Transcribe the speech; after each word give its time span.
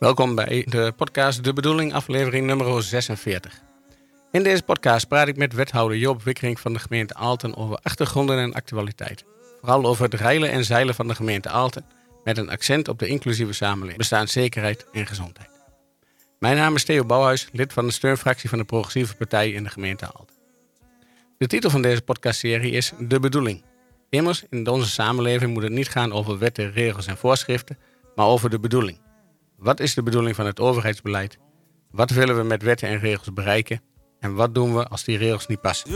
Welkom 0.00 0.34
bij 0.34 0.66
de 0.68 0.92
podcast 0.96 1.44
De 1.44 1.52
Bedoeling, 1.52 1.92
aflevering 1.92 2.46
nummer 2.46 2.82
46. 2.82 3.62
In 4.30 4.42
deze 4.42 4.62
podcast 4.62 5.08
praat 5.08 5.28
ik 5.28 5.36
met 5.36 5.52
wethouder 5.52 5.96
Joop 5.96 6.22
Wikkering 6.22 6.60
van 6.60 6.72
de 6.72 6.78
gemeente 6.78 7.14
Aalten 7.14 7.56
over 7.56 7.78
achtergronden 7.82 8.38
en 8.38 8.52
actualiteit. 8.52 9.24
Vooral 9.60 9.84
over 9.84 10.04
het 10.04 10.14
reilen 10.14 10.50
en 10.50 10.64
zeilen 10.64 10.94
van 10.94 11.08
de 11.08 11.14
gemeente 11.14 11.48
Aalten, 11.48 11.84
met 12.24 12.38
een 12.38 12.50
accent 12.50 12.88
op 12.88 12.98
de 12.98 13.06
inclusieve 13.06 13.52
samenleving, 13.52 13.98
bestaanszekerheid 13.98 14.86
en 14.92 15.06
gezondheid. 15.06 15.50
Mijn 16.38 16.56
naam 16.56 16.74
is 16.74 16.84
Theo 16.84 17.04
Bouwhuis, 17.04 17.48
lid 17.52 17.72
van 17.72 17.86
de 17.86 17.92
steunfractie 17.92 18.48
van 18.48 18.58
de 18.58 18.64
Progressieve 18.64 19.16
Partij 19.16 19.50
in 19.50 19.64
de 19.64 19.70
gemeente 19.70 20.04
Aalten. 20.04 20.36
De 21.38 21.46
titel 21.46 21.70
van 21.70 21.82
deze 21.82 22.02
podcastserie 22.02 22.72
is 22.72 22.92
De 22.98 23.20
Bedoeling. 23.20 23.64
Immers, 24.10 24.44
in 24.50 24.68
onze 24.68 24.90
samenleving 24.90 25.52
moet 25.52 25.62
het 25.62 25.72
niet 25.72 25.88
gaan 25.88 26.12
over 26.12 26.38
wetten, 26.38 26.72
regels 26.72 27.06
en 27.06 27.16
voorschriften, 27.16 27.78
maar 28.14 28.26
over 28.26 28.50
de 28.50 28.58
bedoeling. 28.58 29.03
Wat 29.56 29.80
is 29.80 29.94
de 29.94 30.02
bedoeling 30.02 30.36
van 30.36 30.46
het 30.46 30.60
overheidsbeleid? 30.60 31.38
Wat 31.90 32.10
willen 32.10 32.36
we 32.36 32.42
met 32.42 32.62
wetten 32.62 32.88
en 32.88 32.98
regels 32.98 33.32
bereiken? 33.32 33.82
En 34.20 34.34
wat 34.34 34.54
doen 34.54 34.74
we 34.74 34.88
als 34.88 35.04
die 35.04 35.18
regels 35.18 35.46
niet 35.46 35.60
passen? 35.60 35.90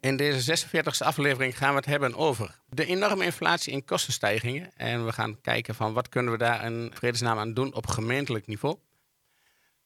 In 0.00 0.16
deze 0.16 0.66
46e 0.66 0.98
aflevering 0.98 1.58
gaan 1.58 1.70
we 1.70 1.76
het 1.76 1.86
hebben 1.86 2.16
over 2.16 2.60
de 2.68 2.84
enorme 2.84 3.24
inflatie 3.24 3.72
en 3.72 3.84
kostenstijgingen. 3.84 4.70
En 4.76 5.04
we 5.04 5.12
gaan 5.12 5.40
kijken 5.40 5.74
van 5.74 5.92
wat 5.92 6.08
kunnen 6.08 6.32
we 6.32 6.38
daar 6.38 6.64
in 6.64 6.90
vredesnaam 6.94 7.38
aan 7.38 7.54
doen 7.54 7.74
op 7.74 7.86
gemeentelijk 7.86 8.46
niveau. 8.46 8.76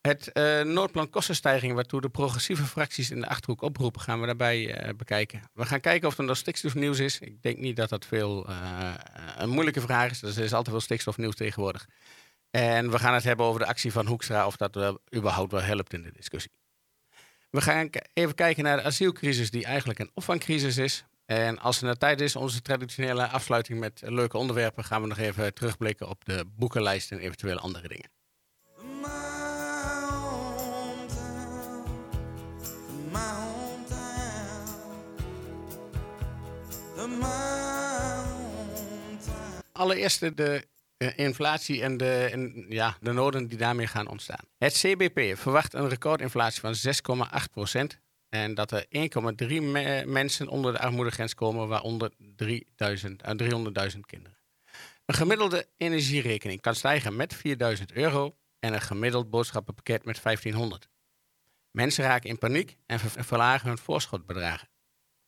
Het 0.06 0.30
uh, 0.32 0.62
noodplan 0.62 1.10
kostenstijging 1.10 1.74
waartoe 1.74 2.00
de 2.00 2.08
progressieve 2.08 2.64
fracties 2.64 3.10
in 3.10 3.20
de 3.20 3.28
Achterhoek 3.28 3.62
oproepen, 3.62 4.00
gaan 4.00 4.20
we 4.20 4.26
daarbij 4.26 4.86
uh, 4.86 4.94
bekijken. 4.96 5.42
We 5.52 5.66
gaan 5.66 5.80
kijken 5.80 6.08
of 6.08 6.18
er 6.18 6.24
nog 6.24 6.36
stikstofnieuws 6.36 6.98
is. 6.98 7.18
Ik 7.18 7.42
denk 7.42 7.58
niet 7.58 7.76
dat 7.76 7.88
dat 7.88 8.04
veel 8.04 8.50
uh, 8.50 8.94
een 9.36 9.48
moeilijke 9.48 9.80
vraag 9.80 10.10
is. 10.10 10.22
Er 10.22 10.28
is 10.28 10.52
altijd 10.52 10.68
veel 10.68 10.80
stikstofnieuws 10.80 11.34
tegenwoordig. 11.34 11.88
En 12.50 12.90
we 12.90 12.98
gaan 12.98 13.14
het 13.14 13.24
hebben 13.24 13.46
over 13.46 13.60
de 13.60 13.66
actie 13.66 13.92
van 13.92 14.06
Hoekstra, 14.06 14.46
of 14.46 14.56
dat 14.56 14.74
wel, 14.74 14.98
überhaupt 15.14 15.52
wel 15.52 15.62
helpt 15.62 15.92
in 15.92 16.02
de 16.02 16.12
discussie. 16.12 16.52
We 17.50 17.60
gaan 17.60 17.90
even 18.12 18.34
kijken 18.34 18.64
naar 18.64 18.76
de 18.76 18.82
asielcrisis, 18.82 19.50
die 19.50 19.64
eigenlijk 19.64 19.98
een 19.98 20.10
opvangcrisis 20.14 20.76
is. 20.76 21.04
En 21.24 21.58
als 21.58 21.76
het 21.76 21.84
naar 21.84 21.96
tijd 21.96 22.20
is, 22.20 22.36
onze 22.36 22.62
traditionele 22.62 23.26
afsluiting 23.28 23.80
met 23.80 24.02
leuke 24.04 24.38
onderwerpen, 24.38 24.84
gaan 24.84 25.02
we 25.02 25.08
nog 25.08 25.18
even 25.18 25.54
terugblikken 25.54 26.08
op 26.08 26.24
de 26.24 26.44
boekenlijst 26.56 27.12
en 27.12 27.18
eventuele 27.18 27.60
andere 27.60 27.88
dingen. 27.88 28.15
Allereerst 39.72 40.36
de 40.36 40.66
uh, 40.98 41.18
inflatie 41.18 41.82
en 41.82 41.96
de, 41.96 42.28
en, 42.32 42.66
ja, 42.68 42.96
de 43.00 43.12
noden 43.12 43.46
die 43.46 43.58
daarmee 43.58 43.86
gaan 43.86 44.08
ontstaan. 44.08 44.44
Het 44.58 44.72
CBP 44.72 45.38
verwacht 45.38 45.74
een 45.74 45.88
recordinflatie 45.88 46.60
van 46.60 46.74
6,8% 47.94 48.04
En 48.28 48.54
dat 48.54 48.70
er 48.70 48.86
1,3 49.42 49.46
me 49.46 50.02
mensen 50.06 50.48
onder 50.48 50.72
de 50.72 50.78
armoedegrens 50.78 51.34
komen, 51.34 51.68
waaronder 51.68 52.12
300.000 52.18 52.18
uh, 52.76 54.02
kinderen. 54.06 54.36
Een 55.04 55.14
gemiddelde 55.14 55.68
energierekening 55.76 56.60
kan 56.60 56.74
stijgen 56.74 57.16
met 57.16 57.34
4000 57.34 57.92
euro 57.92 58.36
en 58.58 58.72
een 58.72 58.80
gemiddeld 58.80 59.30
boodschappenpakket 59.30 60.04
met 60.04 60.22
1500. 60.22 60.88
Mensen 61.76 62.04
raken 62.04 62.30
in 62.30 62.38
paniek 62.38 62.76
en 62.86 63.00
verlagen 63.00 63.68
hun 63.68 63.78
voorschotbedragen. 63.78 64.68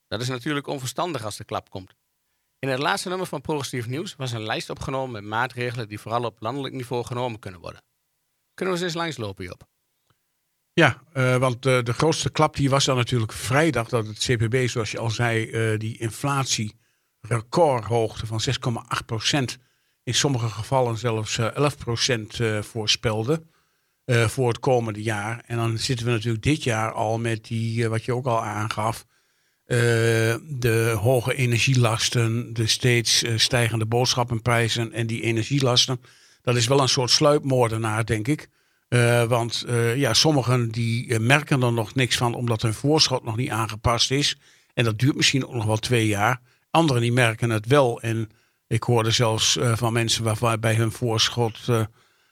Dat 0.07 0.21
is 0.21 0.27
natuurlijk 0.27 0.67
onverstandig 0.67 1.23
als 1.23 1.37
de 1.37 1.43
klap 1.43 1.69
komt. 1.69 1.95
In 2.59 2.69
het 2.69 2.79
laatste 2.79 3.09
nummer 3.09 3.27
van 3.27 3.41
Progressief 3.41 3.87
Nieuws 3.87 4.15
was 4.15 4.31
een 4.31 4.43
lijst 4.43 4.69
opgenomen 4.69 5.11
met 5.11 5.23
maatregelen 5.23 5.87
die 5.87 5.99
vooral 5.99 6.23
op 6.23 6.41
landelijk 6.41 6.73
niveau 6.73 7.05
genomen 7.05 7.39
kunnen 7.39 7.59
worden. 7.59 7.83
Kunnen 8.53 8.75
we 8.75 8.81
eens 8.81 8.93
eens 8.93 9.03
langslopen, 9.03 9.45
Job? 9.45 9.67
Ja, 10.73 11.03
uh, 11.13 11.37
want 11.37 11.65
uh, 11.65 11.83
de 11.83 11.93
grootste 11.93 12.29
klap 12.29 12.55
die 12.55 12.69
was 12.69 12.85
dan 12.85 12.95
natuurlijk 12.95 13.33
vrijdag 13.33 13.89
dat 13.89 14.07
het 14.07 14.17
CPB, 14.17 14.67
zoals 14.67 14.91
je 14.91 14.99
al 14.99 15.09
zei, 15.09 15.45
uh, 15.45 15.79
die 15.79 15.97
inflatie 15.97 16.79
recordhoogte 17.21 18.25
van 18.25 18.41
6,8% 19.57 19.61
in 20.03 20.13
sommige 20.13 20.49
gevallen 20.49 20.97
zelfs 20.97 21.39
11% 21.39 21.43
voorspelde 22.59 23.43
voor 24.09 24.47
het 24.47 24.59
komende 24.59 25.01
jaar. 25.01 25.43
En 25.45 25.57
dan 25.57 25.77
zitten 25.77 26.05
we 26.05 26.11
natuurlijk 26.11 26.43
dit 26.43 26.63
jaar 26.63 26.91
al 26.91 27.19
met 27.19 27.45
die, 27.47 27.89
wat 27.89 28.05
je 28.05 28.15
ook 28.15 28.25
al 28.25 28.43
aangaf, 28.43 29.05
uh, 29.65 29.77
de 30.49 30.95
hoge 31.01 31.35
energielasten, 31.35 32.53
de 32.53 32.67
steeds 32.67 33.23
stijgende 33.35 33.85
boodschappenprijzen 33.85 34.91
en 34.91 35.07
die 35.07 35.21
energielasten. 35.21 36.01
Dat 36.41 36.55
is 36.55 36.67
wel 36.67 36.81
een 36.81 36.89
soort 36.89 37.09
sluipmoordenaar, 37.09 38.05
denk 38.05 38.27
ik. 38.27 38.49
Want 39.27 39.65
ja, 39.95 40.13
sommigen 40.13 40.69
die 40.69 41.19
merken 41.19 41.61
er 41.61 41.73
nog 41.73 41.95
niks 41.95 42.17
van 42.17 42.33
omdat 42.33 42.61
hun 42.61 42.73
voorschot 42.73 43.23
nog 43.23 43.35
niet 43.35 43.49
aangepast 43.49 44.11
is. 44.11 44.37
En 44.73 44.83
dat 44.83 44.99
duurt 44.99 45.15
misschien 45.15 45.47
ook 45.47 45.53
nog 45.53 45.65
wel 45.65 45.77
twee 45.77 46.07
jaar. 46.07 46.41
Anderen 46.71 47.01
die 47.01 47.11
merken 47.11 47.49
het 47.49 47.65
wel. 47.65 48.01
En 48.01 48.29
ik 48.67 48.83
hoorde 48.83 49.11
zelfs 49.11 49.57
van 49.61 49.93
mensen 49.93 50.39
waarbij 50.39 50.75
hun 50.75 50.91
voorschot 50.91 51.59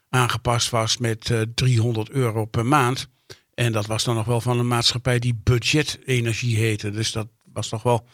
aangepast 0.08 0.70
was 0.70 0.98
met 0.98 1.46
300 1.54 2.10
euro 2.10 2.44
per 2.44 2.66
maand. 2.66 3.08
En 3.54 3.72
dat 3.72 3.86
was 3.86 4.04
dan 4.04 4.14
nog 4.14 4.26
wel 4.26 4.40
van 4.40 4.58
een 4.58 4.68
maatschappij 4.68 5.18
die 5.18 5.40
budgetenergie 5.42 6.56
heette. 6.56 6.90
Dus 6.90 7.12
dat 7.12 7.28
was 7.52 7.68
toch 7.68 7.82
wel 7.82 8.06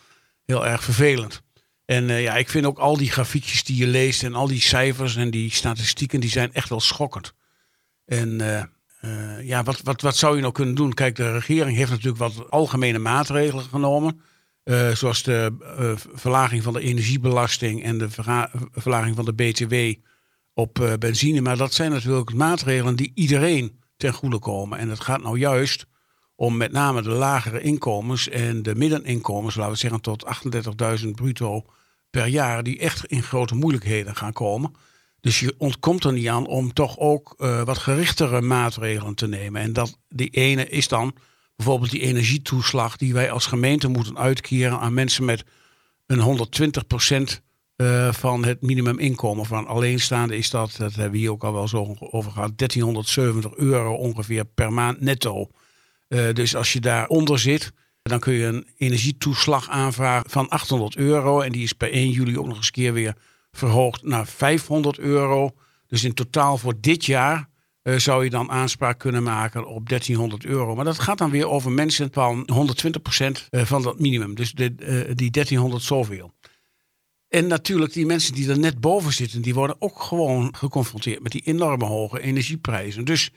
heel 0.45 0.67
erg 0.67 0.85
vervelend. 0.85 1.43
En 1.85 2.09
uh, 2.09 2.23
ja, 2.23 2.37
ik 2.37 2.49
vind 2.49 2.67
ook 2.67 2.79
al 2.79 2.97
die 2.97 3.11
grafiekjes 3.11 3.65
die 3.65 3.77
je 3.77 3.87
leest 3.87 4.23
en 4.23 4.35
al 4.35 4.47
die 4.47 4.61
cijfers 4.61 5.17
en 5.17 5.31
die 5.31 5.51
statistieken, 5.51 6.21
die 6.21 6.31
zijn 6.31 6.53
echt 6.53 6.69
wel 6.69 6.81
schokkend. 6.81 7.35
En 8.07 8.29
uh, 9.01 9.47
ja, 9.47 9.63
wat, 9.63 9.81
wat, 9.83 10.01
wat 10.01 10.17
zou 10.17 10.35
je 10.35 10.41
nou 10.41 10.53
kunnen 10.53 10.75
doen? 10.75 10.95
Kijk, 10.95 11.17
de 11.17 11.33
regering 11.33 11.77
heeft 11.77 11.91
natuurlijk 11.91 12.19
wat 12.19 12.51
algemene 12.51 12.99
maatregelen 12.99 13.65
genomen. 13.65 14.21
zoals 14.93 15.23
de 15.23 15.53
verlaging 16.15 16.63
van 16.63 16.73
de 16.73 16.81
energiebelasting 16.81 17.83
en 17.83 17.99
de 17.99 18.09
verlaging 18.73 19.17
van 19.17 19.25
de 19.25 19.33
BTW 19.33 19.75
op 20.55 20.97
benzine. 20.99 21.41
Maar 21.41 21.57
dat 21.57 21.75
zijn 21.75 21.91
natuurlijk 21.91 22.35
maatregelen 22.35 22.97
die 22.97 23.13
iedereen 23.15 23.79
ten 23.97 24.13
goede 24.13 24.39
komen. 24.39 24.79
En 24.79 24.89
het 24.89 25.01
gaat 25.01 25.23
nou 25.23 25.39
juist 25.39 25.87
om 26.37 26.57
met 26.57 26.73
name 26.73 27.03
de 27.03 27.11
lagere 27.11 27.61
inkomens 27.61 28.29
en 28.29 28.63
de 28.63 28.75
middeninkomens, 28.75 29.55
laten 29.55 29.73
we 29.73 29.79
zeggen 29.79 30.01
tot 30.01 30.25
38.000 31.03 31.09
bruto 31.11 31.65
per 32.11 32.27
jaar, 32.27 32.63
die 32.63 32.79
echt 32.79 33.05
in 33.05 33.23
grote 33.23 33.55
moeilijkheden 33.55 34.17
gaan 34.17 34.33
komen. 34.33 34.75
Dus 35.21 35.41
je 35.41 35.55
ontkomt 35.59 36.05
er 36.05 36.13
niet 36.13 36.29
aan 36.29 36.47
om 36.47 36.73
toch 36.73 36.99
ook 36.99 37.35
uh, 37.39 37.63
wat 37.63 37.79
gerichtere 37.79 38.41
maatregelen 38.41 39.15
te 39.15 39.27
nemen. 39.27 39.63
En 39.63 39.73
dat, 39.73 39.99
die 40.09 40.31
ene 40.31 40.69
is 40.69 40.89
dan 40.89 41.15
bijvoorbeeld 41.57 41.91
die 41.91 42.01
energietoeslag 42.01 42.97
die 42.97 43.13
wij 43.13 43.31
als 43.31 43.47
gemeente 43.47 43.89
moeten 43.89 44.19
uitkeren 44.19 44.79
aan 44.79 44.95
mensen 44.95 45.25
met 45.25 45.45
een 46.07 46.21
120 46.21 46.87
procent 46.87 47.43
uh, 47.77 48.13
van 48.13 48.45
het 48.45 48.63
minimuminkomen 48.63 49.47
van 49.47 49.67
alleenstaande 49.67 50.37
is 50.37 50.51
dat, 50.51 50.75
dat 50.79 50.95
hebben 50.95 51.13
we 51.13 51.19
hier 51.19 51.31
ook 51.31 51.45
al 51.45 51.53
wel 51.53 51.69
zo 51.69 51.97
over 51.99 52.31
gehad, 52.31 52.59
1370 52.59 53.55
euro 53.55 53.95
ongeveer 53.95 54.45
per 54.45 54.73
maand 54.73 55.01
netto. 55.01 55.51
Uh, 56.09 56.33
dus 56.33 56.57
als 56.57 56.73
je 56.73 56.81
daaronder 56.81 57.39
zit, 57.39 57.73
dan 58.03 58.19
kun 58.19 58.33
je 58.33 58.47
een 58.47 58.67
energietoeslag 58.77 59.69
aanvragen 59.69 60.31
van 60.31 60.49
800 60.49 60.97
euro. 60.97 61.41
En 61.41 61.53
die 61.53 61.63
is 61.63 61.73
per 61.73 61.93
1 61.93 62.11
juli 62.11 62.39
ook 62.39 62.47
nog 62.47 62.57
eens 62.57 62.71
keer 62.71 62.93
weer 62.93 63.17
verhoogd 63.53 64.03
naar 64.03 64.27
500 64.27 64.99
euro. 64.99 65.51
Dus 65.87 66.05
in 66.05 66.15
totaal 66.15 66.59
voor 66.59 66.75
dit 66.81 67.05
jaar 67.05 67.49
uh, 67.83 67.97
zou 67.97 68.25
je 68.25 68.31
dan 68.31 68.51
aanspraak 68.51 68.99
kunnen 68.99 69.23
maken 69.23 69.67
op 69.67 69.89
1300 69.89 70.45
euro. 70.45 70.75
Maar 70.75 70.85
dat 70.85 70.99
gaat 70.99 71.19
dan 71.19 71.31
weer 71.31 71.49
over 71.49 71.73
mensen 71.73 72.09
van 72.13 72.49
120% 72.53 73.49
van 73.51 73.83
dat 73.83 73.99
minimum. 73.99 74.35
Dus 74.35 74.53
die 74.53 75.31
1300 75.31 75.83
zoveel. 75.83 76.34
En 77.35 77.47
natuurlijk, 77.47 77.93
die 77.93 78.07
mensen 78.07 78.35
die 78.35 78.51
er 78.51 78.59
net 78.59 78.81
boven 78.81 79.13
zitten, 79.13 79.43
die 79.43 79.55
worden 79.55 79.77
ook 79.79 80.03
gewoon 80.03 80.55
geconfronteerd 80.57 81.23
met 81.23 81.33
die 81.33 81.43
enorme 81.45 81.85
hoge 81.85 82.21
energieprijzen. 82.21 83.05
Dus 83.05 83.31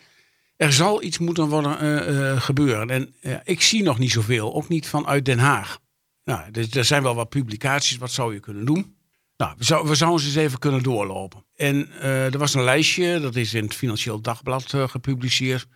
er 0.55 0.73
zal 0.73 1.03
iets 1.03 1.17
moeten 1.17 1.47
worden 1.47 1.83
uh, 1.83 2.31
uh, 2.31 2.41
gebeuren. 2.41 2.89
En 2.89 3.15
uh, 3.21 3.37
ik 3.43 3.61
zie 3.61 3.83
nog 3.83 3.99
niet 3.99 4.11
zoveel, 4.11 4.55
ook 4.55 4.67
niet 4.67 4.87
vanuit 4.87 5.25
Den 5.25 5.39
Haag. 5.39 5.79
Nou, 6.23 6.41
er 6.71 6.85
zijn 6.85 7.03
wel 7.03 7.15
wat 7.15 7.29
publicaties, 7.29 7.97
wat 7.97 8.11
zou 8.11 8.33
je 8.33 8.39
kunnen 8.39 8.65
doen? 8.65 8.95
Nou, 9.37 9.53
we 9.57 9.95
zouden 9.95 10.19
ze 10.19 10.25
eens 10.25 10.35
even 10.35 10.59
kunnen 10.59 10.83
doorlopen. 10.83 11.45
En 11.55 11.91
er 12.01 12.37
was 12.37 12.53
een 12.53 12.63
lijstje, 12.63 13.19
dat 13.19 13.35
is 13.35 13.53
in 13.53 13.63
het 13.63 13.75
Financieel 13.75 14.21
Dagblad 14.21 14.73
gepubliceerd. 14.75 15.67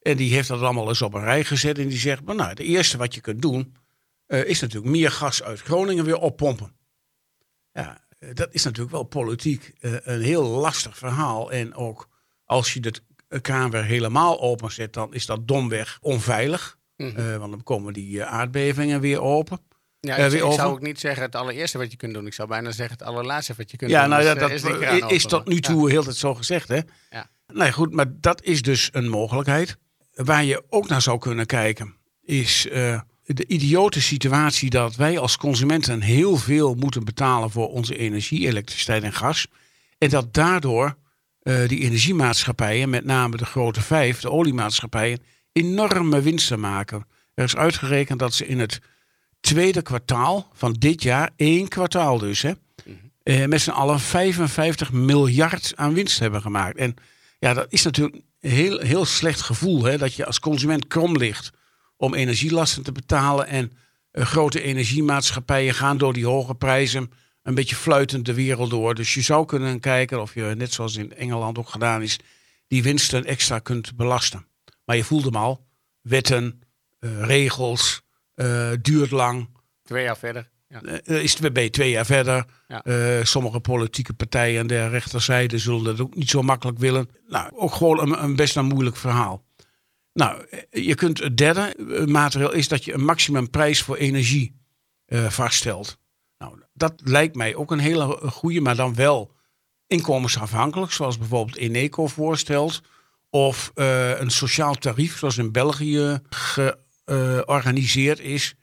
En 0.00 0.16
die 0.16 0.34
heeft 0.34 0.48
dat 0.48 0.60
allemaal 0.60 0.88
eens 0.88 1.02
op 1.02 1.14
een 1.14 1.24
rij 1.24 1.44
gezet. 1.44 1.78
En 1.78 1.88
die 1.88 1.98
zegt, 1.98 2.24
maar 2.24 2.34
nou, 2.34 2.48
het 2.48 2.58
eerste 2.58 2.96
wat 2.96 3.14
je 3.14 3.20
kunt 3.20 3.42
doen, 3.42 3.76
is 4.26 4.60
natuurlijk 4.60 4.92
meer 4.92 5.10
gas 5.10 5.42
uit 5.42 5.60
Groningen 5.60 6.04
weer 6.04 6.18
oppompen. 6.18 6.76
Ja, 7.82 8.04
dat 8.32 8.48
is 8.50 8.64
natuurlijk 8.64 8.90
wel 8.92 9.02
politiek 9.02 9.72
een 9.80 10.20
heel 10.22 10.44
lastig 10.44 10.98
verhaal. 10.98 11.52
En 11.52 11.74
ook 11.74 12.08
als 12.44 12.74
je 12.74 12.80
het 12.80 13.02
kraan 13.42 13.70
weer 13.70 13.84
helemaal 13.84 14.40
openzet, 14.40 14.92
dan 14.92 15.14
is 15.14 15.26
dat 15.26 15.48
domweg 15.48 15.98
onveilig. 16.00 16.76
Mm 16.96 17.08
-hmm. 17.14 17.28
uh, 17.28 17.36
want 17.36 17.50
dan 17.50 17.62
komen 17.62 17.92
die 17.92 18.24
aardbevingen 18.24 19.00
weer 19.00 19.20
open. 19.20 19.60
Ja, 20.00 20.16
eh, 20.16 20.24
ik, 20.24 20.30
weer 20.30 20.40
ik 20.40 20.46
over. 20.46 20.58
zou 20.58 20.72
ook 20.72 20.80
niet 20.82 21.00
zeggen 21.00 21.22
het 21.22 21.34
allereerste 21.34 21.78
wat 21.78 21.90
je 21.90 21.96
kunt 21.96 22.14
doen. 22.14 22.26
Ik 22.26 22.32
zou 22.34 22.48
bijna 22.48 22.70
zeggen 22.70 22.98
het 22.98 23.06
allerlaatste 23.06 23.54
wat 23.56 23.70
je 23.70 23.76
kunt 23.76 23.90
Ja, 23.90 24.00
doen. 24.00 24.10
nou 24.10 24.22
ja, 24.22 24.34
Dus, 24.34 24.62
eh, 24.62 24.70
dat 25.00 25.10
is 25.10 25.24
open. 25.24 25.38
tot 25.38 25.48
nu 25.48 25.60
toe 25.60 25.90
heel 25.90 26.02
tijd 26.02 26.16
zo 26.16 26.34
gezegd, 26.34 26.68
hè? 26.68 26.80
Ja. 27.10 27.30
Nee, 27.46 27.72
goed, 27.72 27.92
maar 27.92 28.06
dat 28.10 28.42
is 28.42 28.62
dus 28.62 28.88
een 28.92 29.08
mogelijkheid. 29.08 29.76
Waar 30.14 30.44
je 30.44 30.64
ook 30.68 30.88
naar 30.88 31.02
zou 31.02 31.18
kunnen 31.18 31.46
kijken, 31.46 31.96
is 32.22 32.68
eh, 32.68 33.00
de 33.34 33.46
idiote 33.46 34.00
situatie 34.00 34.70
dat 34.70 34.96
wij 34.96 35.18
als 35.18 35.36
consumenten 35.36 36.00
heel 36.00 36.36
veel 36.36 36.74
moeten 36.74 37.04
betalen 37.04 37.50
voor 37.50 37.68
onze 37.68 37.96
energie, 37.96 38.46
elektriciteit 38.46 39.02
en 39.02 39.12
gas. 39.12 39.46
En 39.98 40.08
dat 40.08 40.34
daardoor 40.34 40.96
eh, 41.42 41.68
die 41.68 41.80
energiemaatschappijen, 41.80 42.90
met 42.90 43.04
name 43.04 43.36
de 43.36 43.44
grote 43.44 43.80
vijf, 43.80 44.20
de 44.20 44.30
oliemaatschappijen, 44.30 45.18
enorme 45.52 46.20
winsten 46.20 46.60
maken. 46.60 47.06
Er 47.34 47.44
is 47.44 47.56
uitgerekend 47.56 48.18
dat 48.18 48.34
ze 48.34 48.46
in 48.46 48.58
het 48.58 48.80
tweede 49.40 49.82
kwartaal 49.82 50.50
van 50.52 50.72
dit 50.72 51.02
jaar, 51.02 51.30
één 51.36 51.68
kwartaal 51.68 52.18
dus, 52.18 52.42
hè, 52.42 52.52
eh, 53.22 53.46
met 53.46 53.60
z'n 53.60 53.70
allen 53.70 54.00
55 54.00 54.92
miljard 54.92 55.72
aan 55.76 55.94
winst 55.94 56.18
hebben 56.18 56.40
gemaakt. 56.40 56.76
En 56.76 56.94
ja, 57.38 57.54
dat 57.54 57.66
is 57.68 57.82
natuurlijk 57.82 58.16
een 58.40 58.50
heel, 58.50 58.78
heel 58.78 59.04
slecht 59.04 59.40
gevoel, 59.40 59.84
hè, 59.84 59.98
dat 59.98 60.14
je 60.14 60.26
als 60.26 60.40
consument 60.40 60.86
krom 60.86 61.16
ligt 61.16 61.50
om 61.98 62.14
energielasten 62.14 62.82
te 62.82 62.92
betalen. 62.92 63.46
En 63.46 63.72
eh, 64.10 64.24
grote 64.24 64.62
energiemaatschappijen 64.62 65.74
gaan 65.74 65.98
door 65.98 66.12
die 66.12 66.26
hoge 66.26 66.54
prijzen 66.54 67.12
een 67.42 67.54
beetje 67.54 67.76
fluitend 67.76 68.26
de 68.26 68.34
wereld 68.34 68.70
door. 68.70 68.94
Dus 68.94 69.14
je 69.14 69.20
zou 69.20 69.46
kunnen 69.46 69.80
kijken 69.80 70.20
of 70.20 70.34
je, 70.34 70.42
net 70.42 70.72
zoals 70.72 70.96
in 70.96 71.14
Engeland 71.14 71.58
ook 71.58 71.68
gedaan 71.68 72.02
is, 72.02 72.18
die 72.66 72.82
winsten 72.82 73.24
extra 73.24 73.58
kunt 73.58 73.96
belasten. 73.96 74.46
Maar 74.84 74.96
je 74.96 75.04
voelt 75.04 75.24
hem 75.24 75.36
al, 75.36 75.66
wetten, 76.00 76.60
eh, 76.98 77.24
regels, 77.24 78.02
eh, 78.34 78.70
duurt 78.82 79.10
lang. 79.10 79.48
Twee 79.82 80.04
jaar 80.04 80.18
verder. 80.18 80.50
Ja. 80.68 80.80
Is 81.04 81.38
het 81.38 81.52
bij 81.52 81.70
twee 81.70 81.90
jaar 81.90 82.06
verder. 82.06 82.44
Ja. 82.66 83.24
Sommige 83.24 83.60
politieke 83.60 84.12
partijen 84.12 84.60
aan 84.60 84.66
de 84.66 84.88
rechterzijde 84.88 85.58
zullen 85.58 85.84
dat 85.84 86.00
ook 86.00 86.14
niet 86.14 86.30
zo 86.30 86.42
makkelijk 86.42 86.78
willen. 86.78 87.08
Nou, 87.28 87.50
ook 87.54 87.74
gewoon 87.74 88.00
een, 88.00 88.22
een 88.22 88.36
best 88.36 88.56
een 88.56 88.64
moeilijk 88.64 88.96
verhaal. 88.96 89.47
Nou, 90.18 90.46
je 90.70 90.94
kunt 90.94 91.18
het 91.18 91.36
derde 91.36 91.60
eh, 91.60 92.04
maatregel 92.04 92.52
is 92.52 92.68
dat 92.68 92.84
je 92.84 92.92
een 92.92 93.04
maximumprijs 93.04 93.82
voor 93.82 93.96
energie 93.96 94.60
eh, 95.04 95.30
vaststelt. 95.30 95.98
Nou, 96.38 96.62
dat 96.72 97.00
lijkt 97.04 97.34
mij 97.34 97.54
ook 97.54 97.70
een 97.70 97.78
hele 97.78 98.18
goede, 98.30 98.60
maar 98.60 98.76
dan 98.76 98.94
wel 98.94 99.34
inkomensafhankelijk, 99.86 100.92
zoals 100.92 101.18
bijvoorbeeld 101.18 101.56
Eneco 101.56 102.06
voorstelt. 102.06 102.82
Of 103.30 103.70
eh, 103.74 104.20
een 104.20 104.30
sociaal 104.30 104.74
tarief, 104.74 105.18
zoals 105.18 105.38
in 105.38 105.52
België 105.52 106.20
georganiseerd 106.30 108.20
is. 108.20 108.54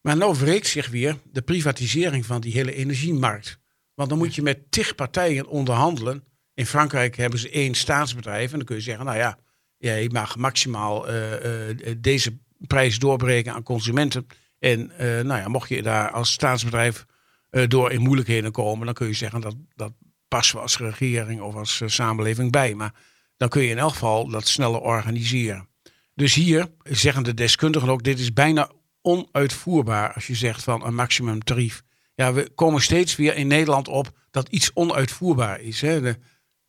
Maar 0.00 0.16
nou 0.16 0.36
wreekt 0.38 0.66
zich 0.66 0.88
weer 0.88 1.16
de 1.24 1.42
privatisering 1.42 2.26
van 2.26 2.40
die 2.40 2.52
hele 2.52 2.74
energiemarkt. 2.74 3.58
Want 3.94 4.08
dan 4.08 4.18
moet 4.18 4.34
je 4.34 4.42
met 4.42 4.70
tig 4.70 4.94
partijen 4.94 5.46
onderhandelen. 5.46 6.24
In 6.54 6.66
Frankrijk 6.66 7.16
hebben 7.16 7.38
ze 7.38 7.50
één 7.50 7.74
staatsbedrijf. 7.74 8.50
En 8.50 8.56
dan 8.56 8.66
kun 8.66 8.76
je 8.76 8.82
zeggen, 8.82 9.04
nou 9.04 9.18
ja, 9.18 9.38
jij 9.84 10.08
mag 10.12 10.36
maximaal 10.36 11.08
eh, 11.08 11.70
eh, 11.70 11.96
deze 11.98 12.38
prijs 12.66 12.98
doorbreken 12.98 13.52
aan 13.52 13.62
consumenten. 13.62 14.26
En 14.58 14.98
eh, 14.98 15.06
nou 15.06 15.40
ja, 15.40 15.48
mocht 15.48 15.68
je 15.68 15.82
daar 15.82 16.10
als 16.10 16.32
staatsbedrijf 16.32 17.06
eh, 17.50 17.68
door 17.68 17.92
in 17.92 18.00
moeilijkheden 18.00 18.52
komen, 18.52 18.84
dan 18.84 18.94
kun 18.94 19.06
je 19.06 19.12
zeggen 19.12 19.40
dat 19.40 19.56
dat 19.74 19.92
passen 20.28 20.56
we 20.56 20.62
als 20.62 20.78
regering 20.78 21.40
of 21.40 21.54
als 21.54 21.80
eh, 21.80 21.88
samenleving 21.88 22.50
bij. 22.50 22.74
Maar 22.74 22.94
dan 23.36 23.48
kun 23.48 23.62
je 23.62 23.68
in 23.68 23.78
elk 23.78 23.90
geval 23.90 24.28
dat 24.28 24.48
sneller 24.48 24.80
organiseren. 24.80 25.68
Dus 26.14 26.34
hier 26.34 26.66
zeggen 26.82 27.22
de 27.22 27.34
deskundigen 27.34 27.88
ook, 27.88 28.02
dit 28.02 28.18
is 28.18 28.32
bijna 28.32 28.70
onuitvoerbaar 29.02 30.12
als 30.12 30.26
je 30.26 30.34
zegt 30.34 30.62
van 30.62 30.86
een 30.86 30.94
maximumtarief. 30.94 31.82
Ja, 32.14 32.32
we 32.32 32.50
komen 32.54 32.82
steeds 32.82 33.16
weer 33.16 33.36
in 33.36 33.46
Nederland 33.46 33.88
op 33.88 34.10
dat 34.30 34.48
iets 34.48 34.70
onuitvoerbaar 34.74 35.60
is. 35.60 35.80
Hè? 35.80 36.14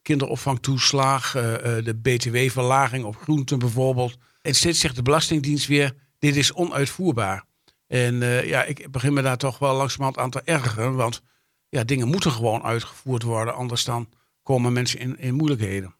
Kinderopvangtoeslag, 0.06 1.36
eh, 1.36 1.78
eh, 1.78 1.86
de 1.86 1.96
btw-verlaging 1.96 3.04
op 3.04 3.16
groenten 3.16 3.60
bijvoorbeeld. 3.60 4.18
En 4.42 4.56
steeds 4.56 4.80
zegt 4.80 4.96
de 4.96 5.02
Belastingdienst 5.02 5.68
weer, 5.68 5.94
dit 6.20 6.36
is 6.36 6.54
onuitvoerbaar. 6.54 7.44
En 7.88 8.22
eh, 8.24 8.48
ja, 8.48 8.64
ik 8.64 8.92
begin 8.92 9.14
me 9.14 9.22
daar 9.22 9.38
toch 9.38 9.60
wel 9.60 9.76
langzamerhand 9.76 10.18
aan 10.18 10.30
te 10.30 10.42
ergeren. 10.52 10.96
Want 10.96 11.22
ja, 11.70 11.84
dingen 11.84 12.08
moeten 12.08 12.32
gewoon 12.32 12.64
uitgevoerd 12.64 13.24
worden. 13.24 13.56
Anders 13.56 13.84
dan 13.84 14.10
komen 14.44 14.74
mensen 14.74 15.00
in, 15.00 15.20
in 15.20 15.34
moeilijkheden. 15.34 15.96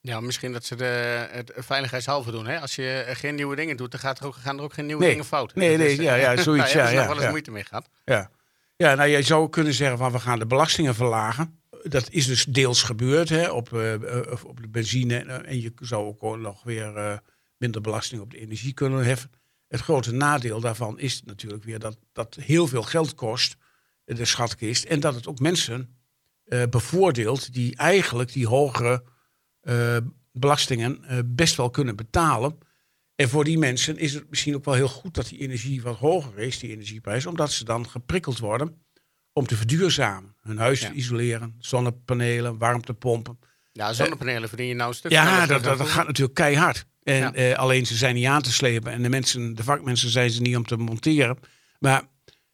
Ja, 0.00 0.20
misschien 0.20 0.52
dat 0.52 0.64
ze 0.64 0.76
de, 0.76 1.28
het 1.30 1.52
veiligheidshalve 1.56 2.30
doen. 2.30 2.46
Hè? 2.46 2.60
Als 2.60 2.74
je 2.74 3.04
geen 3.08 3.34
nieuwe 3.34 3.56
dingen 3.56 3.76
doet, 3.76 3.90
dan 3.90 4.00
gaat 4.00 4.18
er 4.18 4.26
ook, 4.26 4.34
gaan 4.34 4.58
er 4.58 4.64
ook 4.64 4.72
geen 4.72 4.86
nieuwe 4.86 5.02
Nee. 5.02 5.10
dingen 5.10 5.24
fout. 5.26 5.54
Nee, 5.54 5.68
Dat 5.68 5.78
nee, 5.78 5.92
is, 5.92 5.98
ja, 5.98 6.14
ja, 6.14 6.36
zoiets, 6.36 6.72
daar 6.72 6.84
ja, 6.84 6.90
ja, 6.90 6.96
nog 6.96 7.06
wel 7.06 7.14
eens 7.14 7.24
ja. 7.24 7.30
moeite 7.30 7.50
mee 7.50 7.64
gehad. 7.64 7.88
Ja, 8.04 8.30
ja 8.76 8.94
nou, 8.94 9.10
jij 9.10 9.22
zou 9.22 9.48
kunnen 9.48 9.74
zeggen 9.74 9.98
van 9.98 10.12
we 10.12 10.18
gaan 10.18 10.38
de 10.38 10.46
belastingen 10.46 10.94
verlagen. 10.94 11.61
Dat 11.82 12.10
is 12.10 12.26
dus 12.26 12.44
deels 12.44 12.82
gebeurd 12.82 13.28
hè, 13.28 13.50
op, 13.50 13.72
eh, 13.72 13.94
eh, 13.94 14.44
op 14.44 14.60
de 14.60 14.68
benzine. 14.68 15.16
En 15.16 15.60
je 15.60 15.72
zou 15.80 16.06
ook 16.06 16.38
nog 16.38 16.62
weer 16.62 16.96
eh, 16.96 17.18
minder 17.56 17.80
belasting 17.80 18.20
op 18.20 18.30
de 18.30 18.38
energie 18.38 18.72
kunnen 18.72 19.04
heffen. 19.04 19.30
Het 19.68 19.80
grote 19.80 20.12
nadeel 20.12 20.60
daarvan 20.60 20.98
is 20.98 21.22
natuurlijk 21.22 21.64
weer 21.64 21.78
dat 21.78 21.98
dat 22.12 22.34
heel 22.34 22.66
veel 22.66 22.82
geld 22.82 23.14
kost, 23.14 23.56
de 24.04 24.24
schatkist. 24.24 24.84
En 24.84 25.00
dat 25.00 25.14
het 25.14 25.26
ook 25.26 25.38
mensen 25.38 25.96
bevoordeelt 26.70 27.52
die 27.52 27.76
eigenlijk 27.76 28.32
die 28.32 28.46
hogere 28.46 29.04
belastingen 30.32 31.04
best 31.34 31.56
wel 31.56 31.70
kunnen 31.70 31.96
betalen. 31.96 32.58
En 33.14 33.28
voor 33.28 33.44
die 33.44 33.58
mensen 33.58 33.98
is 33.98 34.14
het 34.14 34.30
misschien 34.30 34.54
ook 34.54 34.64
wel 34.64 34.74
heel 34.74 34.88
goed 34.88 35.14
dat 35.14 35.28
die 35.28 35.38
energie 35.38 35.82
wat 35.82 35.96
hoger 35.96 36.38
is, 36.38 36.58
die 36.58 36.70
energieprijs, 36.70 37.26
omdat 37.26 37.52
ze 37.52 37.64
dan 37.64 37.88
geprikkeld 37.88 38.38
worden 38.38 38.84
om 39.32 39.46
te 39.46 39.56
verduurzamen. 39.56 40.31
Hun 40.42 40.58
huis 40.58 40.80
Ja. 40.80 40.92
isoleren, 40.92 41.54
zonnepanelen, 41.58 42.58
warmtepompen. 42.58 43.38
Ja, 43.72 43.92
zonnepanelen 43.92 44.48
verdien 44.48 44.66
je 44.66 44.74
nou 44.74 44.88
een 44.88 44.94
stuk 44.94 45.10
Ja, 45.10 45.46
dat, 45.46 45.62
dat, 45.64 45.80
gaat 45.80 46.06
natuurlijk 46.06 46.34
keihard. 46.36 46.86
En 47.02 47.16
Ja. 47.16 47.32
eh, 47.32 47.58
alleen 47.58 47.86
ze 47.86 47.96
zijn 47.96 48.14
niet 48.14 48.26
aan 48.26 48.42
te 48.42 48.52
slepen. 48.52 48.92
En 48.92 49.02
de 49.02 49.08
mensen, 49.08 49.54
de 49.54 49.62
vakmensen 49.64 50.10
zijn 50.10 50.30
ze 50.30 50.40
niet 50.40 50.56
om 50.56 50.66
te 50.66 50.76
monteren. 50.76 51.38
Maar 51.78 52.02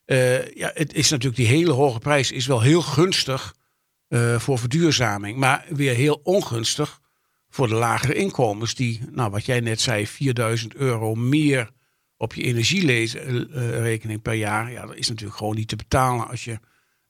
eh, 0.05 0.55
ja, 0.55 0.71
het 0.75 0.95
is 0.95 1.11
natuurlijk 1.11 1.37
die 1.37 1.47
hele 1.47 1.73
hoge 1.73 1.99
prijs 1.99 2.33
is 2.33 2.47
wel 2.47 2.61
heel 2.61 2.83
gunstig 2.83 3.55
eh, 4.09 4.39
voor 4.39 4.59
verduurzaming. 4.59 5.37
Maar 5.39 5.65
weer 5.69 5.95
heel 5.95 6.21
ongunstig 6.23 7.01
voor 7.51 7.69
de 7.69 7.75
lagere 7.75 8.15
inkomens. 8.15 8.75
Die, 8.75 9.01
nou 9.11 9.31
wat 9.31 9.47
jij 9.47 9.61
net 9.61 9.81
zei, 9.81 10.07
4000 10.07 10.75
euro 10.75 11.15
meer 11.15 11.71
op 12.17 12.35
je 12.35 12.43
energierekening 12.43 14.23
per 14.23 14.35
jaar. 14.35 14.73
Ja, 14.73 14.87
dat 14.87 14.97
is 14.97 15.09
natuurlijk 15.09 15.39
gewoon 15.39 15.55
niet 15.57 15.69
te 15.69 15.77
betalen 15.77 16.29
als 16.29 16.45
je 16.45 16.59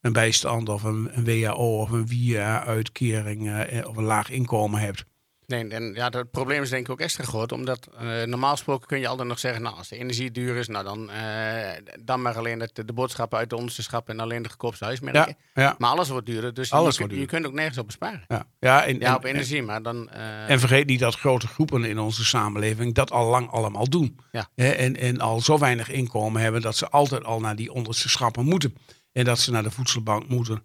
een 0.00 0.12
bijstand 0.12 0.68
of 0.68 0.82
een, 0.82 1.08
een 1.12 1.24
WHO 1.24 1.80
of 1.80 1.90
een 1.90 2.06
WIA-uitkering 2.06 3.50
eh, 3.50 3.88
of 3.88 3.96
een 3.96 4.04
laag 4.04 4.30
inkomen 4.30 4.80
hebt. 4.80 5.04
Nee, 5.46 5.68
en 5.68 5.92
ja, 5.94 6.08
het 6.08 6.30
probleem 6.30 6.62
is 6.62 6.70
denk 6.70 6.84
ik 6.86 6.90
ook 6.92 7.00
extra 7.00 7.24
groot. 7.24 7.52
Omdat 7.52 7.88
eh, 7.98 8.22
normaal 8.22 8.50
gesproken 8.50 8.86
kun 8.86 8.98
je 9.00 9.08
altijd 9.08 9.28
nog 9.28 9.38
zeggen... 9.38 9.62
nou, 9.62 9.76
als 9.76 9.88
de 9.88 9.96
energie 9.98 10.30
duur 10.30 10.56
is, 10.56 10.68
nou 10.68 10.84
dan, 10.84 11.10
eh, 11.10 11.70
dan 12.00 12.22
maar 12.22 12.36
alleen 12.36 12.60
het, 12.60 12.74
de 12.86 12.92
boodschappen 12.92 13.38
uit 13.38 13.50
de 13.50 13.56
onderste 13.56 13.82
schap... 13.82 14.08
en 14.08 14.20
alleen 14.20 14.42
de 14.42 14.48
goedkoopste 14.48 14.84
huismerken. 14.84 15.36
Ja, 15.54 15.62
ja. 15.62 15.74
Maar 15.78 15.90
alles 15.90 16.08
wordt 16.08 16.26
duurder, 16.26 16.54
dus 16.54 16.72
Alles 16.72 16.96
je, 16.96 17.00
wordt 17.02 17.16
je 17.18 17.26
kunt 17.26 17.46
ook 17.46 17.52
nergens 17.52 17.78
op 17.78 17.86
besparen. 17.86 18.24
Ja, 18.28 18.46
ja, 18.60 18.84
en, 18.84 18.98
Ja, 18.98 19.06
en- 19.08 19.14
op 19.14 19.24
energie, 19.24 19.62
maar 19.62 19.82
dan... 19.82 20.10
eh, 20.10 20.50
En 20.50 20.60
vergeet 20.60 20.86
niet 20.86 21.00
dat 21.00 21.14
grote 21.14 21.46
groepen 21.46 21.84
in 21.84 21.98
onze 21.98 22.24
samenleving 22.24 22.94
dat 22.94 23.10
al 23.10 23.26
lang 23.30 23.50
allemaal 23.50 23.88
doen. 23.88 24.18
Ja. 24.32 24.48
En, 24.54 24.96
en 24.96 25.20
al 25.20 25.40
zo 25.40 25.58
weinig 25.58 25.90
inkomen 25.90 26.42
hebben 26.42 26.60
dat 26.60 26.76
ze 26.76 26.88
altijd 26.88 27.24
al 27.24 27.40
naar 27.40 27.56
die 27.56 27.72
onderste 27.72 28.08
schappen 28.08 28.44
moeten. 28.44 28.74
En 29.18 29.24
dat 29.24 29.38
ze 29.38 29.50
naar 29.50 29.62
de 29.62 29.70
voedselbank 29.70 30.28
moeten. 30.28 30.62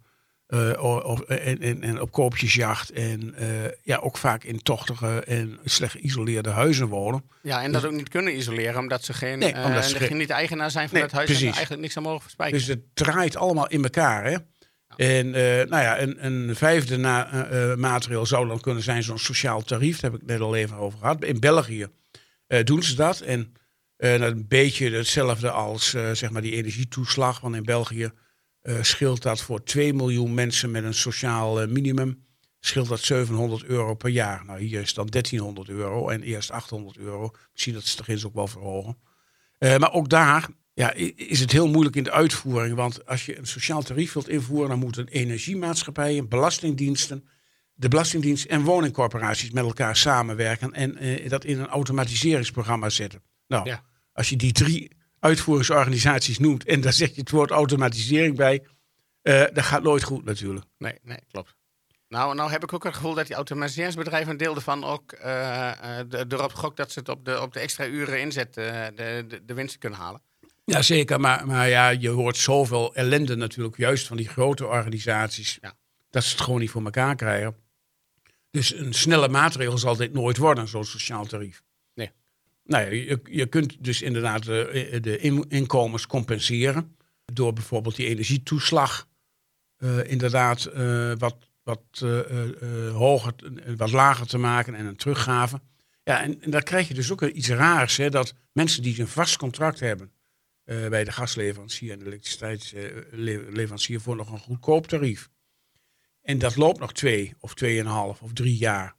eh, 0.47 0.83
of, 0.83 1.03
of- 1.03 1.21
en, 1.21 1.61
en, 1.61 1.83
en 1.83 2.01
op 2.01 2.11
koopjesjacht. 2.11 2.89
En 2.91 3.33
eh, 3.35 3.47
ja, 3.83 3.97
ook 3.97 4.17
vaak 4.17 4.43
in 4.43 4.61
tochtige 4.61 5.23
en 5.23 5.59
slecht 5.63 5.91
geïsoleerde 5.91 6.49
huizen 6.49 6.87
wonen. 6.87 7.23
ja, 7.41 7.63
en 7.63 7.71
dat 7.71 7.85
ook 7.85 7.91
niet 7.91 8.09
kunnen 8.09 8.37
isoleren, 8.37 8.79
omdat 8.79 9.03
ze 9.03 9.13
geen, 9.13 9.39
Nee, 9.39 9.51
eh, 9.53 9.65
omdat 9.65 9.85
ze 9.85 9.97
en 9.97 10.07
geen- 10.07 10.17
niet 10.17 10.29
eigenaar 10.29 10.71
zijn 10.71 10.85
van 10.89 10.93
Nee, 10.97 11.03
het 11.03 11.11
huis... 11.11 11.27
en 11.27 11.33
precies. 11.33 11.51
eigenlijk 11.53 11.81
niks 11.81 11.97
aan 11.97 12.03
mogen 12.03 12.21
verspijken. 12.21 12.57
Dus 12.57 12.67
het 12.67 12.79
draait 12.93 13.35
allemaal 13.35 13.67
in 13.67 13.83
elkaar. 13.83 14.23
Hè? 14.25 14.37
En 14.95 15.25
eh, 15.35 15.67
nou 15.69 15.83
ja, 15.83 16.01
een, 16.01 16.25
een 16.25 16.55
vijfde 16.55 16.97
na, 16.97 17.31
eh, 17.31 17.71
eh, 17.71 17.77
maatregel 17.77 18.25
zou 18.25 18.47
dan 18.47 18.59
kunnen 18.59 18.83
zijn 18.83 19.03
zo'n 19.03 19.19
sociaal 19.19 19.61
tarief. 19.63 19.99
Daar 19.99 20.11
heb 20.11 20.21
ik 20.21 20.27
net 20.27 20.39
al 20.39 20.55
even 20.55 20.77
over 20.77 20.99
gehad. 20.99 21.23
In 21.23 21.39
België 21.39 21.87
eh, 22.47 22.63
doen 22.63 22.83
ze 22.83 22.95
dat. 22.95 23.19
En 23.19 23.53
eh, 23.97 24.13
een 24.13 24.47
beetje 24.47 24.89
hetzelfde 24.91 25.51
als 25.51 25.93
eh, 25.93 26.11
zeg 26.11 26.29
maar 26.29 26.41
die 26.41 26.55
energietoeslag. 26.55 27.39
Want 27.39 27.55
in 27.55 27.63
België 27.63 28.03
eh, 28.03 28.09
scheelt 28.81 29.21
dat 29.21 29.41
voor 29.41 29.63
2 29.63 29.93
miljoen 29.93 30.33
mensen 30.33 30.71
met 30.71 30.83
een 30.83 30.93
sociaal 30.93 31.61
eh, 31.61 31.67
minimum. 31.67 32.25
Scheelt 32.59 32.87
dat 32.87 32.99
700 32.99 33.63
euro 33.63 33.93
per 33.93 34.09
jaar. 34.09 34.45
Nou, 34.45 34.59
hier 34.59 34.81
is 34.81 34.93
dan 34.93 35.07
1300 35.07 35.69
euro 35.69 36.09
en 36.09 36.21
eerst 36.21 36.51
800 36.51 36.97
euro. 36.97 37.31
Misschien 37.51 37.73
dat 37.73 37.83
ze 37.83 37.97
het 37.97 38.07
eens 38.07 38.25
ook 38.25 38.33
wel 38.33 38.47
verhogen. 38.47 38.97
Eh, 39.57 39.77
maar 39.77 39.91
ook 39.93 40.09
daar 40.09 40.49
ja, 40.73 40.93
is 41.15 41.39
het 41.39 41.51
heel 41.51 41.67
moeilijk 41.67 41.95
in 41.95 42.03
de 42.03 42.11
uitvoering. 42.11 42.75
Want 42.75 43.05
als 43.05 43.25
je 43.25 43.37
een 43.37 43.47
sociaal 43.47 43.81
tarief 43.81 44.13
wilt 44.13 44.29
invoeren, 44.29 44.69
dan 44.69 44.79
moeten 44.79 45.07
energiemaatschappijen, 45.07 46.29
belastingdiensten, 46.29 47.27
de 47.73 47.87
Belastingdienst 47.87 48.45
en 48.45 48.61
woningcorporaties 48.61 49.51
met 49.51 49.63
elkaar 49.63 49.95
samenwerken 49.95 50.71
en 50.73 50.97
eh, 50.97 51.29
dat 51.29 51.45
in 51.45 51.59
een 51.59 51.67
automatiseringsprogramma 51.67 52.89
zetten. 52.89 53.21
Nou, 53.47 53.69
Ja. 53.69 53.83
als 54.13 54.29
je 54.29 54.35
die 54.35 54.51
drie 54.51 54.91
uitvoeringsorganisaties 55.23 56.39
noemt 56.39 56.65
en 56.65 56.81
daar 56.81 56.93
zeg 56.93 57.09
je 57.09 57.21
het 57.21 57.29
woord 57.29 57.51
automatisering 57.51 58.35
bij, 58.35 58.63
uh, 59.23 59.43
dat 59.53 59.63
gaat 59.63 59.83
nooit 59.83 60.03
goed 60.03 60.25
natuurlijk. 60.25 60.65
Nee, 60.77 60.99
nee, 61.01 61.19
klopt. 61.31 61.55
Nou, 62.07 62.35
nou 62.35 62.51
heb 62.51 62.63
ik 62.63 62.73
ook 62.73 62.83
het 62.83 62.95
gevoel 62.95 63.13
dat 63.13 63.27
die 63.27 63.35
automatiseringsbedrijven 63.35 64.31
een 64.31 64.37
deel 64.37 64.55
ervan 64.55 64.83
ook 64.83 65.13
uh, 65.13 65.21
de, 66.07 66.25
erop 66.29 66.53
gok 66.53 66.77
dat 66.77 66.91
ze 66.91 66.99
het 66.99 67.09
op 67.09 67.25
de, 67.25 67.41
op 67.41 67.53
de 67.53 67.59
extra 67.59 67.85
uren 67.85 68.19
inzet 68.19 68.53
de, 68.53 68.91
de, 68.95 69.41
de 69.45 69.53
winsten 69.53 69.79
kunnen 69.79 69.99
halen. 69.99 70.21
Ja, 70.65 70.81
zeker. 70.81 71.19
Maar, 71.19 71.47
maar 71.47 71.69
ja, 71.69 71.89
je 71.89 72.09
hoort 72.09 72.37
zoveel 72.37 72.95
ellende 72.95 73.35
natuurlijk, 73.35 73.77
juist 73.77 74.07
van 74.07 74.17
die 74.17 74.27
grote 74.27 74.65
organisaties, 74.65 75.57
ja. 75.61 75.73
dat 76.09 76.23
ze 76.23 76.31
het 76.31 76.41
gewoon 76.41 76.59
niet 76.59 76.69
voor 76.69 76.83
elkaar 76.83 77.15
krijgen. 77.15 77.55
Dus 78.51 78.73
een 78.73 78.93
snelle 78.93 79.27
maatregel 79.27 79.77
zal 79.77 79.95
dit 79.95 80.13
nooit 80.13 80.37
worden, 80.37 80.67
zo'n 80.67 80.85
sociaal 80.85 81.25
tarief. 81.25 81.63
Nou 82.63 82.95
je, 82.95 83.19
je 83.23 83.45
kunt 83.45 83.83
dus 83.83 84.01
inderdaad 84.01 84.43
de, 84.43 84.97
de 85.01 85.17
inkomens 85.47 86.07
compenseren 86.07 86.95
door 87.25 87.53
bijvoorbeeld 87.53 87.95
die 87.95 88.07
energietoeslag 88.07 89.07
uh, 89.77 90.11
inderdaad 90.11 90.69
uh, 90.75 91.13
wat, 91.17 91.37
wat 91.63 92.05
hoger, 92.93 93.33
wat 93.77 93.91
lager 93.91 94.27
te 94.27 94.37
maken 94.37 94.75
en 94.75 94.85
een 94.85 94.95
teruggave. 94.95 95.61
Ja, 96.03 96.21
en, 96.21 96.41
en 96.41 96.51
daar 96.51 96.63
krijg 96.63 96.87
je 96.87 96.93
dus 96.93 97.11
ook 97.11 97.21
iets 97.21 97.49
raars, 97.49 97.97
hè, 97.97 98.09
dat 98.09 98.33
mensen 98.51 98.83
die 98.83 98.99
een 98.99 99.07
vast 99.07 99.37
contract 99.37 99.79
hebben 99.79 100.11
bij 100.65 101.03
de 101.03 101.11
gasleverancier 101.11 101.91
en 101.91 101.99
de 101.99 102.05
elektriciteitsleverancier 102.05 104.01
voor 104.01 104.15
nog 104.15 104.31
een 104.31 104.39
goedkoop 104.39 104.87
tarief. 104.87 105.29
En 106.21 106.37
dat 106.37 106.55
loopt 106.55 106.79
nog 106.79 106.93
twee 106.93 107.33
of 107.39 107.53
tweeënhalf 107.53 108.21
of 108.21 108.33
drie 108.33 108.57
jaar. 108.57 108.95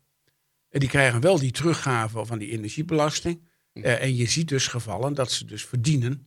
En 0.69 0.81
die 0.81 0.89
krijgen 0.89 1.21
wel 1.21 1.39
die 1.39 1.51
teruggave 1.51 2.25
van 2.25 2.39
die 2.39 2.51
energiebelasting. 2.51 3.49
En 3.83 4.17
je 4.17 4.27
ziet 4.27 4.49
dus 4.49 4.67
gevallen 4.67 5.15
dat 5.15 5.33
ze 5.33 5.45
dus 5.45 5.65
verdienen 5.65 6.27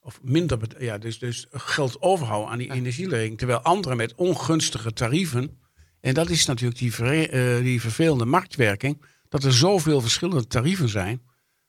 of 0.00 0.20
minder, 0.22 0.58
ja, 0.78 0.98
dus, 0.98 1.18
dus 1.18 1.46
geld 1.50 2.02
overhouden 2.02 2.50
aan 2.50 2.58
die 2.58 2.72
energielevering. 2.72 3.38
Terwijl 3.38 3.60
anderen 3.60 3.96
met 3.96 4.14
ongunstige 4.14 4.92
tarieven, 4.92 5.58
en 6.00 6.14
dat 6.14 6.30
is 6.30 6.46
natuurlijk 6.46 6.78
die, 6.78 6.94
ver, 6.94 7.34
uh, 7.34 7.62
die 7.64 7.80
vervelende 7.80 8.24
marktwerking, 8.24 9.04
dat 9.28 9.44
er 9.44 9.52
zoveel 9.52 10.00
verschillende 10.00 10.46
tarieven 10.46 10.88
zijn, 10.88 11.22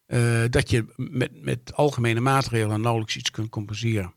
uh, 0.07 0.43
dat 0.49 0.69
je 0.69 0.85
met, 0.95 1.43
met 1.43 1.73
algemene 1.73 2.19
maatregelen 2.19 2.81
nauwelijks 2.81 3.17
iets 3.17 3.31
kunt 3.31 3.49
compenseren. 3.49 4.13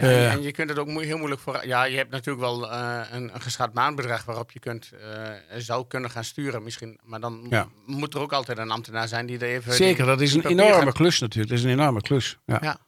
Ja, 0.00 0.10
uh, 0.10 0.32
en 0.32 0.42
je 0.42 0.50
kunt 0.50 0.68
het 0.68 0.78
ook 0.78 1.02
heel 1.02 1.18
moeilijk 1.18 1.40
voor. 1.40 1.66
Ja, 1.66 1.84
je 1.84 1.96
hebt 1.96 2.10
natuurlijk 2.10 2.44
wel 2.44 2.72
uh, 2.72 3.00
een, 3.10 3.34
een 3.34 3.40
geschat 3.40 3.74
maandbedrag 3.74 4.24
waarop 4.24 4.50
je 4.50 4.58
kunt, 4.58 4.90
uh, 4.94 5.58
zou 5.58 5.86
kunnen 5.86 6.10
gaan 6.10 6.24
sturen, 6.24 6.62
misschien. 6.62 6.98
Maar 7.02 7.20
dan 7.20 7.46
ja. 7.50 7.68
moet 7.86 8.14
er 8.14 8.20
ook 8.20 8.32
altijd 8.32 8.58
een 8.58 8.70
ambtenaar 8.70 9.08
zijn 9.08 9.26
die 9.26 9.38
er 9.38 9.48
even. 9.48 9.72
Zeker, 9.72 10.06
dat 10.06 10.20
is 10.20 10.34
een 10.34 10.46
enorme 10.46 10.84
gaat... 10.84 10.94
klus 10.94 11.18
natuurlijk. 11.18 11.48
Dat 11.48 11.58
is 11.58 11.64
een 11.64 11.78
enorme 11.78 12.00
klus. 12.00 12.38
Ja. 12.46 12.58
ja. 12.60 12.78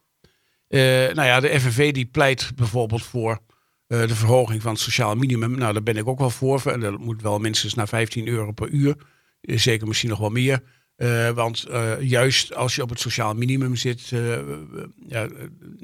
nou 1.14 1.28
ja, 1.28 1.40
de 1.40 1.60
FNV 1.60 1.92
die 1.92 2.06
pleit 2.06 2.52
bijvoorbeeld 2.54 3.02
voor 3.02 3.38
de 3.86 4.14
verhoging 4.14 4.62
van 4.62 4.72
het 4.72 4.80
sociaal 4.80 5.14
minimum. 5.14 5.58
Nou, 5.58 5.72
daar 5.72 5.82
ben 5.82 5.96
ik 5.96 6.08
ook 6.08 6.18
wel 6.18 6.30
voor. 6.30 6.62
En 6.66 6.80
dat 6.80 6.98
moet 6.98 7.22
wel 7.22 7.38
minstens 7.38 7.74
naar 7.74 7.88
15 7.88 8.28
euro 8.28 8.52
per 8.52 8.68
uur. 8.68 8.96
Zeker 9.40 9.86
misschien 9.86 10.10
nog 10.10 10.18
wel 10.18 10.30
meer. 10.30 10.62
Uh, 11.02 11.30
want 11.30 11.66
uh, 11.68 12.00
juist 12.00 12.54
als 12.54 12.74
je 12.74 12.82
op 12.82 12.88
het 12.88 13.00
sociaal 13.00 13.34
minimum 13.34 13.76
zit, 13.76 14.10
uh, 14.10 14.38
ja, 15.06 15.28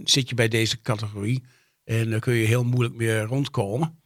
zit 0.04 0.28
je 0.28 0.34
bij 0.34 0.48
deze 0.48 0.80
categorie. 0.80 1.42
En 1.84 2.10
dan 2.10 2.20
kun 2.20 2.34
je 2.34 2.46
heel 2.46 2.64
moeilijk 2.64 2.94
meer 2.94 3.22
rondkomen. 3.22 4.00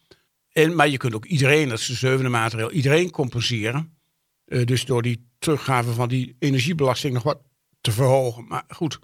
En, 0.52 0.74
maar 0.74 0.88
je 0.88 0.96
kunt 0.96 1.14
ook 1.14 1.24
iedereen, 1.24 1.68
dat 1.68 1.78
is 1.78 1.86
de 1.86 1.94
zevende 1.94 2.28
maatregel, 2.28 2.70
iedereen 2.70 3.10
compenseren. 3.10 3.98
dus 4.44 4.84
door 4.84 5.02
die 5.02 5.28
teruggave 5.38 5.92
van 5.92 6.08
die 6.08 6.36
energiebelasting 6.38 7.14
nog 7.14 7.22
wat 7.22 7.42
te 7.80 7.92
verhogen. 7.92 8.46
Maar 8.48 8.64
goed, 8.68 8.98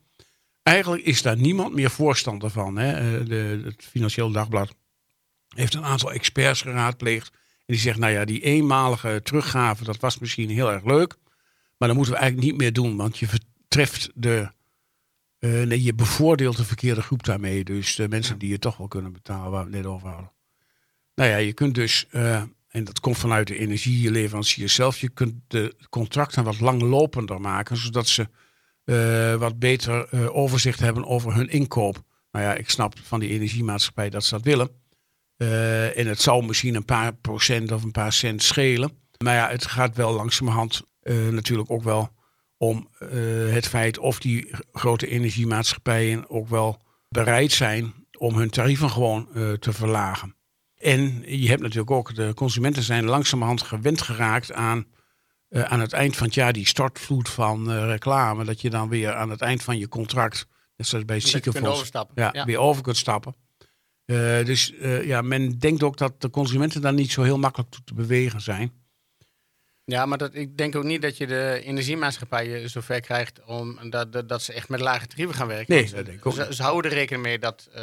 eigenlijk 0.62 1.04
is 1.04 1.22
daar 1.22 1.36
niemand 1.36 1.74
meer 1.74 1.90
voorstander 1.90 2.50
van. 2.50 2.76
Hè? 2.76 3.24
De, 3.24 3.60
het 3.64 3.84
Financieel 3.90 4.30
Dagblad 4.30 4.74
heeft 5.54 5.74
een 5.74 5.84
aantal 5.84 6.12
experts 6.12 6.62
geraadpleegd. 6.62 7.30
En 7.32 7.74
die 7.74 7.78
zegt, 7.78 7.98
nou 7.98 8.12
ja, 8.12 8.24
die 8.24 8.42
eenmalige 8.42 9.20
teruggave, 9.22 9.84
dat 9.84 10.00
was 10.00 10.18
misschien 10.18 10.50
heel 10.50 10.72
erg 10.72 10.84
leuk. 10.84 11.16
Maar 11.78 11.88
dat 11.88 11.96
moeten 11.96 12.14
we 12.14 12.20
eigenlijk 12.20 12.50
niet 12.50 12.60
meer 12.60 12.72
doen, 12.72 12.96
want 12.96 13.18
je 13.18 13.28
vertreft 13.28 14.10
de. 14.14 14.54
Uh, 15.38 15.62
nee, 15.62 15.82
je 15.82 15.94
bevoordeelt 15.94 16.56
de 16.56 16.64
verkeerde 16.64 17.02
groep 17.02 17.24
daarmee. 17.24 17.64
Dus 17.64 17.94
de 17.94 18.08
mensen 18.08 18.38
die 18.38 18.48
je 18.48 18.58
toch 18.58 18.76
wel 18.76 18.88
kunnen 18.88 19.12
betalen, 19.12 19.50
waar 19.50 19.64
we 19.64 19.70
het 19.70 19.82
net 19.82 19.92
over 19.92 20.08
hadden. 20.08 20.32
Nou 21.14 21.30
ja, 21.30 21.36
je 21.36 21.52
kunt 21.52 21.74
dus, 21.74 22.06
uh, 22.10 22.42
en 22.68 22.84
dat 22.84 23.00
komt 23.00 23.18
vanuit 23.18 23.46
de 23.46 23.58
energieleverancier 23.58 24.68
zelf, 24.68 25.00
je 25.00 25.08
kunt 25.08 25.34
de 25.46 25.74
contracten 25.88 26.44
wat 26.44 26.60
langlopender 26.60 27.40
maken, 27.40 27.76
zodat 27.76 28.08
ze 28.08 28.28
uh, 28.84 29.34
wat 29.34 29.58
beter 29.58 30.32
overzicht 30.32 30.80
hebben 30.80 31.06
over 31.06 31.34
hun 31.34 31.48
inkoop. 31.48 32.02
Nou 32.30 32.44
ja, 32.44 32.54
ik 32.54 32.70
snap 32.70 32.94
van 33.02 33.20
die 33.20 33.30
energiemaatschappij 33.30 34.10
dat 34.10 34.24
ze 34.24 34.30
dat 34.34 34.44
willen. 34.44 34.70
en 35.96 36.06
het 36.06 36.20
zou 36.20 36.46
misschien 36.46 36.74
een 36.74 36.84
paar 36.84 37.14
procent 37.14 37.72
of 37.72 37.82
een 37.82 37.90
paar 37.90 38.12
cent 38.12 38.42
schelen. 38.42 38.90
Maar 39.24 39.34
ja, 39.34 39.48
het 39.48 39.66
gaat 39.66 39.96
wel 39.96 40.12
langzamerhand 40.12 40.82
uh, 41.06 41.28
natuurlijk 41.28 41.70
ook 41.70 41.82
wel 41.82 42.10
om 42.56 42.88
uh, 43.00 43.08
het 43.52 43.68
feit 43.68 43.98
of 43.98 44.20
die 44.20 44.50
grote 44.72 45.06
energiemaatschappijen 45.06 46.30
ook 46.30 46.48
wel 46.48 46.82
bereid 47.08 47.52
zijn 47.52 47.94
om 48.18 48.34
hun 48.34 48.50
tarieven 48.50 48.90
gewoon 48.90 49.28
uh, 49.34 49.52
te 49.52 49.72
verlagen. 49.72 50.36
En 50.76 51.22
je 51.26 51.48
hebt 51.48 51.62
natuurlijk 51.62 51.90
ook, 51.90 52.14
de 52.14 52.32
consumenten 52.34 52.82
zijn 52.82 53.04
langzamerhand 53.04 53.62
gewend 53.62 54.02
geraakt 54.02 54.52
aan, 54.52 54.86
aan 55.50 55.80
het 55.80 55.92
eind 55.92 56.16
van 56.16 56.26
het 56.26 56.34
jaar 56.34 56.52
die 56.52 56.66
stortvloed 56.66 57.28
van 57.28 57.72
reclame. 57.72 58.44
Dat 58.44 58.60
je 58.60 58.70
dan 58.70 58.88
weer 58.88 59.14
aan 59.14 59.30
het 59.30 59.40
eind 59.40 59.62
van 59.62 59.78
je 59.78 59.88
contract, 59.88 60.46
net 60.76 60.86
zoals 60.86 61.04
bij 61.04 61.16
het 61.16 61.26
ziekenfonds, 61.26 61.90
ja, 62.14 62.30
ja, 62.32 62.44
weer 62.44 62.58
over 62.58 62.82
kunt 62.82 62.96
stappen. 62.96 63.34
dus 64.44 64.72
ja, 65.02 65.22
men 65.22 65.58
denkt 65.58 65.82
ook 65.82 65.96
dat 65.96 66.20
de 66.20 66.30
consumenten 66.30 66.80
daar 66.80 66.94
niet 66.94 67.12
zo 67.12 67.22
heel 67.22 67.38
makkelijk 67.38 67.70
toe 67.70 67.84
te 67.84 67.94
bewegen 67.94 68.40
zijn. 68.40 68.72
Ja, 69.88 70.06
maar 70.06 70.18
dat, 70.18 70.34
ik 70.34 70.56
denk 70.56 70.76
ook 70.76 70.84
niet 70.84 71.02
dat 71.02 71.16
je 71.16 71.26
de 71.26 71.62
energiemaatschappijen 71.64 72.70
zover 72.70 73.00
krijgt 73.00 73.44
om 73.44 73.90
dat, 73.90 74.12
dat, 74.12 74.28
dat, 74.28 74.42
ze 74.42 74.52
echt 74.52 74.68
met 74.68 74.80
lage 74.80 75.06
tarieven 75.06 75.34
gaan 75.34 75.46
werken. 75.46 75.74
Nee, 75.74 75.90
dat 75.90 76.04
denk 76.04 76.18
ik 76.18 76.26
ook. 76.26 76.34
Ze, 76.34 76.46
ze, 76.50 76.62
houden 76.62 76.90
er 76.90 76.96
rekening 76.96 77.24
mee 77.24 77.38
dat, 77.38 77.68
uh, 77.76 77.82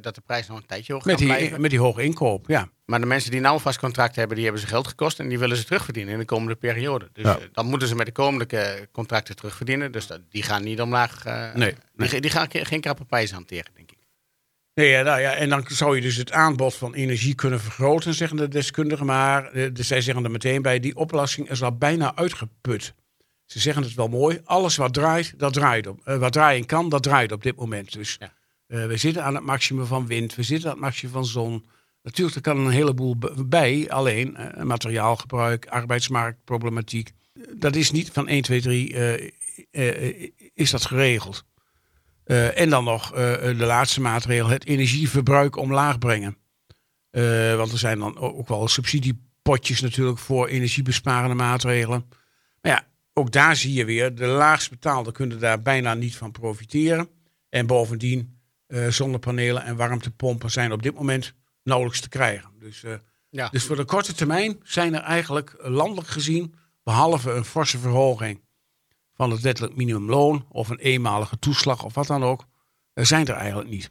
dat 0.00 0.14
de 0.14 0.20
prijs 0.20 0.46
nog 0.46 0.56
een 0.56 0.66
tijdje 0.66 0.92
hoog 0.92 1.04
met 1.04 1.18
die, 1.18 1.26
blijven. 1.26 1.60
Met 1.60 1.70
die 1.70 1.80
hoge 1.80 2.02
inkoop, 2.02 2.48
ja. 2.48 2.68
Maar 2.84 3.00
de 3.00 3.06
mensen 3.06 3.30
die 3.30 3.40
nou 3.40 3.54
een 3.54 3.60
vast 3.60 3.78
contract 3.78 4.16
hebben, 4.16 4.34
die 4.34 4.44
hebben 4.44 4.62
ze 4.62 4.68
geld 4.68 4.86
gekost 4.86 5.18
en 5.18 5.28
die 5.28 5.38
willen 5.38 5.56
ze 5.56 5.64
terugverdienen 5.64 6.12
in 6.12 6.18
de 6.18 6.24
komende 6.24 6.54
periode. 6.54 7.08
Dus 7.12 7.24
ja. 7.24 7.38
uh, 7.38 7.44
dan 7.52 7.66
moeten 7.66 7.88
ze 7.88 7.94
met 7.94 8.06
de 8.06 8.12
komende 8.12 8.88
contracten 8.92 9.36
terugverdienen. 9.36 9.92
Dus 9.92 10.06
dat, 10.06 10.20
die 10.30 10.42
gaan 10.42 10.62
niet 10.62 10.80
omlaag. 10.80 11.26
Uh, 11.26 11.54
nee, 11.54 11.74
nee. 11.94 12.08
Die, 12.08 12.20
die, 12.20 12.30
gaan 12.30 12.46
geen 12.50 12.80
krappe 12.80 13.04
prijzen 13.04 13.34
hanteren. 13.34 13.72
Nee, 14.80 14.90
ja, 14.90 15.02
nou 15.02 15.20
ja, 15.20 15.34
en 15.34 15.48
dan 15.48 15.64
zou 15.68 15.96
je 15.96 16.02
dus 16.02 16.16
het 16.16 16.32
aanbod 16.32 16.74
van 16.74 16.94
energie 16.94 17.34
kunnen 17.34 17.60
vergroten, 17.60 18.14
zeggen 18.14 18.36
de 18.36 18.48
deskundigen. 18.48 19.06
Maar 19.06 19.52
de, 19.52 19.72
de, 19.72 19.82
zij 19.82 20.00
zeggen 20.00 20.24
er 20.24 20.30
meteen 20.30 20.62
bij, 20.62 20.80
die 20.80 20.96
oplossing 20.96 21.50
is 21.50 21.62
al 21.62 21.76
bijna 21.76 22.16
uitgeput. 22.16 22.94
Ze 23.44 23.58
zeggen 23.58 23.82
het 23.82 23.94
wel 23.94 24.08
mooi, 24.08 24.40
alles 24.44 24.76
wat 24.76 24.94
draait, 24.94 25.34
dat 25.36 25.52
draait 25.52 25.86
op. 25.86 26.00
Uh, 26.04 26.16
wat 26.16 26.32
draaien 26.32 26.66
kan, 26.66 26.88
dat 26.88 27.02
draait 27.02 27.32
op 27.32 27.42
dit 27.42 27.56
moment. 27.56 27.92
Dus 27.92 28.16
ja. 28.18 28.32
uh, 28.68 28.86
we 28.86 28.96
zitten 28.96 29.24
aan 29.24 29.34
het 29.34 29.44
maximum 29.44 29.86
van 29.86 30.06
wind, 30.06 30.34
we 30.34 30.42
zitten 30.42 30.68
aan 30.68 30.74
het 30.74 30.84
maximum 30.84 31.12
van 31.12 31.24
zon. 31.24 31.66
Natuurlijk, 32.02 32.36
er 32.36 32.42
kan 32.42 32.58
een 32.58 32.72
heleboel 32.72 33.16
bij, 33.46 33.90
alleen 33.90 34.36
uh, 34.38 34.62
materiaalgebruik, 34.62 35.66
arbeidsmarktproblematiek. 35.66 37.10
Dat 37.54 37.76
is 37.76 37.90
niet 37.90 38.10
van 38.12 38.28
1, 38.28 38.42
2, 38.42 38.60
3 38.60 39.32
is 40.54 40.70
dat 40.70 40.84
geregeld. 40.84 41.44
Uh, 42.30 42.60
en 42.60 42.70
dan 42.70 42.84
nog 42.84 43.12
uh, 43.12 43.18
de 43.42 43.54
laatste 43.54 44.00
maatregel, 44.00 44.48
het 44.48 44.66
energieverbruik 44.66 45.56
omlaag 45.56 45.98
brengen. 45.98 46.36
Want 47.56 47.72
er 47.72 47.78
zijn 47.78 47.98
dan 47.98 48.18
ook 48.18 48.48
wel 48.48 48.68
subsidiepotjes 48.68 49.80
natuurlijk 49.80 50.18
voor 50.18 50.46
energiebesparende 50.46 51.34
maatregelen. 51.34 52.04
Maar 52.60 52.72
ja, 52.72 52.86
ook 53.12 53.32
daar 53.32 53.56
zie 53.56 53.72
je 53.72 53.84
weer, 53.84 54.14
de 54.14 54.26
laagst 54.26 54.70
betaalden 54.70 55.12
kunnen 55.12 55.40
daar 55.40 55.62
bijna 55.62 55.94
niet 55.94 56.16
van 56.16 56.32
profiteren. 56.32 57.08
En 57.48 57.66
bovendien, 57.66 58.38
zonnepanelen 58.88 59.64
en 59.64 59.76
warmtepompen 59.76 60.50
zijn 60.50 60.72
op 60.72 60.82
dit 60.82 60.94
moment 60.94 61.34
nauwelijks 61.62 62.00
te 62.00 62.08
krijgen. 62.08 62.50
Dus, 62.58 62.84
ja. 63.28 63.48
dus 63.48 63.64
voor 63.64 63.76
de 63.76 63.84
korte 63.84 64.14
termijn 64.14 64.60
zijn 64.62 64.94
er 64.94 65.02
eigenlijk 65.02 65.54
landelijk 65.58 66.08
gezien, 66.08 66.54
behalve 66.82 67.30
een 67.30 67.44
forse 67.44 67.78
verhoging 67.78 68.40
van 69.20 69.30
het 69.30 69.40
wettelijk 69.40 69.76
minimumloon 69.76 70.46
of 70.48 70.68
een 70.68 70.78
eenmalige 70.78 71.38
toeslag 71.38 71.84
of 71.84 71.94
wat 71.94 72.06
dan 72.06 72.24
ook, 72.24 72.46
zijn 72.94 73.26
er 73.26 73.34
eigenlijk 73.34 73.70
niet. 73.70 73.90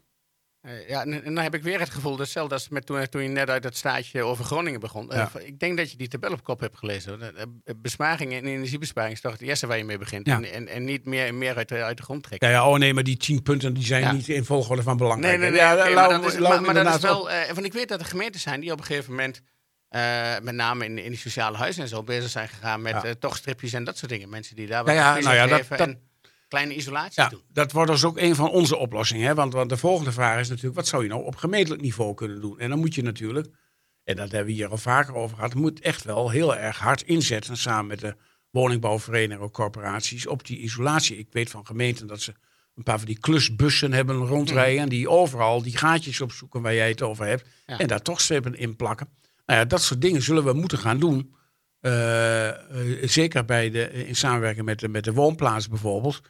Uh, 0.65 0.89
ja, 0.89 1.01
en, 1.01 1.23
en, 1.23 1.33
dan 1.35 1.43
heb 1.43 1.55
ik 1.55 1.63
weer 1.63 1.79
het 1.79 1.89
gevoel, 1.89 2.17
hetzelfde 2.17 2.53
als 2.53 2.69
met 2.69 2.85
toen, 2.85 3.09
toen 3.09 3.21
je 3.21 3.27
net 3.27 3.49
uit 3.49 3.63
het 3.63 3.77
staatje 3.77 4.23
over 4.23 4.45
Groningen 4.45 4.79
begon. 4.79 5.07
Ja. 5.09 5.31
Uh, 5.37 5.47
ik 5.47 5.59
denk 5.59 5.77
dat 5.77 5.91
je 5.91 5.97
die 5.97 6.07
tabel 6.07 6.31
op 6.31 6.43
kop 6.43 6.59
hebt 6.59 6.77
gelezen. 6.77 7.19
Besparing 7.81 8.33
en 8.33 8.45
energiebesparing 8.45 9.13
is 9.13 9.21
toch 9.21 9.31
het 9.31 9.41
eerste 9.41 9.67
waar 9.67 9.77
je 9.77 9.83
mee 9.83 9.97
begint. 9.97 10.27
Ja. 10.27 10.35
En, 10.35 10.51
en, 10.51 10.67
en, 10.67 10.83
niet 10.83 11.05
meer, 11.05 11.33
meer 11.33 11.55
uit, 11.55 11.69
de, 11.69 11.83
uit 11.83 11.97
de 11.97 12.03
grond 12.03 12.23
trekken. 12.23 12.47
Ja, 12.47 12.53
ja, 12.53 12.69
oh 12.69 12.77
nee, 12.77 12.93
maar 12.93 13.03
die 13.03 13.17
tien 13.17 13.41
punten 13.41 13.73
die 13.73 13.85
zijn 13.85 14.15
niet 14.15 14.29
in 14.29 14.45
volgorde 14.45 14.83
van 14.83 14.97
belang. 14.97 15.21
Nee, 15.21 15.37
nee, 15.37 15.51
nee. 15.51 15.61
Maar, 15.93 16.09
dat 16.09 16.25
is, 16.25 16.39
maar, 16.39 16.61
maar 16.61 16.73
dat 16.73 16.95
is 16.95 17.01
wel... 17.01 17.29
want 17.53 17.65
ik 17.65 17.73
weet 17.73 17.87
dat 17.87 17.99
er 17.99 18.05
gemeenten 18.05 18.39
zijn 18.39 18.59
die 18.59 18.71
op 18.71 18.79
een 18.79 18.85
gegeven 18.85 19.11
moment... 19.11 19.41
Uh, 19.95 20.39
met 20.41 20.55
name 20.55 20.85
in, 20.85 20.97
in 20.97 21.09
die 21.09 21.19
sociale 21.19 21.57
huizen 21.57 21.83
en 21.83 21.89
zo 21.89 22.03
bezig 22.03 22.29
zijn 22.29 22.47
gegaan 22.47 22.81
met 22.81 22.93
ja. 22.93 23.05
uh, 23.05 23.11
toch 23.11 23.37
stripjes 23.37 23.73
en 23.73 23.83
dat 23.83 23.97
soort 23.97 24.11
dingen. 24.11 24.29
Mensen 24.29 24.55
die 24.55 24.67
daar 24.67 24.83
wat 24.83 24.93
ja, 24.93 25.15
ja, 25.17 25.23
nou 25.23 25.35
ja, 25.35 25.47
dat, 25.47 25.77
dat, 25.77 25.95
kleine 26.49 26.75
isolaties 26.75 27.15
Ja, 27.15 27.29
doen. 27.29 27.41
dat 27.53 27.71
wordt 27.71 27.91
dus 27.91 28.03
ook 28.03 28.17
een 28.17 28.35
van 28.35 28.49
onze 28.49 28.77
oplossingen. 28.77 29.27
Hè? 29.27 29.35
Want, 29.35 29.53
want 29.53 29.69
de 29.69 29.77
volgende 29.77 30.11
vraag 30.11 30.39
is 30.39 30.49
natuurlijk, 30.49 30.75
wat 30.75 30.87
zou 30.87 31.03
je 31.03 31.09
nou 31.09 31.23
op 31.23 31.35
gemeentelijk 31.35 31.81
niveau 31.81 32.13
kunnen 32.13 32.41
doen? 32.41 32.59
En 32.59 32.69
dan 32.69 32.79
moet 32.79 32.95
je 32.95 33.01
natuurlijk, 33.01 33.47
en 34.03 34.15
dat 34.15 34.31
hebben 34.31 34.45
we 34.45 34.51
hier 34.51 34.69
al 34.69 34.77
vaker 34.77 35.15
over 35.15 35.35
gehad, 35.35 35.53
moet 35.53 35.79
echt 35.79 36.03
wel 36.03 36.29
heel 36.29 36.55
erg 36.55 36.77
hard 36.77 37.01
inzetten 37.01 37.57
samen 37.57 37.87
met 37.87 37.99
de 37.99 38.15
woningbouwverenigingen 38.49 39.45
of 39.45 39.51
corporaties 39.51 40.27
op 40.27 40.45
die 40.45 40.57
isolatie. 40.57 41.17
Ik 41.17 41.27
weet 41.31 41.49
van 41.49 41.65
gemeenten 41.65 42.07
dat 42.07 42.21
ze 42.21 42.33
een 42.75 42.83
paar 42.83 42.97
van 42.97 43.07
die 43.07 43.19
klusbussen 43.19 43.93
hebben 43.93 44.15
rondrijden 44.15 44.81
en 44.81 44.89
die 44.89 45.09
overal 45.09 45.61
die 45.61 45.77
gaatjes 45.77 46.21
opzoeken 46.21 46.61
waar 46.61 46.73
jij 46.73 46.89
het 46.89 47.01
over 47.01 47.25
hebt 47.25 47.47
en 47.65 47.87
daar 47.87 48.01
toch 48.01 48.21
strepen 48.21 48.55
in 48.55 48.75
plakken. 48.75 49.09
Nou 49.49 49.61
ja, 49.61 49.67
dat 49.67 49.81
soort 49.81 50.01
dingen 50.01 50.21
zullen 50.21 50.43
we 50.43 50.53
moeten 50.53 50.77
gaan 50.77 50.99
doen. 50.99 51.35
Eh, 51.79 52.47
eh, 52.49 52.57
zeker 53.01 53.45
bij 53.45 53.69
de, 53.69 53.91
in 53.91 54.15
samenwerking 54.15 54.65
met 54.65 54.79
de, 54.79 54.87
met 54.87 55.03
de 55.03 55.13
woonplaats 55.13 55.67
bijvoorbeeld. 55.67 56.21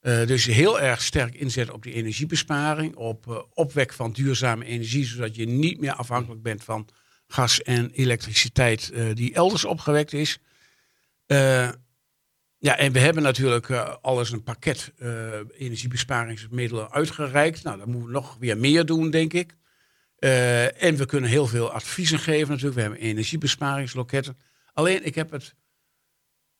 Eh, 0.00 0.26
dus 0.26 0.44
heel 0.44 0.80
erg 0.80 1.02
sterk 1.02 1.34
inzet 1.34 1.70
op 1.70 1.82
die 1.82 1.92
energiebesparing, 1.92 2.96
op 2.96 3.48
opwek 3.54 3.92
van 3.92 4.12
duurzame 4.12 4.64
energie, 4.64 5.04
zodat 5.04 5.36
je 5.36 5.46
niet 5.46 5.80
meer 5.80 5.92
afhankelijk 5.92 6.42
bent 6.42 6.64
van 6.64 6.88
gas 7.26 7.62
en 7.62 7.90
elektriciteit 7.90 8.92
die 9.14 9.34
elders 9.34 9.64
opgewekt 9.64 10.12
is. 10.12 10.38
Ja, 12.58 12.76
en 12.78 12.92
we 12.92 12.98
hebben 12.98 13.22
natuurlijk 13.22 13.70
alles 14.00 14.30
een 14.30 14.42
pakket 14.42 14.92
energiebesparingsmiddelen 15.58 16.90
uitgereikt. 16.90 17.62
Nou, 17.62 17.78
dan 17.78 17.90
moeten 17.90 18.06
we 18.06 18.14
nog 18.14 18.36
weer 18.40 18.58
meer 18.58 18.86
doen, 18.86 19.10
denk 19.10 19.32
ik. 19.32 19.54
Eh, 20.24 20.82
en 20.82 20.96
we 20.96 21.06
kunnen 21.06 21.30
heel 21.30 21.46
veel 21.46 21.70
adviezen 21.70 22.18
geven 22.18 22.48
natuurlijk. 22.48 22.74
We 22.74 22.80
hebben 22.80 23.00
energiebesparingsloketten. 23.00 24.38
Alleen, 24.72 25.06
ik 25.06 25.14
heb 25.14 25.30
het 25.30 25.54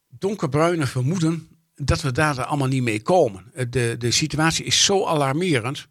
donkerbruine 0.09 0.87
vermoeden 0.87 1.49
dat 1.75 2.01
we 2.01 2.13
daar 2.13 2.45
allemaal 2.45 2.69
niet 2.69 2.83
mee 2.83 3.03
komen. 3.03 3.45
Eh, 3.55 3.67
De, 3.71 3.95
de 3.99 4.11
situatie 4.11 4.65
is 4.65 4.85
zo 4.85 5.05
alarmerend 5.05 5.89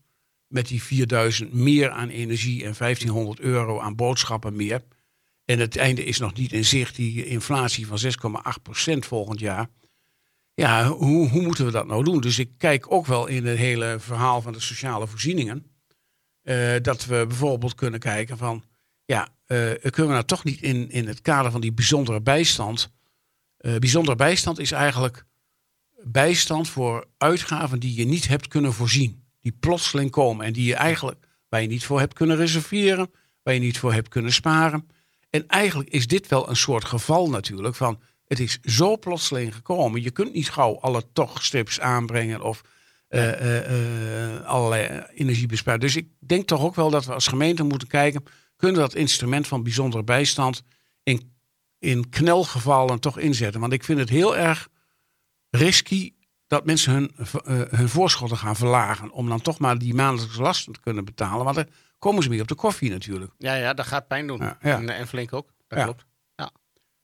met 0.47 0.67
die 0.67 0.83
4000 0.83 1.53
meer 1.53 1.89
aan 1.89 2.09
energie 2.09 2.63
en 2.65 2.73
1500 2.77 3.39
euro 3.39 3.79
aan 3.79 3.95
boodschappen 3.95 4.55
meer. 4.55 4.81
En 5.45 5.59
het 5.59 5.77
einde 5.77 6.03
is 6.03 6.19
nog 6.19 6.33
niet 6.33 6.51
in 6.51 6.65
zicht, 6.65 6.95
die 6.95 7.25
inflatie 7.25 7.87
van 7.87 7.99
6,8% 7.99 8.97
volgend 8.99 9.39
jaar. 9.39 9.69
Ja, 10.53 10.87
hoe, 10.87 11.29
hoe 11.29 11.41
moeten 11.41 11.65
we 11.65 11.71
dat 11.71 11.87
nou 11.87 12.03
doen? 12.03 12.21
Dus 12.21 12.39
ik 12.39 12.49
kijk 12.57 12.91
ook 12.91 13.05
wel 13.05 13.27
in 13.27 13.45
het 13.45 13.57
hele 13.57 13.95
verhaal 13.99 14.41
van 14.41 14.53
de 14.53 14.59
sociale 14.59 15.07
voorzieningen. 15.07 15.72
Eh, 16.43 16.75
dat 16.81 17.05
we 17.05 17.25
bijvoorbeeld 17.27 17.75
kunnen 17.75 17.99
kijken 17.99 18.37
van, 18.37 18.63
ja, 19.05 19.27
eh, 19.45 19.57
kunnen 19.81 20.07
we 20.07 20.13
nou 20.13 20.23
toch 20.23 20.43
niet 20.43 20.61
in, 20.61 20.91
in 20.91 21.07
het 21.07 21.21
kader 21.21 21.51
van 21.51 21.61
die 21.61 21.73
bijzondere 21.73 22.21
bijstand. 22.21 22.91
eh 23.57 23.75
bijzondere 23.75 24.15
bijstand 24.15 24.59
is 24.59 24.71
eigenlijk 24.71 25.25
bijstand 26.03 26.69
voor 26.69 27.07
uitgaven 27.17 27.79
die 27.79 27.95
je 27.95 28.05
niet 28.05 28.27
hebt 28.27 28.47
kunnen 28.47 28.73
voorzien. 28.73 29.23
Die 29.39 29.57
plotseling 29.59 30.11
komen 30.11 30.45
en 30.45 30.53
die 30.53 30.65
je 30.65 30.75
eigenlijk, 30.75 31.27
waar 31.49 31.61
je 31.61 31.67
niet 31.67 31.85
voor 31.85 31.99
hebt 31.99 32.13
kunnen 32.13 32.37
reserveren, 32.37 33.11
waar 33.43 33.53
je 33.53 33.59
niet 33.59 33.77
voor 33.77 33.93
hebt 33.93 34.07
kunnen 34.07 34.33
sparen. 34.33 34.87
En 35.29 35.47
eigenlijk 35.47 35.89
is 35.89 36.07
dit 36.07 36.27
wel 36.27 36.49
een 36.49 36.55
soort 36.55 36.85
geval 36.85 37.29
natuurlijk 37.29 37.75
van, 37.75 37.99
het 38.27 38.39
is 38.39 38.59
zo 38.61 38.97
plotseling 38.97 39.55
gekomen. 39.55 40.01
Je 40.01 40.11
kunt 40.11 40.33
niet 40.33 40.49
gauw 40.49 40.79
alle 40.79 41.03
tochtstrips 41.13 41.79
aanbrengen 41.79 42.41
of 42.41 42.61
eh, 43.13 43.31
eh, 43.31 44.35
eh, 44.35 44.45
allerlei 44.45 45.03
energiebesparen. 45.13 45.79
Dus 45.79 45.95
ik 45.95 46.07
denk 46.19 46.47
toch 46.47 46.61
ook 46.61 46.75
wel 46.75 46.89
dat 46.89 47.05
we 47.05 47.13
als 47.13 47.27
gemeente 47.27 47.63
moeten 47.63 47.87
kijken, 47.87 48.23
kunnen 48.55 48.77
we 48.77 48.83
dat 48.87 48.95
instrument 48.95 49.47
van 49.47 49.63
bijzondere 49.63 50.03
bijstand 50.03 50.63
in, 51.03 51.33
in 51.79 52.09
knelgevallen 52.09 52.99
toch 52.99 53.19
inzetten? 53.19 53.61
Want 53.61 53.73
ik 53.73 53.83
vind 53.83 53.99
het 53.99 54.09
heel 54.09 54.37
erg 54.37 54.69
risky 55.49 56.13
dat 56.47 56.65
mensen 56.65 56.93
hun, 56.93 57.11
hun 57.69 57.89
voorschotten 57.89 58.37
gaan 58.37 58.55
verlagen. 58.55 59.11
Om 59.11 59.29
dan 59.29 59.41
toch 59.41 59.59
maar 59.59 59.77
die 59.77 59.93
maandelijkse 59.93 60.41
lasten 60.41 60.73
te 60.73 60.79
kunnen 60.79 61.05
betalen. 61.05 61.43
Want 61.43 61.55
dan 61.55 61.67
komen 61.99 62.23
ze 62.23 62.29
meer 62.29 62.41
op 62.41 62.47
de 62.47 62.55
koffie 62.55 62.89
natuurlijk. 62.89 63.31
Ja, 63.37 63.55
ja, 63.55 63.73
dat 63.73 63.87
gaat 63.87 64.07
pijn 64.07 64.27
doen. 64.27 64.39
Ja, 64.39 64.57
ja. 64.61 64.77
En, 64.77 64.89
en 64.89 65.07
flink 65.07 65.33
ook. 65.33 65.49
Dat 65.67 65.79
Ja. 65.79 65.83
klopt. 65.83 66.05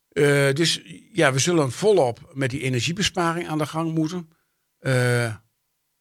Eh, 0.10 0.54
dus 0.54 0.82
ja, 1.13 1.34
we 1.34 1.39
zullen 1.39 1.72
volop 1.72 2.32
met 2.34 2.50
die 2.50 2.62
energiebesparing 2.62 3.48
aan 3.48 3.58
de 3.58 3.65
gang 3.65 3.93
moeten. 3.93 4.30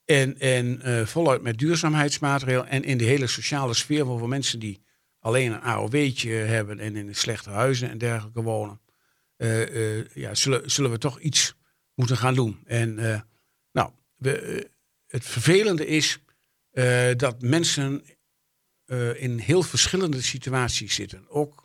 En 0.09 0.38
en 0.38 0.83
eh, 0.83 1.07
voluit 1.07 1.42
met 1.42 1.59
duurzaamheidsmaatregelen. 1.59 2.68
En 2.68 2.85
in 2.85 2.99
de 2.99 3.05
hele 3.05 3.27
sociale 3.27 3.75
sfeer 3.75 4.05
voor 4.05 4.29
mensen 4.29 4.59
die 4.59 4.81
alleen 5.18 5.53
een 5.53 5.61
AOW'tje 5.61 6.31
hebben 6.31 6.81
en 6.81 6.97
in 6.97 7.14
slechte 7.14 7.51
huizen 7.51 7.90
en 7.90 7.99
dergelijke 7.99 8.42
wonen. 8.42 8.81
eh, 9.37 9.99
eh, 9.99 10.07
ja, 10.14 10.35
zullen, 10.35 10.71
zullen 10.71 10.90
we 10.90 10.99
toch 10.99 11.21
iets 11.21 11.55
moeten 11.94 12.16
gaan 12.16 12.35
doen. 12.35 12.59
En 12.64 12.94
nou, 13.73 13.90
we, 14.16 14.71
het 15.07 15.25
vervelende 15.25 15.87
is 15.87 16.18
dat 17.16 17.42
mensen 17.42 18.05
in 19.14 19.38
heel 19.38 19.62
verschillende 19.62 20.23
situaties 20.23 20.94
zitten. 20.94 21.29
Ook 21.29 21.62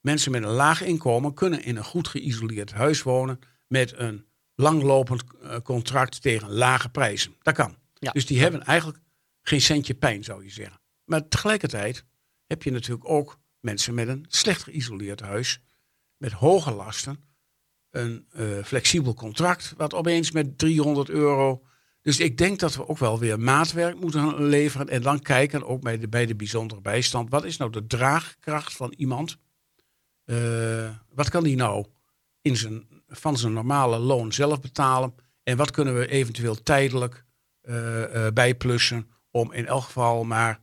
mensen 0.00 0.32
met 0.32 0.42
een 0.42 0.48
laag 0.48 0.82
inkomen 0.82 1.34
kunnen 1.34 1.62
in 1.62 1.76
een 1.76 1.84
goed 1.84 2.08
geïsoleerd 2.08 2.72
huis 2.72 3.02
wonen 3.02 3.38
met 3.66 3.98
een 3.98 4.26
langlopend 4.60 5.22
eh, 5.42 5.56
contract 5.62 6.22
tegen 6.22 6.50
lage 6.50 6.88
prijzen. 6.88 7.34
Dat 7.42 7.54
kan. 7.54 7.76
Ja. 7.94 8.10
Dus 8.12 8.26
die 8.26 8.40
hebben 8.40 8.62
eigenlijk 8.62 8.98
geen 9.42 9.60
centje 9.60 9.94
pijn, 9.94 10.24
zou 10.24 10.44
je 10.44 10.50
zeggen. 10.50 10.80
Maar 11.04 11.28
tegelijkertijd 11.28 12.04
heb 12.46 12.62
je 12.62 12.70
natuurlijk 12.70 13.08
ook 13.08 13.38
mensen 13.60 13.94
met 13.94 14.08
een 14.08 14.24
slecht 14.28 14.62
geïsoleerd 14.62 15.20
huis, 15.20 15.60
met 16.16 16.32
hoge 16.32 16.70
lasten, 16.70 17.24
een 17.90 18.26
eh, 18.30 18.64
flexibel 18.64 19.14
contract, 19.14 19.74
wat 19.76 19.94
opeens 19.94 20.30
met 20.30 20.58
300 20.58 21.08
euro. 21.08 21.62
Dus 22.02 22.20
ik 22.20 22.38
denk 22.38 22.58
dat 22.58 22.74
we 22.74 22.88
ook 22.88 22.98
wel 22.98 23.18
weer 23.18 23.40
maatwerk 23.40 24.00
moeten 24.00 24.44
leveren 24.44 24.88
en 24.88 25.02
dan 25.02 25.20
kijken, 25.20 25.66
ook 25.66 25.82
bij 25.82 25.98
de, 25.98 26.08
bij 26.08 26.26
de 26.26 26.36
bijzondere 26.36 26.80
bijstand, 26.80 27.30
wat 27.30 27.44
is 27.44 27.56
nou 27.56 27.70
de 27.70 27.86
draagkracht 27.86 28.72
van 28.72 28.94
iemand? 28.96 29.38
Eh, 30.24 30.90
wat 31.14 31.28
kan 31.28 31.44
die 31.44 31.56
nou 31.56 31.86
in 32.40 32.56
zijn, 32.56 32.97
van 33.08 33.36
zijn 33.36 33.52
normale 33.52 33.98
loon 33.98 34.32
zelf 34.32 34.60
betalen? 34.60 35.14
En 35.42 35.56
wat 35.56 35.70
kunnen 35.70 35.98
we 35.98 36.08
eventueel 36.08 36.62
tijdelijk 36.62 37.24
eh, 37.60 38.26
eh, 38.26 38.32
bijplussen 38.32 39.10
om 39.30 39.52
in 39.52 39.66
elk 39.66 39.82
geval 39.82 40.24
maar 40.24 40.60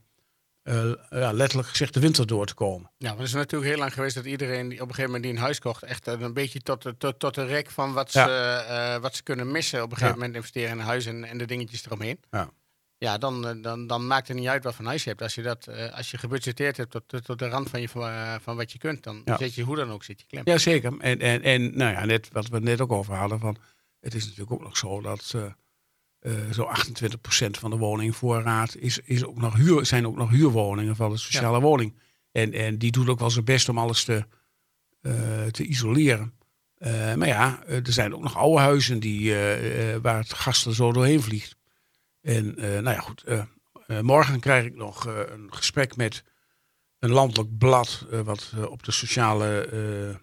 eh, 0.62 0.92
ja, 1.10 1.32
letterlijk 1.32 1.68
gezegd 1.68 1.94
de 1.94 2.00
winter 2.00 2.26
door 2.26 2.46
te 2.46 2.54
komen? 2.54 2.90
Ja, 2.98 3.08
maar 3.08 3.18
het 3.18 3.26
is 3.26 3.32
natuurlijk 3.32 3.70
heel 3.70 3.78
lang 3.80 3.92
geweest 3.92 4.14
dat 4.14 4.24
iedereen 4.24 4.68
die 4.68 4.80
op 4.80 4.88
een 4.88 4.94
gegeven 4.94 5.10
moment 5.10 5.22
die 5.22 5.32
een 5.32 5.38
huis 5.38 5.58
kocht, 5.58 5.82
echt 5.82 6.06
een 6.06 6.32
beetje 6.34 6.60
tot, 6.60 6.82
de- 6.82 6.96
tot, 6.96 7.18
tot 7.18 7.34
de 7.34 7.44
rek 7.44 7.70
van 7.70 7.92
wat 7.92 8.10
ze, 8.10 8.98
wat 9.00 9.14
ze 9.14 9.22
kunnen 9.22 9.50
missen. 9.50 9.82
Op 9.82 9.90
een 9.90 9.96
gegeven 9.96 10.14
Ja. 10.14 10.20
moment 10.20 10.36
investeren 10.36 10.70
in 10.70 10.78
een 10.78 10.84
huis 10.84 11.06
en, 11.06 11.24
en 11.24 11.38
de 11.38 11.44
dingetjes 11.44 11.86
eromheen. 11.86 12.20
Ja. 12.30 12.50
Ja, 12.98 13.18
dan, 13.18 13.46
eh, 13.46 13.62
dan, 13.62 13.86
dan 13.86 14.06
maakt 14.06 14.28
het 14.28 14.36
niet 14.36 14.46
uit 14.46 14.64
wat 14.64 14.74
voor 14.74 14.84
huis 14.84 15.02
je 15.02 15.08
hebt. 15.08 15.22
Als 15.22 15.34
je, 15.34 15.42
dat, 15.42 15.66
eh, 15.66 15.96
als 15.96 16.10
je 16.10 16.18
gebudgeteerd 16.18 16.76
hebt 16.76 16.90
tot, 16.90 17.24
tot, 17.24 17.38
de 17.38 17.48
rand 17.48 17.70
van, 17.70 17.80
je, 17.80 17.88
eh, 17.94 18.34
van 18.40 18.56
wat 18.56 18.72
je 18.72 18.78
kunt, 18.78 19.02
dan 19.02 19.22
Ja. 19.24 19.36
zit 19.36 19.54
je 19.54 19.62
hoe 19.62 19.76
dan 19.76 19.90
ook 19.90 20.04
zit 20.04 20.20
je 20.20 20.26
klem. 20.26 20.42
Jazeker. 20.44 20.98
En, 20.98 21.20
en, 21.20 21.42
en 21.42 21.76
nou 21.76 21.92
ja, 21.92 22.04
net 22.04 22.28
wat 22.32 22.48
we 22.48 22.60
net 22.60 22.80
ook 22.80 22.92
over 22.92 23.14
hadden, 23.14 23.40
van, 23.40 23.56
het 24.00 24.14
is 24.14 24.24
natuurlijk 24.24 24.52
ook 24.52 24.62
nog 24.62 24.76
zo 24.76 25.00
dat 25.00 25.32
eh 25.34 25.44
eh, 26.20 26.32
zo 26.52 26.64
28% 26.64 27.58
van 27.58 27.70
de 27.70 27.76
woningvoorraad 27.76 28.76
is, 28.76 28.98
is 28.98 29.24
ook 29.24 29.38
nog 29.38 29.56
huur, 29.56 29.86
zijn 29.86 30.06
ook 30.06 30.16
nog 30.16 30.30
huurwoningen 30.30 30.96
van 30.96 31.10
de 31.10 31.16
sociale 31.16 31.60
woning. 31.60 31.98
En, 32.32 32.52
en 32.52 32.78
die 32.78 32.90
doet 32.92 33.08
ook 33.08 33.18
wel 33.18 33.30
zijn 33.30 33.44
best 33.44 33.68
om 33.68 33.78
alles 33.78 34.04
te, 34.04 34.26
te 35.50 35.64
isoleren. 35.64 36.34
Maar 37.16 37.26
ja, 37.26 37.64
er 37.66 37.92
zijn 37.92 38.14
ook 38.14 38.22
nog 38.22 38.36
oude 38.36 38.60
huizen 38.60 39.00
die, 39.00 39.34
waar 40.02 40.18
het 40.18 40.32
gas 40.32 40.66
er 40.66 40.74
zo 40.74 40.92
doorheen 40.92 41.22
vliegt. 41.22 41.55
En 42.26 42.58
eh, 42.58 42.70
nou 42.70 42.96
ja, 42.96 43.00
goed. 43.00 43.22
eh, 43.22 43.42
eh, 43.86 44.00
morgen 44.00 44.40
krijg 44.40 44.64
ik 44.64 44.74
nog 44.74 45.04
een 45.06 45.54
gesprek 45.54 45.96
met 45.96 46.24
een 46.98 47.10
landelijk 47.10 47.58
blad 47.58 48.06
wat 48.24 48.52
op 48.68 48.82
de 48.82 48.92
sociale 48.92 50.20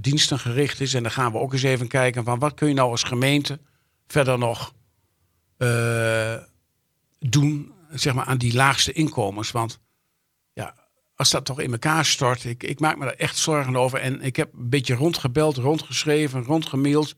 diensten 0.00 0.38
gericht 0.38 0.80
is. 0.80 0.94
En 0.94 1.02
dan 1.02 1.12
gaan 1.12 1.32
we 1.32 1.38
ook 1.38 1.52
eens 1.52 1.62
even 1.62 1.88
kijken 1.88 2.24
van 2.24 2.38
wat 2.38 2.54
kun 2.54 2.68
je 2.68 2.74
nou 2.74 2.90
als 2.90 3.02
gemeente 3.02 3.60
verder 4.06 4.38
nog 4.38 4.74
doen 7.18 7.72
zeg 7.90 8.14
maar, 8.14 8.24
aan 8.24 8.38
die 8.38 8.54
laagste 8.54 8.92
inkomens. 8.92 9.50
Want 9.50 9.80
ja, 10.52 10.74
als 11.14 11.30
dat 11.30 11.44
toch 11.44 11.60
in 11.60 11.72
elkaar 11.72 12.04
stort, 12.04 12.44
ik, 12.44 12.62
ik 12.62 12.80
maak 12.80 12.98
me 12.98 13.04
daar 13.04 13.14
echt 13.14 13.36
zorgen 13.36 13.76
over. 13.76 13.98
En 13.98 14.20
ik 14.20 14.36
heb 14.36 14.52
een 14.52 14.68
beetje 14.68 14.94
rondgebeld, 14.94 15.56
rondgeschreven, 15.56 16.44
rondgemaild 16.44 17.16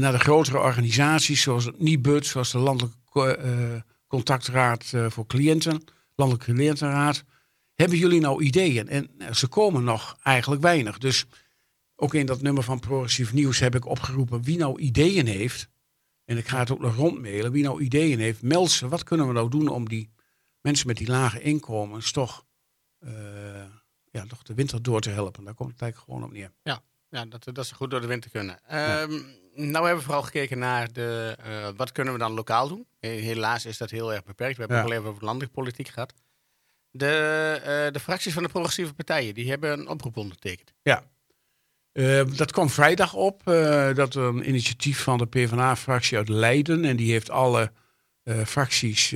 naar 0.00 0.12
de 0.12 0.18
grotere 0.18 0.58
organisaties 0.58 1.42
zoals 1.42 1.64
het 1.64 1.80
NIBUD, 1.80 2.26
zoals 2.26 2.52
de 2.52 2.58
Landelijke 2.58 3.36
eh, 3.36 3.80
Contactraad 4.06 4.90
eh, 4.92 5.10
voor 5.10 5.26
Cliënten, 5.26 5.84
Landelijke 6.14 6.52
Cliëntenraad. 6.52 7.24
Hebben 7.74 7.98
jullie 7.98 8.20
nou 8.20 8.42
ideeën? 8.42 8.88
En 8.88 9.10
eh, 9.18 9.32
ze 9.32 9.46
komen 9.46 9.84
nog 9.84 10.16
eigenlijk 10.22 10.62
weinig. 10.62 10.98
Dus 10.98 11.26
ook 11.96 12.14
in 12.14 12.26
dat 12.26 12.42
nummer 12.42 12.62
van 12.62 12.80
Progressief 12.80 13.32
Nieuws 13.32 13.58
heb 13.58 13.74
ik 13.74 13.86
opgeroepen 13.86 14.42
wie 14.42 14.58
nou 14.58 14.80
ideeën 14.80 15.26
heeft. 15.26 15.68
En 16.24 16.36
ik 16.36 16.48
ga 16.48 16.58
het 16.58 16.70
ook 16.70 16.80
nog 16.80 16.96
rondmailen. 16.96 17.52
Wie 17.52 17.62
nou 17.62 17.82
ideeën 17.82 18.18
heeft, 18.18 18.42
meld 18.42 18.70
ze. 18.70 18.88
Wat 18.88 19.02
kunnen 19.02 19.26
we 19.26 19.32
nou 19.32 19.50
doen 19.50 19.68
om 19.68 19.88
die 19.88 20.10
mensen 20.60 20.86
met 20.86 20.96
die 20.96 21.08
lage 21.08 21.40
inkomens 21.40 22.12
toch, 22.12 22.44
ja, 24.10 24.26
toch 24.28 24.42
de 24.42 24.54
winter 24.54 24.82
door 24.82 25.00
te 25.00 25.10
helpen? 25.10 25.44
Daar 25.44 25.54
komt 25.54 25.72
het 25.72 25.82
eigenlijk 25.82 26.10
gewoon 26.10 26.28
op 26.28 26.36
neer. 26.36 26.52
Ja, 27.08 27.24
dat, 27.24 27.54
dat 27.54 27.66
ze 27.66 27.74
goed 27.74 27.90
door 27.90 28.00
de 28.00 28.06
winter 28.06 28.30
kunnen. 28.30 28.64
Ehm, 28.66 29.22
Nou, 29.56 29.80
we 29.80 29.86
hebben 29.86 30.04
vooral 30.04 30.22
gekeken 30.22 30.58
naar 30.58 30.92
de, 30.92 31.36
uh, 31.46 31.68
wat 31.76 31.92
kunnen 31.92 32.12
we 32.12 32.18
dan 32.18 32.32
lokaal 32.32 32.68
doen. 32.68 32.86
Helaas 33.00 33.66
is 33.66 33.78
dat 33.78 33.90
heel 33.90 34.12
erg 34.12 34.24
beperkt. 34.24 34.54
We 34.54 34.60
hebben 34.60 34.78
ja. 34.78 34.84
al 34.84 34.92
even 34.92 35.04
over 35.04 35.24
landelijke 35.24 35.54
politiek 35.54 35.88
gehad. 35.88 36.14
De, 36.90 37.56
uh, 37.60 37.92
de 37.92 38.00
fracties 38.00 38.32
van 38.32 38.42
de 38.42 38.48
progressieve 38.48 38.94
partijen 38.94 39.34
die 39.34 39.48
hebben 39.48 39.72
een 39.78 39.88
oproep 39.88 40.16
ondertekend. 40.16 40.72
Ja, 40.82 41.04
uh, 41.92 42.22
dat 42.36 42.52
kwam 42.52 42.70
vrijdag 42.70 43.14
op. 43.14 43.42
dat 43.94 44.14
een 44.14 44.48
initiatief 44.48 45.02
van 45.02 45.18
de 45.18 45.26
PvdA-fractie 45.26 46.18
uit 46.18 46.28
Leiden. 46.28 46.84
En 46.84 46.96
die 46.96 47.10
heeft 47.10 47.30
alle 47.30 47.72
fracties 48.44 49.08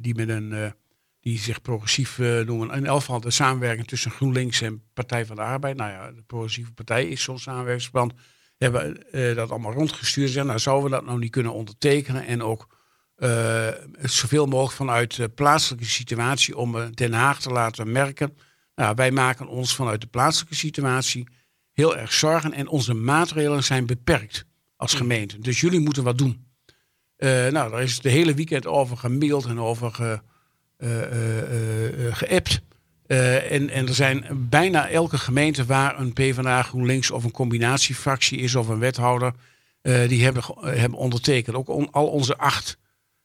die 0.00 0.14
met 0.14 0.28
een 0.28 0.74
die 1.20 1.38
zich 1.38 1.62
progressief 1.62 2.18
noemen. 2.18 2.70
In 2.70 2.86
elk 2.86 3.00
geval 3.00 3.20
de 3.20 3.30
samenwerking 3.30 3.86
tussen 3.86 4.10
GroenLinks 4.10 4.60
en 4.60 4.82
Partij 4.94 5.26
van 5.26 5.36
de 5.36 5.42
Arbeid. 5.42 5.76
Nou 5.76 5.90
ja, 5.90 6.12
de 6.12 6.22
progressieve 6.22 6.72
partij 6.72 7.08
is 7.08 7.22
zo'n 7.22 7.38
samenwerkingsverband. 7.38 8.12
Hebben 8.58 9.02
uh, 9.12 9.36
dat 9.36 9.50
allemaal 9.50 9.72
rondgestuurd. 9.72 10.30
Zijn. 10.30 10.46
Nou, 10.46 10.58
zouden 10.58 10.90
we 10.90 10.96
dat 10.96 11.04
nou 11.04 11.18
niet 11.18 11.30
kunnen 11.30 11.52
ondertekenen 11.52 12.26
en 12.26 12.42
ook 12.42 12.76
uh, 13.16 13.68
zoveel 14.02 14.46
mogelijk 14.46 14.76
vanuit 14.76 15.16
de 15.16 15.28
plaatselijke 15.28 15.86
situatie 15.86 16.56
om 16.56 16.94
Den 16.94 17.12
Haag 17.12 17.40
te 17.40 17.50
laten 17.50 17.92
merken. 17.92 18.36
Nou, 18.74 18.94
wij 18.94 19.10
maken 19.10 19.46
ons 19.46 19.74
vanuit 19.74 20.00
de 20.00 20.06
plaatselijke 20.06 20.54
situatie 20.54 21.28
heel 21.72 21.96
erg 21.96 22.12
zorgen 22.12 22.52
en 22.52 22.68
onze 22.68 22.94
maatregelen 22.94 23.64
zijn 23.64 23.86
beperkt 23.86 24.44
als 24.76 24.92
mm. 24.92 24.98
gemeente. 24.98 25.38
Dus 25.38 25.60
jullie 25.60 25.80
moeten 25.80 26.02
wat 26.02 26.18
doen. 26.18 26.46
nou, 27.18 27.52
daar 27.52 27.82
is 27.82 28.00
de 28.00 28.10
hele 28.10 28.34
weekend 28.34 28.66
over 28.66 28.96
gemaild 28.96 29.44
en 29.44 29.60
over 29.60 29.92
ge, 29.92 30.20
uh, 30.78 32.14
geappt. 32.14 32.60
En, 33.08 33.70
en 33.70 33.88
er 33.88 33.94
zijn 33.94 34.24
bijna 34.48 34.88
elke 34.88 35.18
gemeente 35.18 35.64
waar 35.64 36.00
een 36.00 36.12
PvdA, 36.12 36.62
GroenLinks 36.62 37.10
of 37.10 37.24
een 37.24 37.30
combinatiefractie 37.30 38.38
is 38.38 38.54
of 38.54 38.68
een 38.68 38.78
wethouder, 38.78 39.32
die 39.82 40.24
hebben, 40.24 40.42
hebben 40.60 40.98
ondertekend. 40.98 41.56
Ook 41.56 41.88
al 41.90 42.06
onze 42.06 42.36
acht, 42.36 42.78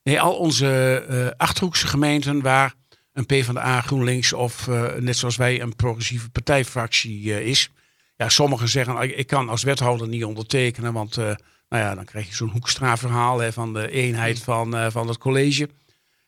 nee, 0.04 0.22
al 0.22 0.34
onze 0.34 1.34
achterhoekse 1.38 1.88
gemeenten 1.88 2.42
waar 2.42 2.74
een 3.14 3.26
PvdA, 3.26 3.82
GroenLinks 3.82 4.34
of 4.34 4.68
net 5.00 5.18
zoals 5.18 5.36
wij 5.36 5.62
een 5.62 5.76
progressieve 5.76 6.30
partijfractie 6.30 7.44
is. 7.44 7.70
Ja, 8.16 8.30
sommigen 8.30 8.70
zeggen, 8.70 9.18
ik 9.18 9.28
kan 9.28 9.50
als 9.50 9.64
wethouder 9.64 10.08
niet 10.08 10.24
ondertekenen, 10.24 10.94
want 10.94 11.16
nou 11.16 11.36
ja, 11.70 11.96
dan 11.96 12.06
krijg 12.06 12.28
je 12.28 12.36
zo'n 12.36 12.50
hoekstraafverhaal 12.50 13.40
hè, 13.40 13.54
van 13.54 13.74
de 13.74 13.92
eenheid 13.92 14.40
van, 14.40 14.92
van 14.92 15.08
het 15.08 15.18
college. 15.18 15.70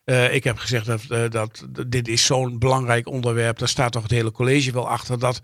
Uh, 0.05 0.33
ik 0.33 0.43
heb 0.43 0.57
gezegd 0.57 0.85
dat, 0.85 1.03
uh, 1.09 1.29
dat, 1.29 1.67
dit 1.87 2.07
is 2.07 2.25
zo'n 2.25 2.59
belangrijk 2.59 3.07
onderwerp. 3.07 3.57
Daar 3.57 3.67
staat 3.67 3.91
toch 3.91 4.01
het 4.01 4.11
hele 4.11 4.31
college 4.31 4.71
wel 4.71 4.89
achter 4.89 5.19
dat 5.19 5.41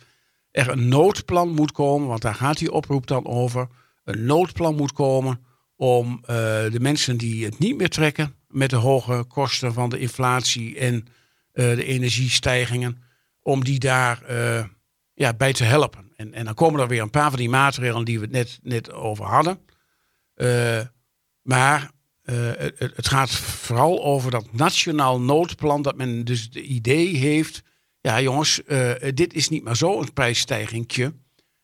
er 0.52 0.70
een 0.70 0.88
noodplan 0.88 1.50
moet 1.50 1.72
komen. 1.72 2.08
Want 2.08 2.22
daar 2.22 2.36
gaat 2.36 2.58
die 2.58 2.72
oproep 2.72 3.08
dan 3.08 3.26
over. 3.26 3.68
Een 4.04 4.26
noodplan 4.26 4.76
moet 4.76 4.94
komen 4.94 5.46
om 5.76 6.20
uh, 6.22 6.28
de 6.72 6.80
mensen 6.80 7.18
die 7.18 7.46
het 7.46 7.60
niet 7.60 7.78
meer 7.78 7.90
trekken 7.90 8.36
met 8.48 8.70
de 8.70 8.76
hoge 8.76 9.24
kosten 9.24 9.74
van 9.74 9.90
de 9.90 10.00
inflatie 10.00 10.78
en 10.80 11.08
de 11.54 11.84
energiestijgingen, 11.84 13.04
om 13.42 13.64
die 13.64 13.80
daar 13.80 14.24
ja, 15.14 15.34
bij 15.34 15.54
te 15.54 15.64
helpen. 15.64 16.12
En, 16.16 16.34
en 16.34 16.46
dan 16.46 16.54
komen 16.54 16.80
er 16.80 16.88
weer 16.88 17.02
een 17.02 17.10
paar 17.10 17.30
van 17.30 17.40
die 17.40 17.50
maatregelen 17.50 18.06
die 18.06 18.20
we 18.20 18.26
het 18.26 18.34
net, 18.34 18.60
net 18.62 18.92
over 18.92 19.26
hadden. 19.26 19.60
maar 21.42 21.92
het, 22.24 22.80
het, 22.96 23.08
gaat 23.08 23.30
vooral 23.32 24.04
over 24.04 24.32
dat 24.32 24.54
nationaal 24.54 25.22
noodplan, 25.22 25.82
dat 25.82 25.96
men 25.96 26.26
dus 26.26 26.42
het 26.44 26.56
idee 26.56 27.16
heeft, 27.16 27.64
ja 28.02 28.22
jongens, 28.22 28.62
uh, 28.68 28.92
dit 29.14 29.34
is 29.34 29.50
niet 29.50 29.64
maar 29.64 29.78
zo 29.78 30.02
een 30.02 30.14
prijsstijgingje. 30.14 31.14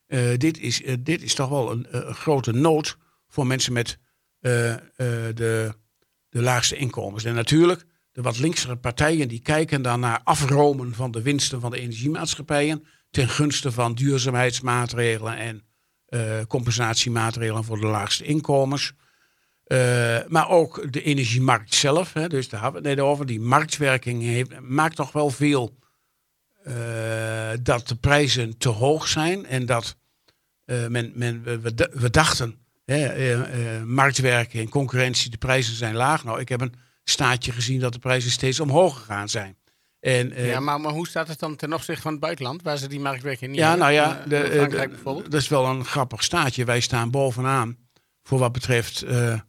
Uh, 0.08 0.38
dit, 0.38 0.60
is, 0.60 0.82
dit 1.00 1.22
is 1.22 1.34
toch 1.34 1.50
wel 1.50 1.72
een, 1.72 1.88
grote 2.16 2.52
nood 2.52 2.98
voor 3.28 3.48
mensen 3.48 3.74
met 3.74 3.98
de, 4.40 5.74
de 6.30 6.42
laagste 6.42 6.76
inkomens. 6.76 7.24
En 7.24 7.34
natuurlijk, 7.34 7.86
de 8.12 8.22
wat 8.22 8.40
linksere 8.40 8.76
partijen 8.76 9.28
die 9.28 9.42
kijken 9.42 9.82
dan 9.82 10.00
naar 10.00 10.22
afromen 10.24 10.94
van 10.94 11.12
de 11.12 11.22
winsten 11.22 11.62
van 11.62 11.72
de 11.72 11.80
energiemaatschappijen 11.80 12.86
ten 13.10 13.30
gunste 13.30 13.72
van 13.72 13.94
duurzaamheidsmaatregelen 13.94 15.38
en 15.38 15.64
compensatiemaatregelen 16.48 17.64
voor 17.64 17.80
de 17.80 17.88
laagste 17.88 18.24
inkomens. 18.24 18.94
Uh, 19.68 20.18
maar 20.28 20.50
ook 20.50 20.94
de 20.94 21.02
energiemarkt 21.02 21.76
zelf, 21.76 22.14
hè, 22.14 22.28
dus 22.28 22.50
daar 22.50 22.62
hebben 22.62 22.82
we 22.82 22.88
het 22.88 22.98
net 22.98 23.06
over. 23.06 23.26
Die 23.26 23.40
marktwerking 23.40 24.22
heeft, 24.22 24.60
maakt 24.60 24.96
toch 24.96 25.12
wel 25.12 25.30
veel 25.30 25.78
uh, 26.68 26.74
dat 27.62 27.88
de 27.88 27.96
prijzen 27.96 28.58
te 28.58 28.70
hoog 28.70 29.08
zijn. 29.08 29.46
En 29.46 29.66
dat 29.66 29.98
uh, 30.66 30.88
men, 30.88 31.12
men, 31.16 31.44
we, 31.44 31.90
we 31.94 32.10
dachten, 32.10 32.56
hè, 32.86 33.86
marktwerking 33.86 34.64
en 34.64 34.70
concurrentie, 34.70 35.32
de 35.32 35.38
prijzen 35.38 35.76
zijn 35.76 35.96
laag. 35.96 36.24
Nou, 36.24 36.40
ik 36.40 36.50
heb 36.50 36.62
een 36.62 36.74
staatje 37.04 37.52
gezien 37.52 37.80
dat 37.80 37.94
de 37.94 38.00
prijzen 38.00 38.32
steeds 38.32 38.60
omhoog 38.60 38.98
gegaan 38.98 39.30
zijn. 39.30 39.58
En, 40.00 40.46
ja, 40.46 40.60
maar, 40.60 40.82
maar 40.82 40.92
hoe 40.92 41.08
staat 41.08 41.28
het 41.28 41.40
dan 41.40 41.56
ten 41.56 41.74
opzichte 41.74 42.02
van 42.02 42.12
het 42.12 42.20
buitenland, 42.22 42.62
waar 42.62 42.78
ze 42.78 42.88
die 42.88 43.00
marktwerking 43.00 43.52
niet 43.52 43.60
ja, 43.60 43.76
Nou 43.76 43.92
ja, 43.92 44.24
de, 44.28 44.50
Frankrijk 44.52 44.90
bijvoorbeeld? 44.90 45.32
dat 45.32 45.42
is 45.42 45.48
wel 45.48 45.66
een 45.66 45.86
grappig 45.86 46.24
staatje. 46.24 46.66
Wij 46.66 46.80
staan 46.80 47.12
bovenaan 47.12 47.78
voor 48.24 48.40
wat 48.40 48.52
betreft 48.52 49.04
uh, 49.04 49.40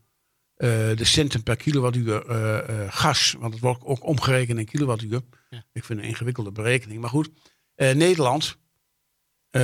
de 0.59 1.05
centen 1.05 1.43
per 1.43 1.57
kilowattuur 1.57 2.31
uh, 2.31 2.37
uh, 2.37 2.93
gas. 2.93 3.37
Want 3.39 3.53
het 3.53 3.63
wordt 3.63 3.85
ook 3.85 4.05
omgerekend 4.05 4.59
in 4.59 4.65
kilowattuur. 4.65 5.21
Ja. 5.51 5.65
Ik 5.73 5.85
vind 5.85 5.99
een 5.99 6.05
ingewikkelde 6.05 6.53
berekening. 6.53 7.01
Maar 7.01 7.11
goed, 7.11 7.31
Nederland 7.77 8.59
28,31 9.57 9.61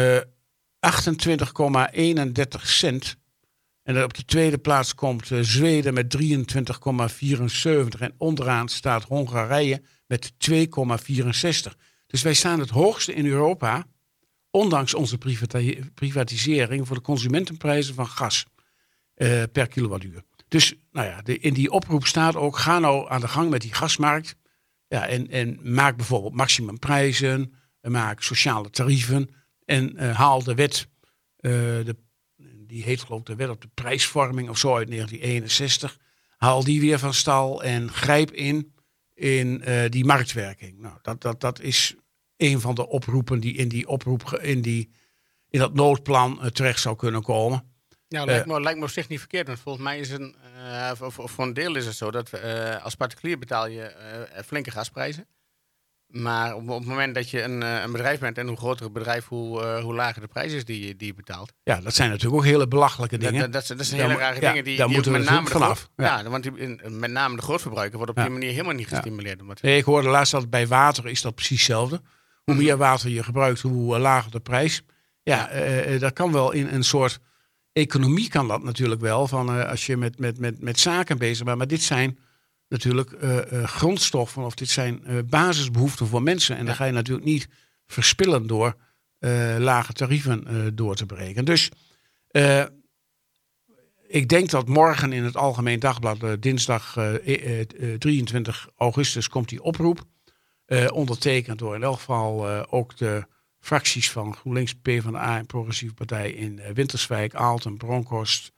cent. 2.63 3.17
En 3.83 4.03
op 4.03 4.15
de 4.15 4.25
tweede 4.25 4.59
plaats 4.59 4.95
komt 4.95 5.31
Zweden 5.41 5.95
met 5.95 6.17
23,74. 6.23 6.23
En 7.99 8.15
onderaan 8.19 8.69
staat 8.69 9.03
Hongarije 9.03 9.83
met 10.07 10.33
2,64. 10.51 10.57
Dus 12.07 12.23
wij 12.23 12.35
staan 12.35 12.61
het 12.61 12.71
hoogste 12.71 13.15
in 13.15 13.27
Europa. 13.27 13.87
Ondanks 14.51 14.95
onze 14.95 15.19
privatisering 15.95 16.87
voor 16.87 16.97
de 16.97 17.03
consumentenprijzen 17.03 17.95
van 17.95 18.07
gas 18.07 18.45
per 19.53 19.69
kilowattuur. 19.69 20.25
Dus 20.55 20.75
nou 20.93 21.07
ja, 21.07 21.21
in 21.25 21.55
die 21.55 21.71
oproep 21.71 22.07
staat 22.07 22.37
ook: 22.37 22.59
ga 22.59 22.79
nou 22.79 23.11
aan 23.11 23.21
de 23.21 23.29
gang 23.29 23.51
met 23.51 23.61
die 23.61 23.73
gasmarkt. 23.73 24.37
Ja, 24.89 25.07
en, 25.07 25.31
en 25.31 25.75
maak 25.75 25.97
bijvoorbeeld 25.97 26.35
maximumprijzen, 26.35 27.55
maak 27.81 28.23
sociale 28.23 28.71
tarieven 28.71 29.29
en 29.65 29.93
uh, 29.97 30.17
haal 30.17 30.43
de 30.43 30.55
wet, 30.55 30.89
uh, 31.41 31.53
de, 31.53 31.97
die 32.67 32.83
heet 32.83 33.01
geloof 33.01 33.21
ik 33.21 33.27
de 33.27 33.35
wet 33.35 33.49
op 33.49 33.61
de 33.61 33.69
prijsvorming 33.75 34.49
of 34.49 34.59
zo 34.59 34.77
uit 34.77 34.89
1961. 34.89 35.99
Haal 36.37 36.65
die 36.65 36.81
weer 36.81 36.99
van 36.99 37.15
stal 37.15 37.63
en 37.63 37.91
grijp 37.91 38.31
in 38.31 38.73
in 39.15 39.65
die 39.89 40.05
marktwerking. 40.05 40.79
Nou, 40.79 40.99
dat, 41.03 41.21
dat, 41.21 41.41
dat 41.41 41.61
is 41.61 41.95
een 42.37 42.61
van 42.61 42.75
de 42.75 42.89
oproepen 42.89 43.41
die 43.41 43.55
in 43.55 43.69
die 43.69 43.89
oproep, 43.89 44.31
in, 44.43 44.61
die, 44.63 44.91
in 45.49 45.59
dat 45.59 45.75
noodplan 45.75 46.51
terecht 46.53 46.81
zou 46.81 46.97
kunnen 46.97 47.23
komen. 47.23 47.74
Nou, 48.09 48.27
lijkt 48.27 48.47
me, 48.47 48.61
lijkt 48.61 48.79
me 48.79 48.85
op 48.85 48.91
zich 48.91 49.09
niet 49.09 49.19
verkeerd. 49.19 49.47
Want 49.47 49.61
volgens 49.61 49.85
mij 49.85 49.99
is 49.99 50.11
een, 50.11 50.35
of, 51.01 51.19
of, 51.19 51.31
voor 51.31 51.45
een 51.45 51.55
deel 51.55 51.77
is 51.77 51.87
het 51.87 51.97
zo 51.97 52.11
dat 52.11 52.31
uh, 52.35 52.85
als 52.85 52.95
particulier 52.95 53.39
betaal 53.39 53.67
je 53.67 53.95
uh, 54.37 54.43
flinke 54.43 54.71
gasprijzen. 54.71 55.27
Maar 56.07 56.55
op, 56.55 56.69
op, 56.69 56.79
het 56.79 56.89
moment 56.89 57.15
dat 57.15 57.31
je 57.31 57.43
een, 57.43 57.61
een, 57.63 57.93
bedrijf 57.93 58.21
bent 58.21 58.39
en 58.39 58.47
hoe 58.47 58.57
groter 58.57 58.85
het 58.85 58.93
bedrijf, 58.93 59.27
hoe, 59.27 59.81
hoe 59.81 59.95
lager 59.95 60.21
de 60.21 60.27
prijs 60.27 60.53
is 60.53 60.65
die, 60.65 60.97
die 60.97 61.07
je 61.07 61.15
betaalt. 61.15 61.53
Ja, 61.63 61.81
dat 61.81 61.95
zijn 61.95 62.11
natuurlijk 62.11 62.37
ook 62.37 62.45
hele 62.45 62.69
belachelijke 62.69 63.19
dingen. 63.19 63.51
Dat, 63.51 63.67
dat, 63.67 63.79
dat 63.79 63.87
zijn 63.87 64.01
hele 64.01 64.15
rare 64.15 64.41
dingen 64.41 64.65
die, 64.65 64.77
daar 64.77 64.87
die 64.87 64.95
moeten 64.95 65.13
we 65.13 65.19
met 65.19 65.29
name 65.29 65.47
vanaf. 65.47 65.89
Ja. 65.97 66.21
ja, 66.21 66.31
want 66.31 66.43
die, 66.43 66.53
met 66.91 67.11
name 67.11 67.37
de 67.37 67.43
grootverbruiker 67.43 67.97
wordt 67.97 68.13
op 68.13 68.19
die 68.19 68.31
manier 68.31 68.51
helemaal 68.51 68.75
niet 68.75 68.89
gestimuleerd. 68.89 69.41
Ja. 69.47 69.55
Nee, 69.61 69.79
ik 69.79 69.85
hoorde 69.85 70.09
laatst 70.09 70.33
dat 70.33 70.51
bij 70.51 70.67
water 70.67 71.09
is 71.09 71.23
dat 71.23 71.35
precies 71.35 71.59
hetzelfde. 71.59 72.01
Hoe 72.45 72.55
mhm. 72.55 72.65
meer 72.65 72.77
water 72.77 73.11
je 73.11 73.23
gebruikt, 73.23 73.61
hoe 73.61 73.99
lager 73.99 74.31
de 74.31 74.41
prijs. 74.41 74.83
Ja, 75.23 75.51
dat 75.99 76.13
kan 76.13 76.33
wel 76.33 76.53
in 76.53 76.69
een 76.69 76.85
soort 76.85 77.21
economie 77.75 78.29
kan 78.29 78.49
dat 78.49 78.63
natuurlijk 78.63 79.01
wel. 79.01 79.29
Van, 79.29 79.57
uh, 79.57 79.69
als 79.69 79.87
je 79.87 79.97
met, 79.97 80.19
met, 80.19 80.39
met, 80.39 80.61
met 80.61 80.81
zaken 80.81 81.19
bezig 81.19 81.45
bent. 81.45 81.59
Maar 81.59 81.67
dit 81.67 81.83
zijn 81.83 82.19
natuurlijk 82.69 83.11
uh, 83.23 83.37
uh, 83.53 83.65
grondstoffen 83.65 84.43
of 84.43 84.55
dit 84.55 84.69
zijn 84.69 85.03
basisbehoeften 85.29 86.07
voor 86.07 86.23
mensen. 86.23 86.55
En 86.55 86.61
ja. 86.61 86.67
dan 86.67 86.77
ga 86.77 86.85
je 86.85 86.93
natuurlijk 86.93 87.27
niet 87.27 87.49
verspillen 87.87 88.47
door 88.47 88.77
lage 89.59 89.93
tarieven 89.93 90.73
door 90.77 90.95
te 90.95 91.07
breken. 91.07 91.45
Dus 91.45 91.71
ik 94.07 94.29
denk 94.29 94.51
dat 94.51 94.69
morgen 94.69 95.13
in 95.13 95.25
het 95.25 95.37
Algemeen 95.37 95.81
Dagblad, 95.81 96.43
dinsdag 96.43 96.97
23 97.99 98.69
augustus, 98.77 99.29
komt 99.29 99.49
die 99.49 99.63
oproep. 99.63 100.05
ondertekend 100.93 101.59
door 101.59 101.75
in 101.75 101.83
elk 101.83 101.97
geval 101.97 102.49
ook 102.71 102.97
de 102.97 103.27
fracties 103.65 104.11
van 104.11 104.37
GroenLinks, 104.37 104.75
PvdA 104.75 105.39
en 105.39 105.47
Progressieve 105.47 105.95
Partij 105.95 106.31
in 106.31 106.59
uh, 106.59 106.69
Winterswijk, 106.69 107.35
Aalten, 107.35 107.77
Bronkhorst, 107.77 108.53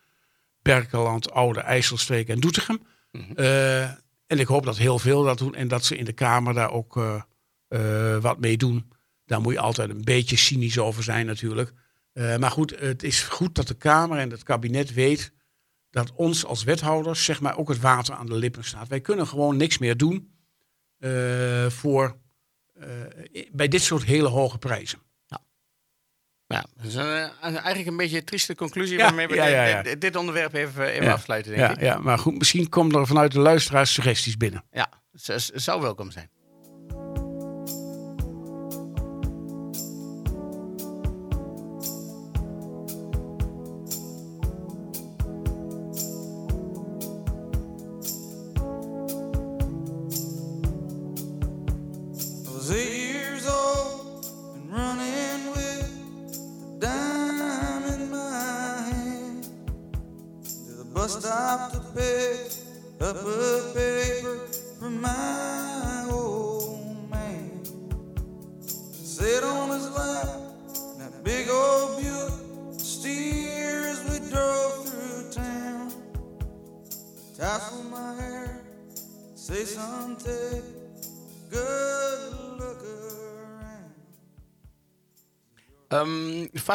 Berkeland, 0.62 1.30
Oude, 1.30 1.60
IJsselstreek 1.60 2.28
en 2.28 2.40
Doetinchem. 2.40 2.82
Mm 3.12 3.34
en 4.26 4.38
ik 4.38 4.46
hoop 4.46 4.64
dat 4.64 4.76
heel 4.76 4.98
veel 4.98 5.22
dat 5.22 5.38
doen 5.38 5.54
en 5.54 5.68
dat 5.68 5.84
ze 5.84 5.96
in 5.96 6.04
de 6.04 6.12
Kamer 6.12 6.54
daar 6.54 6.70
ook 6.70 6.96
uh, 7.68 8.18
wat 8.18 8.38
mee 8.38 8.56
doen. 8.56 8.92
Daar 9.24 9.40
moet 9.40 9.52
je 9.52 9.60
altijd 9.60 9.90
een 9.90 10.04
beetje 10.04 10.36
cynisch 10.36 10.78
over 10.78 11.02
zijn 11.02 11.26
natuurlijk. 11.26 11.72
Eh, 12.12 12.36
maar 12.36 12.50
goed, 12.50 12.78
het 12.78 13.02
is 13.02 13.22
goed 13.22 13.54
dat 13.54 13.68
de 13.68 13.74
Kamer 13.74 14.18
en 14.18 14.30
het 14.30 14.42
kabinet 14.42 14.94
weet 14.94 15.32
dat 15.90 16.12
ons 16.12 16.44
als 16.44 16.64
wethouders 16.64 17.24
zeg 17.24 17.40
maar 17.40 17.58
ook 17.58 17.68
het 17.68 17.80
water 17.80 18.14
aan 18.14 18.26
de 18.26 18.36
lippen 18.36 18.64
staat. 18.64 18.88
Wij 18.88 19.00
kunnen 19.00 19.26
gewoon 19.26 19.56
niks 19.56 19.78
meer 19.78 19.96
doen 19.96 20.30
voor, 21.68 22.16
bij 23.52 23.68
dit 23.68 23.82
soort 23.82 24.04
hele 24.04 24.28
hoge 24.28 24.58
prijzen. 24.58 24.98
Ja, 26.48 26.64
dat 26.76 26.86
is 26.86 26.94
een, 26.94 27.30
eigenlijk 27.40 27.86
een 27.86 27.96
beetje 27.96 28.16
een 28.16 28.24
trieste 28.24 28.54
conclusie 28.54 28.96
ja, 28.96 29.04
waarmee 29.04 29.28
we 29.28 29.34
ja, 29.34 29.46
ja, 29.46 29.82
dit, 29.82 30.00
dit, 30.00 30.16
onderwerp 30.16 30.54
even, 30.54 30.86
even 30.86 31.12
afsluiten, 31.12 31.52
denk 31.52 31.62
ja, 31.62 31.70
ik. 31.70 31.80
Ja, 31.80 31.98
maar 31.98 32.18
goed, 32.18 32.38
misschien 32.38 32.68
komen 32.68 33.00
er 33.00 33.06
vanuit 33.06 33.32
de 33.32 33.38
luisteraars 33.38 33.92
suggesties 33.92 34.36
binnen. 34.36 34.64
Ja, 34.70 34.88
het 35.12 35.50
zou 35.54 35.80
welkom 35.80 36.10
zijn. 36.10 36.30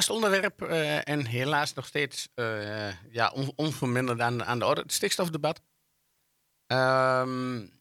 Vast 0.05 0.23
onderwerp 0.23 0.61
uh, 0.61 1.07
en 1.07 1.25
helaas 1.25 1.73
nog 1.73 1.85
steeds 1.85 2.29
uh, 2.35 3.11
ja, 3.11 3.29
on, 3.29 3.53
onverminderd 3.55 4.19
aan, 4.19 4.43
aan 4.43 4.59
de 4.59 4.65
orde. 4.65 4.81
Het 4.81 4.93
stikstofdebat. 4.93 5.61
Um, 6.67 7.71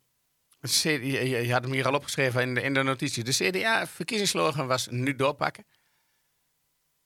je, 0.60 1.28
je, 1.28 1.52
had 1.52 1.62
hem 1.62 1.72
hier 1.72 1.86
al 1.86 1.94
opgeschreven 1.94 2.42
in 2.42 2.54
de, 2.54 2.62
in 2.62 2.74
de 2.74 2.82
notitie. 2.82 3.24
De 3.24 3.32
CDA-verkiezingsslogan 3.32 4.66
was 4.66 4.86
nu 4.86 5.16
doorpakken. 5.16 5.64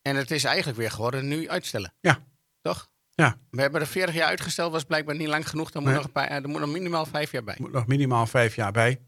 En 0.03 0.17
het 0.17 0.31
is 0.31 0.45
eigenlijk 0.45 0.79
weer 0.79 0.91
geworden 0.91 1.29
nu 1.29 1.49
uitstellen. 1.49 1.95
Ja. 2.01 2.27
Toch? 2.61 2.89
Ja. 3.11 3.39
We 3.51 3.61
hebben 3.61 3.81
er 3.81 3.87
40 3.87 4.15
jaar 4.15 4.29
uitgesteld, 4.29 4.73
was 4.73 4.85
blijkbaar 4.85 5.17
niet 5.17 5.29
lang 5.29 5.49
genoeg. 5.49 5.71
Er 5.71 5.83
moet, 5.83 5.93
nog, 5.93 6.05
een 6.05 6.13
paar, 6.13 6.29
er 6.29 6.49
moet 6.49 6.61
nog 6.61 6.73
minimaal 6.73 7.07
vijf 7.07 7.33
jaar 7.33 7.45
bij. 7.45 7.55
Er 7.55 7.61
moet 7.61 7.73
nog 7.73 7.87
minimaal 7.87 8.27
vijf 8.27 8.55
jaar 8.55 8.73
bij. 8.73 9.01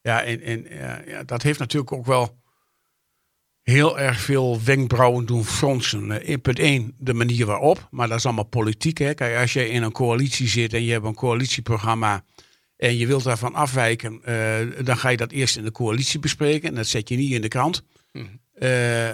Ja, 0.00 0.22
en, 0.22 0.40
en 0.40 0.66
ja, 1.06 1.22
dat 1.22 1.42
heeft 1.42 1.58
natuurlijk 1.58 1.92
ook 1.92 2.06
wel 2.06 2.42
heel 3.64 3.98
erg 3.98 4.20
veel 4.20 4.60
wenkbrauwen 4.64 5.26
doen 5.26 5.44
fronsen. 5.44 6.22
Eh, 6.22 6.40
punt 6.42 6.58
1 6.58 6.94
de 6.98 7.14
manier 7.14 7.46
waarop, 7.46 7.88
maar 7.90 8.08
dat 8.08 8.18
is 8.18 8.24
allemaal 8.24 8.44
politiek. 8.44 8.98
Hè? 8.98 9.14
Kijk, 9.14 9.40
als 9.40 9.52
je 9.52 9.68
in 9.68 9.82
een 9.82 9.92
coalitie 9.92 10.48
zit 10.48 10.72
en 10.72 10.84
je 10.84 10.92
hebt 10.92 11.04
een 11.04 11.14
coalitieprogramma 11.14 12.24
en 12.76 12.96
je 12.96 13.06
wilt 13.06 13.24
daarvan 13.24 13.54
afwijken, 13.54 14.20
uh, 14.28 14.84
dan 14.84 14.96
ga 14.96 15.08
je 15.08 15.16
dat 15.16 15.30
eerst 15.30 15.56
in 15.56 15.64
de 15.64 15.70
coalitie 15.70 16.20
bespreken 16.20 16.68
en 16.68 16.74
dat 16.74 16.86
zet 16.86 17.08
je 17.08 17.16
niet 17.16 17.32
in 17.32 17.40
de 17.40 17.48
krant. 17.48 17.82
Uh, 18.58 19.10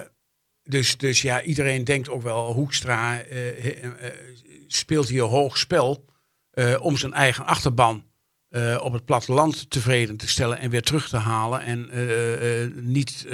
dus, 0.63 0.97
dus 0.97 1.21
ja, 1.21 1.41
iedereen 1.41 1.83
denkt 1.83 2.09
ook 2.09 2.21
wel, 2.21 2.53
Hoekstra 2.53 3.21
speelt 4.67 5.09
hier 5.09 5.23
hoog 5.23 5.57
spel 5.57 6.05
om 6.79 6.97
zijn 6.97 7.13
eigen 7.13 7.45
achterban 7.45 8.03
op 8.79 8.93
het 8.93 9.05
platteland 9.05 9.69
tevreden 9.69 10.17
te 10.17 10.27
stellen 10.27 10.59
en 10.59 10.69
weer 10.69 10.81
terug 10.81 11.09
te 11.09 11.17
halen 11.17 11.61
en 11.61 11.89
niet 12.91 13.27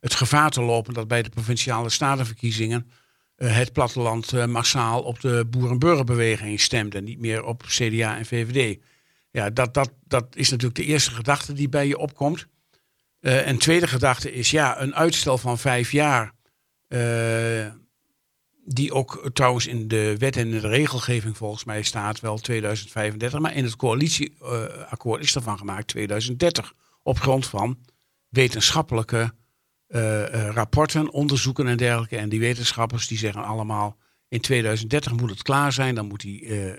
het 0.00 0.14
gevaar 0.14 0.50
te 0.50 0.62
lopen 0.62 0.94
dat 0.94 1.08
bij 1.08 1.22
de 1.22 1.28
provinciale 1.28 1.90
statenverkiezingen 1.90 2.90
uh, 3.36 3.56
het 3.56 3.72
platteland 3.72 4.32
uh, 4.32 4.46
massaal 4.46 5.02
op 5.02 5.20
de 5.20 5.46
boerenburgerbeweging 5.50 6.60
stemt 6.60 6.94
en 6.94 7.04
niet 7.04 7.18
meer 7.18 7.44
op 7.44 7.62
CDA 7.62 8.16
en 8.16 8.26
VVD. 8.26 8.78
Ja, 9.30 9.50
dat, 9.50 9.74
dat, 9.74 9.90
dat 10.06 10.26
is 10.36 10.50
natuurlijk 10.50 10.78
de 10.78 10.84
eerste 10.84 11.10
gedachte 11.10 11.52
die 11.52 11.68
bij 11.68 11.86
je 11.86 11.98
opkomt. 11.98 12.46
Uh, 13.20 13.46
en 13.46 13.58
tweede 13.58 13.86
gedachte 13.86 14.32
is 14.32 14.50
ja, 14.50 14.80
een 14.80 14.94
uitstel 14.94 15.38
van 15.38 15.58
vijf 15.58 15.92
jaar, 15.92 16.32
die 18.64 18.92
ook 18.92 19.30
trouwens 19.32 19.66
in 19.66 19.88
de 19.88 20.16
wet 20.18 20.36
en 20.36 20.50
de 20.50 20.58
regelgeving 20.58 21.36
volgens 21.36 21.64
mij 21.64 21.82
staat 21.82 22.20
wel 22.20 22.38
2035, 22.38 23.40
maar 23.40 23.54
in 23.54 23.64
het 23.64 23.76
coalitieakkoord 23.76 25.22
is 25.22 25.34
ervan 25.34 25.58
gemaakt 25.58 25.86
2030 25.86 26.72
op 27.02 27.18
grond 27.18 27.46
van 27.46 27.78
wetenschappelijke 28.28 29.32
rapporten, 30.54 31.10
onderzoeken 31.10 31.66
en 31.66 31.76
dergelijke. 31.76 32.16
En 32.16 32.28
die 32.28 32.40
wetenschappers 32.40 33.08
die 33.08 33.18
zeggen 33.18 33.44
allemaal 33.44 33.96
in 34.28 34.40
2030 34.40 35.12
moet 35.12 35.30
het 35.30 35.42
klaar 35.42 35.72
zijn. 35.72 35.94
Dan 35.94 36.06
moet 36.06 36.20
die, 36.20 36.42
uh, 36.42 36.72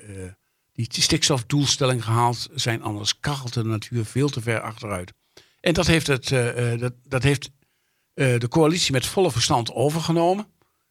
die 0.71 0.87
stikstofdoelstelling 0.89 2.03
gehaald 2.03 2.49
zijn. 2.53 2.81
Anders 2.81 3.19
kachelt 3.19 3.53
de 3.53 3.63
natuur 3.63 4.05
veel 4.05 4.29
te 4.29 4.41
ver 4.41 4.61
achteruit. 4.61 5.13
En 5.59 5.73
dat 5.73 5.87
heeft, 5.87 6.07
het, 6.07 6.27
dat, 6.79 6.93
dat 7.03 7.23
heeft 7.23 7.51
de 8.13 8.47
coalitie 8.49 8.91
met 8.91 9.05
volle 9.05 9.31
verstand 9.31 9.71
overgenomen. 9.71 10.47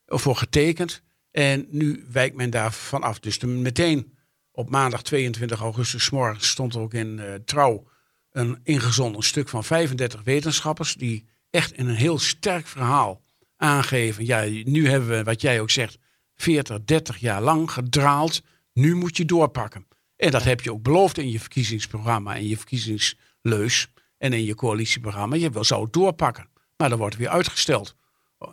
Of 0.06 0.22
voor 0.22 0.36
getekend. 0.36 1.02
En 1.30 1.66
nu 1.70 2.06
wijkt 2.12 2.36
men 2.36 2.50
daar 2.50 2.76
af. 2.90 3.18
Dus 3.18 3.38
meteen 3.38 4.14
op 4.52 4.70
maandag 4.70 5.02
22 5.02 5.60
augustus 5.60 6.10
morgen 6.10 6.44
stond 6.44 6.74
er 6.74 6.80
ook 6.80 6.94
in 6.94 7.42
Trouw 7.44 7.88
een 8.30 8.60
ingezonden 8.62 9.22
stuk 9.22 9.48
van 9.48 9.64
35 9.64 10.22
wetenschappers 10.22 10.94
die 10.94 11.28
echt 11.50 11.72
in 11.72 11.88
een 11.88 11.94
heel 11.94 12.18
sterk 12.18 12.66
verhaal 12.66 13.22
aangeven. 13.56 14.26
Ja, 14.26 14.44
nu 14.64 14.88
hebben 14.88 15.08
we, 15.08 15.22
wat 15.22 15.40
jij 15.40 15.60
ook 15.60 15.70
zegt, 15.70 15.98
40, 16.36 16.84
30 16.84 17.16
jaar 17.16 17.42
lang 17.42 17.70
gedraald. 17.70 18.42
Nu 18.72 18.94
moet 18.94 19.16
je 19.16 19.24
doorpakken. 19.24 19.86
En 20.16 20.30
dat 20.30 20.44
heb 20.44 20.60
je 20.60 20.72
ook 20.72 20.82
beloofd 20.82 21.18
in 21.18 21.30
je 21.30 21.40
verkiezingsprogramma, 21.40 22.34
in 22.34 22.48
je 22.48 22.56
verkiezingsleus 22.56 23.88
en 24.18 24.32
in 24.32 24.44
je 24.44 24.54
coalitieprogramma. 24.54 25.36
Je 25.36 25.50
zou 25.60 25.82
het 25.82 25.92
doorpakken. 25.92 26.48
Maar 26.76 26.88
dat 26.88 26.98
wordt 26.98 27.16
weer 27.16 27.28
uitgesteld. 27.28 27.96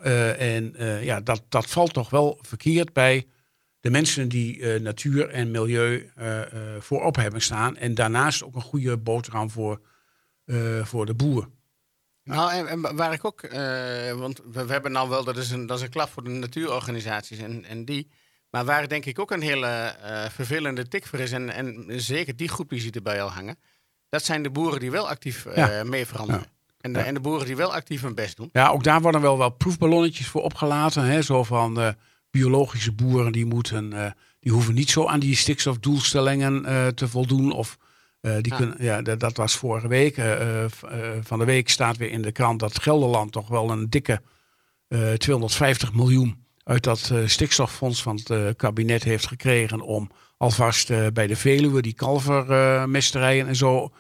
Uh, 0.04 0.56
en 0.56 0.74
uh, 0.78 1.04
ja, 1.04 1.22
dat, 1.22 1.44
dat 1.50 1.70
valt 1.70 1.94
toch 1.94 2.10
wel 2.10 2.40
verkeerd 2.42 2.94
bij 2.94 3.28
de 3.80 3.90
mensen 3.90 4.30
die 4.30 4.58
uh, 4.58 4.80
natuur 4.80 5.30
en 5.30 5.52
milieu 5.52 6.12
voorop 6.80 7.16
hebben 7.16 7.42
staan. 7.42 7.78
En 7.78 7.96
daarnaast 7.96 8.44
ook 8.44 8.56
een 8.56 8.62
goede 8.62 8.98
boterham 8.98 9.50
voor, 9.50 9.82
voor 10.84 11.06
de 11.06 11.14
boer. 11.14 11.50
Nou, 12.28 12.68
en, 12.68 12.96
waar 12.96 13.14
ik 13.14 13.26
ook, 13.26 13.44
uh, 13.44 13.52
want 14.12 14.42
we, 14.52 14.66
we, 14.66 14.72
hebben 14.72 14.92
nou 14.92 15.10
wel, 15.10 15.24
dat 15.24 15.38
is, 15.38 15.52
een, 15.52 15.66
dat 15.66 15.78
is 15.78 15.84
een 15.84 15.90
klap 15.90 16.10
voor 16.10 16.24
de 16.24 16.30
natuurorganisaties 16.30 17.38
en, 17.38 17.66
en 17.66 17.86
die. 17.86 18.10
Maar 18.50 18.66
waar 18.66 18.88
denk 18.88 19.06
ik 19.06 19.20
ook 19.20 19.32
een 19.32 19.42
hele 19.42 19.96
uh, 20.04 20.26
vervelende 20.30 20.88
tik 20.88 21.06
voor 21.06 21.20
is, 21.20 21.32
en, 21.32 21.50
en 21.50 21.86
zeker 21.88 22.36
die 22.36 22.48
groep 22.50 22.70
die 22.70 22.80
ziet 22.80 22.96
erbij 22.96 23.22
al 23.22 23.30
hangen, 23.30 23.58
dat 24.10 24.24
zijn 24.24 24.44
de 24.44 24.50
boeren 24.50 24.80
die 24.80 24.92
wel 24.92 25.10
actief 25.10 25.46
uh, 25.46 25.56
ja. 25.56 25.84
mee 25.84 26.06
veranderen. 26.06 26.42
Ja. 26.42 26.74
En, 26.82 26.94
de, 26.94 27.00
en 27.00 27.14
de 27.14 27.20
boeren 27.20 27.46
die 27.46 27.56
wel 27.56 27.74
actief 27.74 28.02
hun 28.02 28.16
best 28.16 28.38
doen. 28.38 28.50
Ja, 28.52 28.70
ook 28.70 28.84
daar 28.84 29.02
worden 29.02 29.22
wel 29.22 29.38
wel 29.38 29.50
proefballonnetjes 29.50 30.28
voor 30.28 30.42
opgelaten. 30.42 31.04
Hè? 31.04 31.22
Zo 31.22 31.44
van 31.44 31.96
biologische 32.30 32.92
boeren 32.92 33.32
die 33.32 33.46
moeten, 33.46 34.16
die 34.40 34.52
hoeven 34.52 34.74
niet 34.74 34.90
zo 34.90 35.08
aan 35.08 35.20
die 35.20 35.36
stikstofdoelstellingen 35.36 36.64
te 36.96 37.08
voldoen. 37.08 37.52
Of 37.52 37.78
uh, 38.22 38.36
die 38.42 38.52
ja. 38.52 38.58
Kunnen, 38.58 38.76
ja, 38.80 39.02
dat, 39.02 39.38
was 39.38 39.56
vorige 39.56 39.88
week. 39.88 40.18
Uh, 40.18 40.66
van 41.22 41.40
de 41.40 41.46
week 41.46 41.70
staat 41.70 41.98
weer 41.98 42.12
in 42.12 42.22
de 42.22 42.32
krant 42.32 42.60
dat 42.60 42.82
Gelderland 42.82 43.32
toch 43.32 43.48
wel 43.48 43.70
een 43.70 43.90
dikke 43.90 44.22
250 45.18 45.94
miljoen 45.94 46.46
uit 46.64 46.84
dat 46.84 47.14
stikstoffonds 47.26 48.02
van 48.02 48.20
het 48.24 48.56
kabinet 48.56 49.04
heeft 49.04 49.28
gekregen 49.28 49.82
om 49.82 50.10
alvast 50.38 51.14
bij 51.14 51.28
de 51.28 51.36
Veluwe 51.36 51.82
die 51.82 51.94
kalvermesterijen 51.94 53.48
en 53.48 53.56
zo 53.56 53.92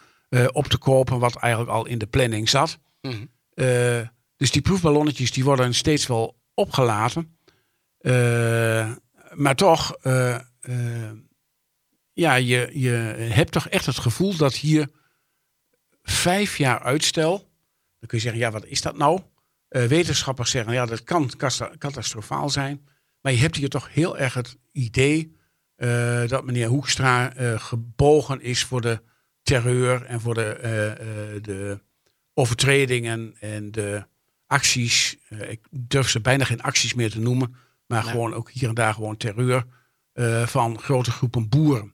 op 0.52 0.66
te 0.66 0.78
kopen, 0.78 1.20
wat 1.20 1.36
eigenlijk 1.36 1.74
al 1.74 1.86
in 1.86 1.98
de 1.98 2.08
planning 2.08 2.50
zat. 2.50 2.80
Mm 3.02 3.12
-hmm. 3.12 4.10
dus 4.38 4.52
die 4.52 4.62
proefballonnetjes 4.62 5.32
die 5.32 5.44
worden 5.44 5.74
steeds 5.74 6.08
wel 6.08 6.40
opgelaten. 6.54 7.38
maar 9.34 9.56
toch 9.56 9.96
ja, 12.18 12.36
je, 12.36 12.70
je 12.74 12.90
hebt 13.34 13.52
toch 13.52 13.68
echt 13.68 13.86
het 13.86 13.98
gevoel 13.98 14.38
dat 14.38 14.56
hier 14.56 14.90
vijf 16.02 16.58
jaar 16.58 16.80
uitstel. 16.80 17.38
Dan 18.00 18.10
kun 18.10 18.18
je 18.18 18.24
zeggen, 18.24 18.42
ja, 18.42 18.52
wat 18.52 18.66
is 18.66 18.82
dat 18.82 18.98
nou? 18.98 19.22
Uh, 19.70 19.86
wetenschappers 19.86 20.52
zeggen, 20.52 20.74
ja, 20.74 20.86
dat 20.86 21.04
kan 21.04 21.32
catastrofaal 21.78 22.50
zijn. 22.50 22.88
Maar 23.22 23.32
je 23.32 23.40
hebt 23.40 23.56
hier 23.56 23.70
toch 23.70 23.94
heel 23.94 24.18
erg 24.18 24.34
het 24.34 24.58
idee 24.72 25.36
uh, 25.78 26.28
dat 26.28 26.46
meneer 26.46 26.68
Hoekstra 26.68 27.38
uh, 27.38 27.60
gebogen 27.60 28.42
is 28.42 28.64
voor 28.64 28.82
de 28.82 29.02
terreur 29.42 30.06
en 30.06 30.22
voor 30.22 30.34
de, 30.34 31.40
de 31.42 31.80
overtredingen 32.34 33.36
en 33.40 33.72
de 33.72 34.06
acties. 34.48 35.18
eh, 35.30 35.52
ik 35.52 35.68
durf 35.72 36.10
ze 36.10 36.22
bijna 36.22 36.44
geen 36.46 36.62
acties 36.62 36.94
meer 36.94 37.12
te 37.12 37.20
noemen. 37.20 37.56
Maar 37.88 38.04
Nee. 38.04 38.12
gewoon 38.12 38.34
ook 38.34 38.52
hier 38.52 38.70
en 38.70 38.76
daar 38.76 38.94
gewoon 38.94 39.18
terreur 39.18 39.66
eh, 40.14 40.48
van 40.48 40.80
grote 40.80 41.12
groepen 41.12 41.50
boeren. 41.50 41.94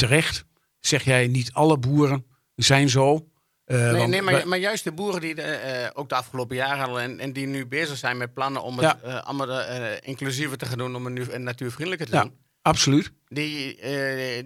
Terecht 0.00 0.44
zeg 0.80 1.02
jij, 1.04 1.26
niet 1.26 1.52
alle 1.52 1.78
boeren 1.78 2.26
zijn 2.54 2.88
zo. 2.88 3.28
Eh, 3.64 3.92
Nee, 4.06 4.22
maar, 4.22 4.48
maar 4.48 4.58
juist 4.58 4.84
de 4.84 4.92
boeren 4.92 5.20
die 5.20 5.34
de, 5.34 5.42
eh, 5.42 5.90
ook 5.94 6.08
de 6.08 6.14
afgelopen 6.14 6.56
jaren 6.56 6.78
hadden 6.78 7.02
en, 7.02 7.18
en 7.20 7.32
die 7.32 7.46
nu 7.46 7.66
bezig 7.66 7.96
zijn 7.96 8.16
met 8.16 8.34
plannen 8.34 8.62
om 8.62 8.78
het 8.78 8.96
Ja. 9.02 9.08
eh, 9.18 9.22
allemaal 9.26 9.60
inclusiever 10.00 10.58
te 10.58 10.66
gaan 10.66 10.78
doen, 10.78 10.96
om 10.96 11.04
het 11.04 11.14
nu 11.14 11.22
en 11.24 11.42
natuurvriendelijker 11.42 12.06
te 12.08 12.12
Ja. 12.16 12.22
doen. 12.22 12.38
absoluut. 12.62 13.12
Die, 13.26 13.74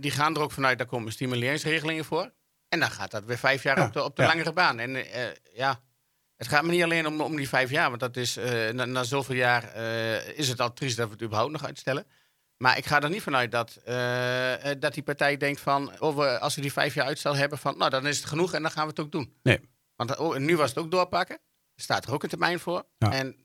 die 0.00 0.10
gaan 0.10 0.34
er 0.36 0.40
ook 0.42 0.52
vanuit, 0.52 0.78
daar 0.78 0.86
komen 0.86 1.12
stimuleringsregelingen 1.12 2.04
voor. 2.04 2.32
En 2.68 2.80
dan 2.80 2.90
gaat 2.90 3.10
dat 3.10 3.24
weer 3.24 3.38
vijf 3.38 3.62
jaar 3.62 3.78
Ja, 3.78 3.86
op 3.86 3.92
de, 3.92 4.02
op 4.02 4.16
de 4.16 4.22
langere 4.22 4.52
baan. 4.52 4.78
En 4.78 5.04
ja, 5.54 5.80
het 6.36 6.48
gaat 6.48 6.64
me 6.64 6.70
niet 6.70 6.82
alleen 6.82 7.06
om, 7.06 7.20
om 7.20 7.36
die 7.36 7.48
vijf 7.48 7.70
jaar, 7.70 7.88
want 7.88 8.00
dat 8.00 8.16
is, 8.16 8.38
na, 8.72 8.84
na 8.84 9.02
zoveel 9.02 9.36
jaar 9.36 9.76
is 10.36 10.48
het 10.48 10.60
al 10.60 10.72
triest 10.72 10.96
dat 10.96 11.06
we 11.06 11.12
het 11.12 11.22
überhaupt 11.22 11.52
nog 11.52 11.64
uitstellen. 11.64 12.06
Maar 12.56 12.78
ik 12.78 12.86
ga 12.86 13.00
er 13.02 13.10
niet 13.10 13.22
vanuit 13.22 13.50
dat, 13.52 13.78
eh, 13.84 14.70
eh, 14.70 14.80
dat 14.80 14.94
die 14.94 15.02
partij 15.02 15.36
denkt 15.36 15.60
van, 15.60 15.92
oh, 15.98 16.16
we- 16.16 16.38
als 16.38 16.54
we 16.54 16.60
die 16.60 16.72
vijf 16.72 16.94
jaar 16.94 17.06
uitstel 17.06 17.36
hebben, 17.36 17.58
van 17.58 17.78
nou 17.78 17.90
dan 17.90 18.06
is 18.06 18.16
het 18.16 18.26
genoeg 18.26 18.52
en 18.54 18.62
dan 18.62 18.70
gaan 18.70 18.82
we 18.84 18.90
het 18.90 19.00
ook 19.00 19.12
doen. 19.12 19.32
Nee. 19.42 19.60
Want 19.96 20.16
oh, 20.16 20.36
nu 20.36 20.56
was 20.56 20.68
het 20.68 20.78
ook 20.78 20.90
doorpakken. 20.90 21.36
Er 21.74 21.82
staat 21.82 22.06
er 22.06 22.12
ook 22.12 22.22
een 22.22 22.28
termijn 22.28 22.58
voor. 22.60 22.84
Ja. 22.98 23.12
En 23.12 23.36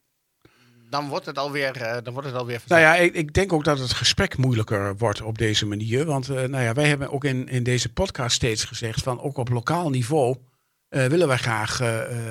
dan 0.90 1.08
wordt 1.08 1.26
het 1.26 1.38
alweer, 1.38 1.82
eh 1.82 1.98
dan 2.04 2.14
wordt 2.14 2.28
het 2.28 2.38
alweer 2.38 2.62
Nou 2.68 2.82
ja, 2.82 2.96
ik, 2.96 3.14
ik 3.14 3.34
denk 3.34 3.54
ook 3.54 3.64
dat 3.64 3.80
het 3.80 3.94
gesprek 3.94 4.38
moeilijker 4.38 4.98
wordt 4.98 5.22
op 5.22 5.38
deze 5.38 5.66
manier. 5.66 6.06
Want 6.06 6.30
eh, 6.30 6.36
nou 6.36 6.64
ja, 6.64 6.74
wij 6.74 6.88
hebben 6.88 7.12
ook 7.12 7.24
in, 7.24 7.48
in 7.48 7.64
deze 7.64 7.94
podcast 7.94 8.36
steeds 8.36 8.64
gezegd 8.66 9.04
van 9.04 9.22
ook 9.22 9.38
op 9.38 9.50
lokaal 9.50 9.90
niveau 9.90 10.38
willen 10.90 11.28
wij 11.28 11.38
graag 11.38 11.80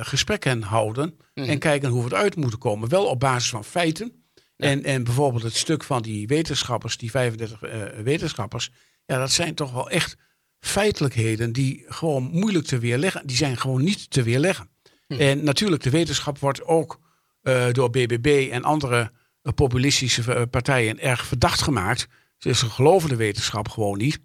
gesprekken 0.01 0.63
houden. 0.63 1.19
Mhm. 1.35 1.49
En 1.49 1.59
kijken 1.59 1.89
hoe 1.89 2.05
we 2.05 2.11
eruit 2.15 2.37
moeten 2.37 2.59
komen. 2.59 2.89
Wel 2.89 3.07
op 3.07 3.21
basis 3.21 3.51
van 3.51 3.65
feiten. 3.65 4.28
Ja. 4.59 4.67
En, 4.69 4.85
en 4.85 5.05
bijvoorbeeld 5.05 5.43
het 5.43 5.57
stuk 5.57 5.85
van 5.85 6.03
die 6.03 6.27
wetenschappers, 6.27 6.97
die 6.97 7.11
35 7.11 7.63
eh, 7.63 7.83
wetenschappers. 8.03 8.71
Ja, 9.07 9.19
dat 9.19 9.33
zijn 9.33 9.55
toch 9.55 9.73
wel 9.73 9.91
echt 9.91 10.17
feitelijkheden 10.61 11.53
die 11.53 11.85
gewoon 11.89 12.23
moeilijk 12.23 12.67
te 12.67 12.79
weerleggen. 12.79 13.27
Die 13.27 13.37
zijn 13.37 13.57
gewoon 13.57 13.83
niet 13.83 14.11
te 14.11 14.23
weerleggen. 14.23 14.71
Hm. 15.07 15.15
En 15.15 15.45
natuurlijk, 15.45 15.83
de 15.83 15.91
wetenschap 15.91 16.39
wordt 16.39 16.65
ook 16.65 17.01
eh, 17.43 17.67
door 17.73 17.91
BBB 17.91 18.49
en 18.53 18.65
andere 18.65 19.13
eh, 19.43 19.53
populistische 19.53 20.47
partijen 20.51 21.01
erg 21.01 21.27
verdacht 21.27 21.63
gemaakt. 21.63 22.07
Dus 22.39 22.59
ze 22.59 22.71
geloven 22.71 23.09
de 23.09 23.17
wetenschap 23.17 23.69
gewoon 23.69 23.99
niet. 23.99 24.21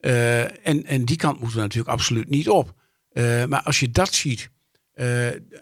En, 0.00 0.84
en 0.84 1.04
die 1.04 1.16
kant 1.16 1.38
moeten 1.38 1.56
we 1.56 1.62
natuurlijk 1.62 1.92
absoluut 1.92 2.28
niet 2.28 2.48
op. 2.48 2.74
Maar 3.48 3.62
als 3.62 3.80
je 3.80 3.90
dat 3.90 4.14
ziet, 4.14 4.50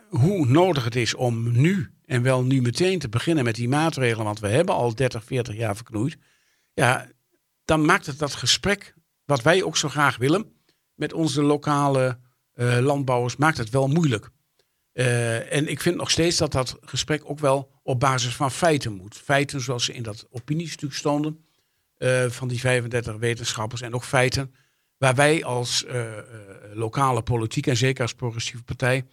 hoe 0.09 0.47
nodig 0.47 0.85
het 0.85 0.97
is 0.97 1.15
om 1.15 1.61
nu 1.61 1.96
en 2.07 2.23
wel 2.23 2.45
nu 2.45 2.63
meteen 2.63 2.99
te 2.99 3.09
beginnen 3.09 3.45
met 3.45 3.55
die 3.55 3.69
maatregelen, 3.69 4.25
want 4.25 4.41
we 4.41 4.49
hebben 4.49 4.75
al 4.75 4.95
30, 4.95 5.25
40 5.25 5.57
jaar 5.57 5.77
verknoeid. 5.77 6.17
Ja, 6.75 7.07
dan 7.65 7.85
maakt 7.85 8.07
het 8.07 8.19
dat 8.19 8.35
gesprek, 8.35 8.95
wat 9.25 9.43
wij 9.43 9.63
ook 9.63 9.77
zo 9.77 9.89
graag 9.89 10.17
willen, 10.17 10.53
met 10.95 11.13
onze 11.13 11.43
lokale 11.43 12.19
eh, 12.53 12.79
landbouwers, 12.79 13.37
maakt 13.37 13.59
het 13.59 13.71
wel 13.71 13.89
moeilijk. 13.89 14.31
Eh, 14.93 15.53
en 15.53 15.69
ik 15.69 15.81
vind 15.81 15.97
nog 15.97 16.11
steeds 16.11 16.37
dat 16.37 16.53
dat 16.53 16.77
gesprek 16.81 17.23
ook 17.25 17.39
wel 17.39 17.71
op 17.83 18.01
basis 18.01 18.37
van 18.37 18.51
feiten 18.51 18.93
moet. 18.93 19.17
Feiten 19.17 19.61
zoals 19.61 19.85
ze 19.85 19.93
in 19.93 20.03
dat 20.03 20.27
opiniestuk 20.31 20.93
stonden 20.93 21.45
eh, 21.97 22.25
van 22.29 22.49
die 22.49 22.61
35 22.61 23.17
wetenschappers. 23.17 23.81
En 23.81 23.95
ook 23.95 24.05
feiten 24.05 24.55
waar 24.99 25.15
wij 25.15 25.45
als 25.45 25.85
lokale 26.73 27.23
politiek 27.23 27.67
en 27.67 27.77
zeker 27.77 28.03
als 28.03 28.15
progressieve 28.15 28.65
partij 28.65 29.05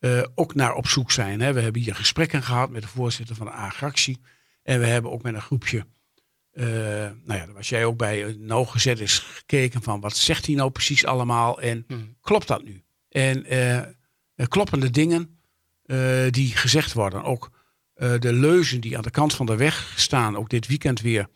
eh, 0.00 0.22
ook 0.34 0.54
naar 0.54 0.74
op 0.74 0.86
zoek 0.88 1.10
zijn. 1.10 1.40
Hè. 1.40 1.52
We 1.52 1.60
hebben 1.60 1.82
hier 1.82 1.94
gesprekken 1.94 2.42
gehad 2.42 2.70
met 2.70 2.82
de 2.82 2.88
voorzitter 2.88 3.36
van 3.36 3.46
de 3.46 3.52
A-fractie. 3.52 4.20
En 4.62 4.80
we 4.80 4.86
hebben 4.86 5.10
ook 5.10 5.22
met 5.22 5.34
een 5.34 5.40
groepje, 5.40 5.86
eh, 6.52 6.64
nou 6.64 7.12
ja, 7.38 7.44
daar 7.46 7.52
was 7.52 7.68
jij 7.68 7.84
ook 7.84 7.96
bij, 7.96 8.24
eh, 8.24 8.34
nauwgezet 8.36 9.00
is 9.00 9.18
gekeken 9.18 9.82
van 9.82 10.00
wat 10.00 10.16
zegt 10.16 10.46
hij 10.46 10.54
nou 10.54 10.70
precies 10.70 11.04
allemaal 11.06 11.60
en 11.60 11.84
Mhm. 11.88 12.00
klopt 12.20 12.46
dat 12.46 12.64
nu? 12.64 12.82
En 13.08 13.44
eh, 13.44 13.80
kloppen 14.48 14.80
de 14.80 14.90
dingen 14.90 15.38
die 16.30 16.56
gezegd 16.56 16.92
worden. 16.92 17.22
Ook 17.22 17.50
de 17.94 18.32
leuzen 18.32 18.80
die 18.80 18.96
aan 18.96 19.02
de 19.02 19.10
kant 19.10 19.34
van 19.34 19.46
de 19.46 19.56
weg 19.56 19.92
staan, 19.96 20.36
ook 20.36 20.48
dit 20.48 20.66
weekend 20.66 21.00
weer 21.00 21.26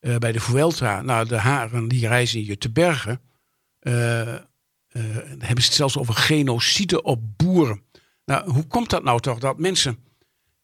bij 0.00 0.32
de 0.32 0.40
Vuelta. 0.40 1.02
Nou, 1.02 1.28
de 1.28 1.36
haren 1.36 1.88
die 1.88 2.08
reizen 2.08 2.40
hier 2.40 2.58
te 2.58 2.70
bergen. 2.70 3.20
hebben 5.38 5.62
ze 5.62 5.64
het 5.64 5.72
zelfs 5.72 5.98
over 5.98 6.14
genocide 6.14 7.02
op 7.02 7.20
boeren. 7.36 7.82
Nou, 8.28 8.50
hoe 8.50 8.66
komt 8.66 8.90
dat 8.90 9.02
nou 9.02 9.20
toch 9.20 9.38
dat 9.38 9.58
mensen 9.58 9.98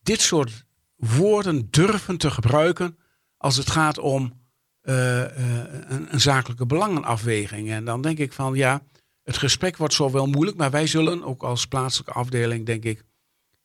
dit 0.03 0.20
soort 0.20 0.64
woorden 0.96 1.70
durven 1.70 2.16
te 2.16 2.31
gebruiken 2.31 2.98
als 3.37 3.57
het 3.57 3.70
gaat 3.70 3.98
om 3.98 4.42
eh, 4.81 5.22
eh, 5.22 5.68
een, 5.88 6.20
zakelijke 6.20 6.66
belangenafweging? 6.66 7.70
En 7.70 7.85
dan 7.85 8.03
denk 8.03 8.18
ik 8.18 8.33
van 8.33 8.55
ja, 8.55 8.83
het 9.22 9.37
gesprek 9.37 9.77
wordt 9.77 9.94
zo 9.94 10.11
wel 10.11 10.27
moeilijk, 10.27 10.57
maar 10.57 10.70
wij 10.70 10.87
zullen 10.87 11.22
ook 11.22 11.42
als 11.42 11.66
plaatselijke 11.66 12.12
afdeling, 12.12 12.66
denk 12.66 12.85
ik, 12.85 13.05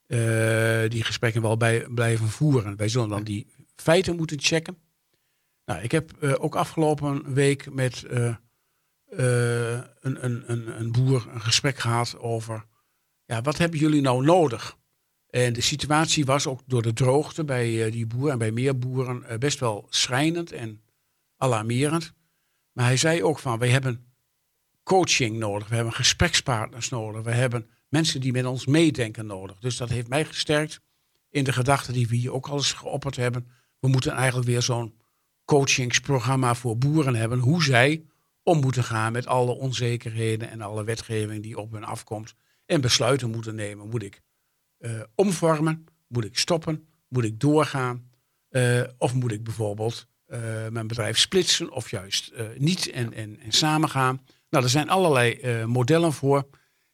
eh, 0.05 0.89
die 0.89 1.03
gesprekken 1.03 1.41
wel 1.41 1.57
bij, 1.57 1.87
blijven 1.89 2.27
voeren. 2.27 2.75
Wij 2.75 2.89
zullen 2.89 3.09
dan 3.09 3.23
die 3.23 3.47
feiten 3.75 4.15
moeten 4.15 4.41
checken. 4.41 4.77
Nou, 5.65 5.81
ik 5.81 5.91
heb 5.91 6.23
ook 6.23 6.55
afgelopen 6.55 7.33
week 7.33 7.73
met 7.73 8.05
een, 8.09 8.37
een, 10.01 10.79
een 10.79 10.91
boer 10.91 11.27
een 11.33 11.41
gesprek 11.41 11.77
gehad 11.77 12.19
over, 12.19 12.65
ja, 13.29 13.41
wat 13.41 13.57
hebben 13.57 13.79
jullie 13.79 14.01
nou 14.01 14.23
nodig? 14.23 14.77
En 15.29 15.53
de 15.53 15.61
situatie 15.61 16.25
was 16.25 16.47
ook 16.47 16.61
door 16.65 16.81
de 16.81 16.93
droogte 16.93 17.43
bij 17.43 17.85
eh, 17.85 17.91
die 17.91 18.07
boer 18.07 18.29
en 18.29 18.37
bij 18.37 18.51
meer 18.51 18.77
boeren 18.77 19.23
eh, 19.23 19.37
best 19.37 19.59
wel 19.59 19.87
schrijnend 19.89 20.51
en 20.51 20.81
alarmerend. 21.37 22.13
Maar 22.71 22.85
hij 22.85 22.97
zei 22.97 23.23
ook 23.23 23.39
van, 23.39 23.59
wij 23.59 23.69
hebben 23.69 24.05
coaching 24.83 25.37
nodig, 25.37 25.67
we 25.67 25.75
hebben 25.75 25.93
gesprekspartners 25.93 26.89
nodig, 26.89 27.21
we 27.21 27.31
hebben 27.31 27.69
mensen 27.87 28.21
die 28.21 28.31
met 28.31 28.45
ons 28.45 28.65
meedenken 28.65 29.25
nodig. 29.25 29.59
Dus 29.59 29.77
dat 29.77 29.89
heeft 29.89 30.07
mij 30.07 30.25
gesterkt 30.25 30.81
in 31.29 31.43
de 31.43 31.53
gedachte 31.53 31.91
die 31.91 32.07
we 32.07 32.15
hier 32.15 32.33
ook 32.33 32.47
al 32.47 32.57
eens 32.57 32.73
geopperd 32.73 33.15
hebben. 33.15 33.47
We 33.79 33.87
moeten 33.87 34.11
eigenlijk 34.11 34.47
weer 34.47 34.61
zo'n 34.61 34.99
coachingsprogramma 35.45 36.55
voor 36.55 36.77
boeren 36.77 37.15
hebben, 37.15 37.39
hoe 37.39 37.63
zij 37.63 38.05
om 38.43 38.59
moeten 38.59 38.83
gaan 38.83 39.11
met 39.11 39.27
alle 39.27 39.51
onzekerheden 39.51 40.49
en 40.49 40.61
alle 40.61 40.83
wetgeving 40.83 41.43
die 41.43 41.57
op 41.57 41.71
hen 41.71 41.83
afkomt. 41.83 42.35
En 42.69 42.81
besluiten 42.81 43.29
moeten 43.29 43.55
nemen. 43.55 43.89
Moet 43.89 44.03
ik 44.03 44.21
eh, 44.77 44.91
omvormen? 45.15 45.85
Moet 46.07 46.25
ik 46.25 46.37
stoppen? 46.37 46.87
Moet 47.07 47.23
ik 47.23 47.39
doorgaan? 47.39 48.09
Eh, 48.49 48.81
of 48.97 49.13
moet 49.13 49.31
ik 49.31 49.43
bijvoorbeeld 49.43 50.07
eh, 50.25 50.39
mijn 50.69 50.87
bedrijf 50.87 51.17
splitsen 51.17 51.71
of 51.71 51.89
juist 51.89 52.33
niet 52.57 52.89
en, 52.89 53.13
en, 53.13 53.39
en 53.39 53.51
samen 53.51 53.89
gaan? 53.89 54.21
Nou, 54.49 54.63
er 54.63 54.69
zijn 54.69 54.89
allerlei 54.89 55.65
modellen 55.65 56.13
voor. 56.13 56.47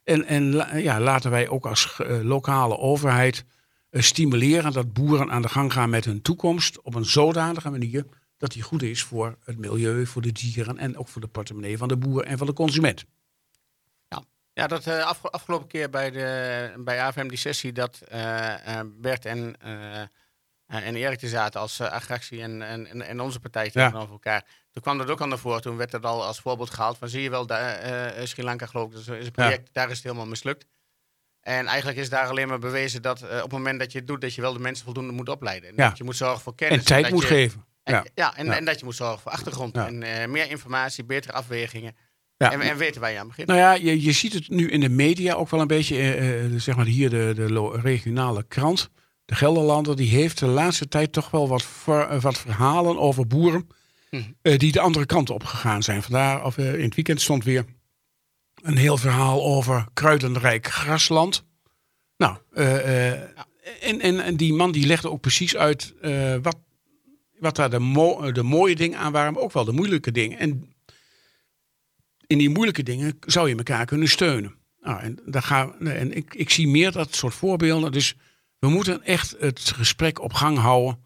En, 0.03 0.25
en 0.25 0.43
ja, 0.81 0.99
laten 0.99 1.31
wij 1.31 1.47
ook 1.47 1.65
als 1.65 2.01
lokale 2.21 2.77
overheid 2.77 3.45
stimuleren 3.91 4.73
dat 4.73 4.93
boeren 4.93 5.31
aan 5.31 5.41
de 5.41 5.49
gang 5.49 5.73
gaan 5.73 5.89
met 5.89 6.05
hun 6.05 6.21
toekomst 6.21 6.81
op 6.81 6.95
een 6.95 7.05
zodanige 7.05 7.69
manier 7.69 8.05
dat 8.37 8.51
die 8.51 8.61
goed 8.61 8.83
is 8.83 9.03
voor 9.03 9.37
het 9.43 9.57
milieu, 9.57 10.05
voor 10.05 10.21
de 10.21 10.31
dieren 10.31 10.77
en 10.77 10.97
ook 10.97 11.07
voor 11.07 11.21
de 11.21 11.27
portemonnee 11.27 11.77
van 11.77 11.87
de 11.87 11.97
boer 11.97 12.23
en 12.23 12.37
van 12.37 12.47
de 12.47 12.53
consument. 12.53 13.05
Ja, 14.57 14.67
dat 14.67 14.87
afge- 14.87 15.29
afgelopen 15.29 15.67
keer 15.67 15.89
bij, 15.89 16.11
de, 16.11 16.73
bij 16.77 17.01
AFM 17.01 17.27
die 17.27 17.37
sessie 17.37 17.71
dat 17.71 18.01
eh, 18.07 18.79
eh, 18.79 18.85
Bert 18.93 19.25
en, 19.25 19.55
en 20.67 20.95
Erik 20.95 21.21
er 21.21 21.27
zaten 21.27 21.59
als 21.59 21.79
uh, 21.79 21.87
agractie 21.91 22.41
en, 22.41 22.61
en, 22.61 23.01
en- 23.01 23.19
onze 23.19 23.39
partij 23.39 23.69
tegenover 23.71 24.11
elkaar. 24.11 24.45
Toen 24.71 24.81
kwam 24.83 24.97
dat 24.97 25.09
ook 25.09 25.21
al 25.21 25.27
naar 25.27 25.37
voren. 25.37 25.61
Toen 25.61 25.77
werd 25.77 25.91
dat 25.91 26.03
al 26.05 26.23
als 26.25 26.39
voorbeeld 26.39 26.69
gehaald 26.69 26.97
van 26.97 27.09
zie 27.09 27.21
je 27.21 27.29
wel, 27.29 27.45
daar, 27.45 28.27
Sri 28.27 28.43
Lanka 28.43 28.65
geloof 28.65 28.87
ik, 28.87 29.05
dat 29.05 29.15
is 29.17 29.25
een 29.25 29.31
project, 29.31 29.69
daar 29.73 29.89
is 29.89 29.95
het 29.95 30.03
helemaal 30.03 30.25
mislukt. 30.25 30.65
En 31.41 31.65
eigenlijk 31.67 31.97
is 31.97 32.09
daar 32.09 32.27
alleen 32.29 32.47
maar 32.47 32.59
bewezen 32.59 33.01
dat 33.01 33.21
op 33.23 33.29
het 33.29 33.51
moment 33.51 33.79
dat 33.79 33.91
je 33.91 33.97
het 33.97 34.07
doet, 34.07 34.21
dat 34.21 34.33
je 34.35 34.41
wel 34.41 34.53
de 34.53 34.59
mensen 34.59 34.85
voldoende 34.85 35.11
moet 35.13 35.29
opleiden. 35.29 35.69
En 35.69 35.75
Ja. 35.77 35.87
dat 35.89 35.97
je 35.97 36.03
moet 36.03 36.15
zorgen 36.15 36.41
voor 36.41 36.55
kennis. 36.55 36.77
En 36.79 36.85
tijd 36.85 37.09
moet 37.09 37.21
je- 37.21 37.27
geven. 37.27 37.65
En, 37.83 37.93
Ja. 37.93 38.03
ja, 38.15 38.35
en, 38.37 38.51
en 38.51 38.65
dat 38.65 38.79
je 38.79 38.85
moet 38.85 38.95
zorgen 38.95 39.19
voor 39.19 39.31
achtergrond. 39.31 39.77
En 39.77 39.97
meer 40.31 40.49
informatie, 40.49 41.03
betere 41.03 41.33
afwegingen. 41.33 41.95
Ja. 42.37 42.51
En, 42.51 42.61
en 42.61 42.77
weten 42.77 43.11
je 43.11 43.19
aan 43.19 43.27
begint. 43.27 43.47
Nou 43.47 43.59
ja, 43.59 43.73
je, 43.73 44.01
je 44.01 44.11
ziet 44.11 44.33
het 44.33 44.49
nu 44.49 44.69
in 44.69 44.79
de 44.79 44.89
media 44.89 45.33
ook 45.33 45.49
wel 45.49 45.61
een 45.61 45.67
beetje. 45.67 45.95
eh, 45.97 46.43
eh, 46.45 46.51
zeg 46.55 46.75
maar 46.75 46.85
hier 46.85 47.09
de, 47.09 47.31
de 47.35 47.69
regionale 47.81 48.43
krant. 48.47 48.89
De 49.25 49.35
Gelderlander, 49.35 49.95
die 49.95 50.09
heeft 50.09 50.39
de 50.39 50.45
laatste 50.45 50.87
tijd 50.87 51.11
toch 51.13 51.31
wel 51.31 51.47
wat, 51.47 51.63
ver- 51.63 52.07
eh, 52.09 52.21
wat 52.21 52.37
verhalen 52.37 52.97
over 52.99 53.27
boeren. 53.27 53.67
Mhm. 54.11 54.57
die 54.57 54.71
de 54.71 54.79
andere 54.79 55.05
kant 55.05 55.29
op 55.29 55.43
gegaan 55.43 55.83
zijn. 55.83 56.03
Vandaar, 56.03 56.45
of, 56.45 56.57
in 56.57 56.81
het 56.81 56.95
weekend 56.95 57.21
stond 57.21 57.43
weer 57.43 57.65
een 58.61 58.77
heel 58.77 58.97
verhaal 58.97 59.43
over 59.43 59.85
kruidenrijk 59.93 60.67
grasland. 60.67 61.43
Nou, 62.17 62.37
en, 62.53 63.99
en, 64.01 64.19
en 64.19 64.35
die 64.37 64.53
man 64.53 64.71
die 64.71 64.85
legde 64.85 65.09
ook 65.09 65.21
precies 65.21 65.55
uit 65.55 65.93
wat, 66.41 66.57
wat 67.39 67.55
daar 67.55 67.69
de, 67.69 67.79
mo- 67.79 68.31
de 68.31 68.43
mooie 68.43 68.75
dingen 68.75 68.99
aan 68.99 69.11
waren, 69.11 69.33
maar 69.33 69.41
ook 69.41 69.51
wel 69.53 69.65
de 69.65 69.71
moeilijke 69.71 70.11
dingen. 70.11 70.37
En 70.39 70.74
in 72.27 72.37
die 72.37 72.49
moeilijke 72.49 72.83
dingen 72.83 73.17
zou 73.25 73.49
je 73.49 73.55
elkaar 73.55 73.85
kunnen 73.85 74.07
steunen. 74.07 74.55
Nou, 74.81 74.99
en 74.99 75.19
daar 75.25 75.41
gaan, 75.41 75.87
en 75.87 76.15
ik, 76.15 76.33
ik 76.33 76.49
zie 76.49 76.67
meer 76.67 76.91
dat 76.91 77.15
soort 77.15 77.33
voorbeelden. 77.33 77.91
Dus 77.91 78.15
We 78.59 78.71
moeten 78.71 79.03
echt 79.03 79.35
het 79.39 79.59
gesprek 79.59 80.21
op 80.21 80.33
gang 80.33 80.57
houden. 80.57 80.99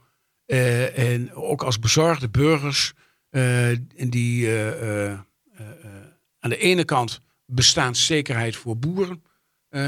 Eh, 0.45 1.13
en 1.13 1.33
ook 1.33 1.63
als 1.63 1.79
bezorgde 1.79 2.29
burgers, 2.29 2.93
uh, 3.31 3.77
die 3.93 4.47
uh, 4.47 5.11
aan 6.39 6.49
de 6.49 6.57
ene 6.57 6.85
kant 6.85 7.21
bestaanszekerheid 7.45 8.55
voor 8.55 8.77
boeren 8.77 9.23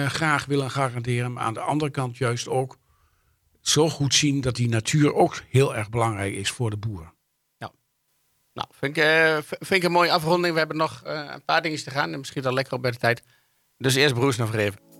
graag 0.07 0.45
willen 0.45 0.71
garanderen, 0.71 1.33
maar 1.33 1.43
aan 1.43 1.53
de 1.53 1.59
andere 1.59 1.91
kant 1.91 2.17
juist 2.17 2.47
ook 2.47 2.77
zo 3.61 3.89
goed 3.89 4.13
zien 4.13 4.41
dat 4.41 4.55
die 4.55 4.69
natuur 4.69 5.13
ook 5.13 5.41
heel 5.49 5.75
erg 5.75 5.89
belangrijk 5.89 6.33
is 6.33 6.49
voor 6.49 6.69
de 6.69 6.77
boeren. 6.77 7.13
Nou, 8.53 8.67
vind 8.71 8.97
ik, 8.97 9.03
vind 9.43 9.71
ik 9.71 9.83
een 9.83 9.91
mooie 9.91 10.11
afronding. 10.11 10.53
We 10.53 10.59
hebben 10.59 10.77
nog 10.77 11.01
een 11.03 11.45
paar 11.45 11.61
dingen 11.61 11.83
te 11.83 11.89
gaan 11.89 12.13
en 12.13 12.19
misschien 12.19 12.45
al 12.45 12.53
lekker 12.53 12.73
op 12.73 12.81
bij 12.81 12.91
de 12.91 12.97
tijd. 12.97 13.23
Dus 13.77 13.95
eerst 13.95 14.13
broers 14.13 14.37
nog 14.37 14.55
even. 14.55 14.90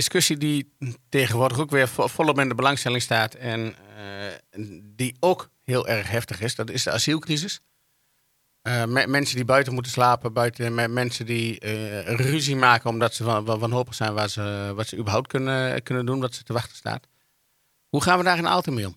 Discussie 0.00 0.36
die 0.36 0.72
tegenwoordig 1.08 1.58
ook 1.58 1.70
weer 1.70 1.88
volop 1.88 2.38
in 2.38 2.48
de 2.48 2.54
belangstelling 2.54 3.02
staat 3.02 3.34
en 3.34 3.74
uh, 4.56 4.74
die 4.82 5.16
ook 5.20 5.50
heel 5.62 5.88
erg 5.88 6.10
heftig 6.10 6.40
is, 6.40 6.54
dat 6.54 6.70
is 6.70 6.82
de 6.82 6.90
asielcrisis. 6.90 7.60
Uh, 8.62 8.84
mensen 9.06 9.36
die 9.36 9.44
buiten 9.44 9.72
moeten 9.72 9.92
slapen, 9.92 10.32
buiten, 10.32 10.92
mensen 10.92 11.26
die 11.26 11.58
ruzie 12.04 12.56
maken 12.56 12.90
omdat 12.90 13.14
ze 13.14 13.24
van, 13.24 13.44
wanhopig 13.44 13.94
zijn 13.94 14.14
waar 14.14 14.28
ze, 14.28 14.72
wat 14.74 14.86
ze 14.86 14.96
überhaupt 14.96 15.28
kunnen, 15.28 15.82
kunnen 15.82 16.06
doen, 16.06 16.20
wat 16.20 16.34
ze 16.34 16.42
te 16.42 16.52
wachten 16.52 16.76
staat. 16.76 17.06
Hoe 17.88 18.02
gaan 18.02 18.18
we 18.18 18.24
daar 18.24 18.38
in 18.38 18.48
Aalten? 18.48 18.96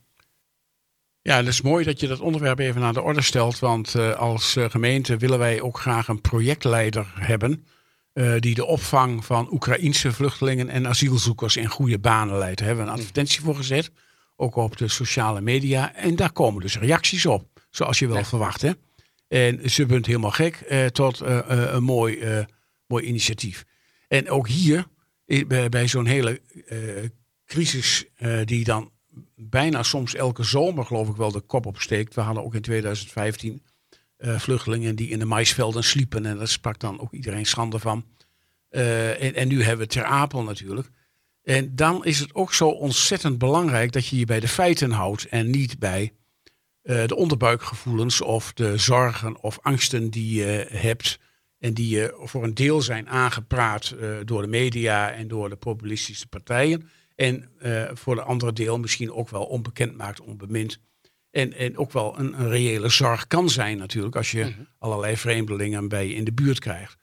Ja, 1.22 1.38
het 1.38 1.48
is 1.48 1.62
mooi 1.62 1.86
dat 1.86 2.00
je 2.00 2.08
dat 2.08 2.20
onderwerp 2.20 2.60
even 2.60 2.84
aan 2.84 2.94
de 2.94 3.02
orde 3.02 3.22
stelt. 3.22 3.60
Want 3.60 3.96
als 3.96 4.56
gemeente 4.58 5.18
willen 5.18 5.40
wij 5.40 5.62
ook 5.62 5.80
graag 5.80 6.08
een 6.08 6.22
projectleider 6.22 7.14
hebben. 7.16 7.66
Uh, 8.14 8.40
die 8.40 8.56
de 8.56 8.66
opvang 8.66 9.26
van 9.26 9.48
Oekraïense 9.52 10.12
vluchtelingen 10.12 10.70
en 10.70 10.88
asielzoekers 10.88 11.58
in 11.58 11.68
goede 11.68 12.00
banen 12.00 12.38
leidt. 12.38 12.58
Daar 12.58 12.68
hebben 12.68 12.86
we 12.86 12.92
een 12.92 12.98
advertentie 12.98 13.42
voor 13.42 13.56
gezet. 13.56 13.92
Ook 14.36 14.56
op 14.56 14.78
de 14.78 14.88
sociale 14.88 15.42
media. 15.42 15.96
En 15.96 16.16
daar 16.16 16.32
komen 16.32 16.62
dus 16.62 16.78
reacties 16.80 17.26
op. 17.26 17.48
Zoals 17.70 18.00
je 18.00 18.08
wel 18.08 18.18
ja. 18.18 18.26
verwacht. 18.26 18.62
Hè? 18.62 18.72
En 19.28 19.70
ze 19.70 19.86
bent 19.86 20.06
helemaal 20.06 20.32
gek 20.32 20.56
tot 20.92 21.20
een 21.20 21.84
mooi, 21.84 22.46
mooi 22.88 23.06
initiatief. 23.06 23.66
En 24.08 24.30
ook 24.30 24.48
hier, 24.48 24.88
bij, 25.48 25.70
bij 25.70 25.88
zo'n 25.88 26.06
hele 26.06 26.42
crisis 27.46 28.06
die 28.46 28.64
dan 28.64 28.92
bijna 29.36 29.84
soms 29.84 30.16
elke 30.16 30.44
zomer, 30.44 30.86
geloof 30.86 31.10
ik 31.10 31.16
wel, 31.16 31.32
de 31.32 31.42
kop 31.42 31.66
opsteekt. 31.66 32.14
We 32.14 32.22
hadden 32.22 32.44
ook 32.44 32.56
in 32.56 32.62
2015 32.62 33.50
uh, 33.50 33.56
eh, 33.56 33.73
vluchtelingen 34.26 34.96
die 34.96 35.10
in 35.10 35.20
de 35.20 35.26
maisvelden 35.26 35.84
sliepen. 35.84 36.26
En 36.26 36.38
daar 36.38 36.48
sprak 36.48 36.80
dan 36.80 37.00
ook 37.00 37.14
iedereen 37.14 37.46
schande 37.46 37.80
van. 37.80 38.06
Uh, 38.74 39.24
en, 39.24 39.36
en, 39.36 39.48
nu 39.48 39.64
hebben 39.64 39.88
we 39.88 39.94
Ter 39.94 40.04
Apel 40.04 40.44
natuurlijk. 40.44 40.90
En 41.44 41.76
dan 41.76 42.06
is 42.06 42.20
het 42.20 42.36
ook 42.36 42.54
zo 42.54 42.70
ontzettend 42.70 43.38
belangrijk 43.38 43.92
dat 43.92 44.08
je 44.08 44.18
je 44.18 44.26
bij 44.26 44.40
de 44.40 44.48
feiten 44.48 44.92
houdt 44.92 45.26
en 45.26 45.50
niet 45.50 45.80
bij 45.80 46.14
uh, 46.84 47.08
de 47.08 47.16
onderbuikgevoelens 47.16 48.22
of 48.22 48.54
de 48.54 48.78
zorgen 48.78 49.42
of 49.42 49.60
angsten 49.62 50.10
die 50.10 50.36
je 50.36 50.68
hebt. 50.70 51.20
En 51.60 51.74
die 51.74 51.90
je 51.90 52.14
voor 52.18 52.44
een 52.44 52.54
deel 52.54 52.82
zijn 52.82 53.10
aangepraat 53.10 53.96
door 54.26 54.42
de 54.42 54.48
media 54.48 55.12
en 55.12 55.28
door 55.28 55.50
de 55.50 55.56
populistische 55.56 56.28
partijen. 56.28 56.90
En 57.16 57.50
voor 57.94 58.16
de 58.16 58.22
andere 58.22 58.54
deel 58.54 58.80
misschien 58.80 59.12
ook 59.12 59.30
wel 59.30 59.44
onbekend 59.44 59.98
maakt, 59.98 60.22
onbemind. 60.22 60.80
En, 61.34 61.54
en 61.54 61.78
ook 61.78 61.92
wel 61.92 62.20
een, 62.20 62.40
een 62.40 62.50
reële 62.50 62.90
zorg 62.90 63.28
kan 63.28 63.50
zijn 63.50 63.78
natuurlijk 63.78 64.16
als 64.16 64.32
je 64.32 64.44
mm-hmm. 64.44 64.68
allerlei 64.78 65.18
vreemdelingen 65.18 65.88
bij 65.88 66.08
je 66.08 66.14
in 66.14 66.24
de 66.24 66.34
buurt 66.34 66.60
krijgt. 66.60 66.98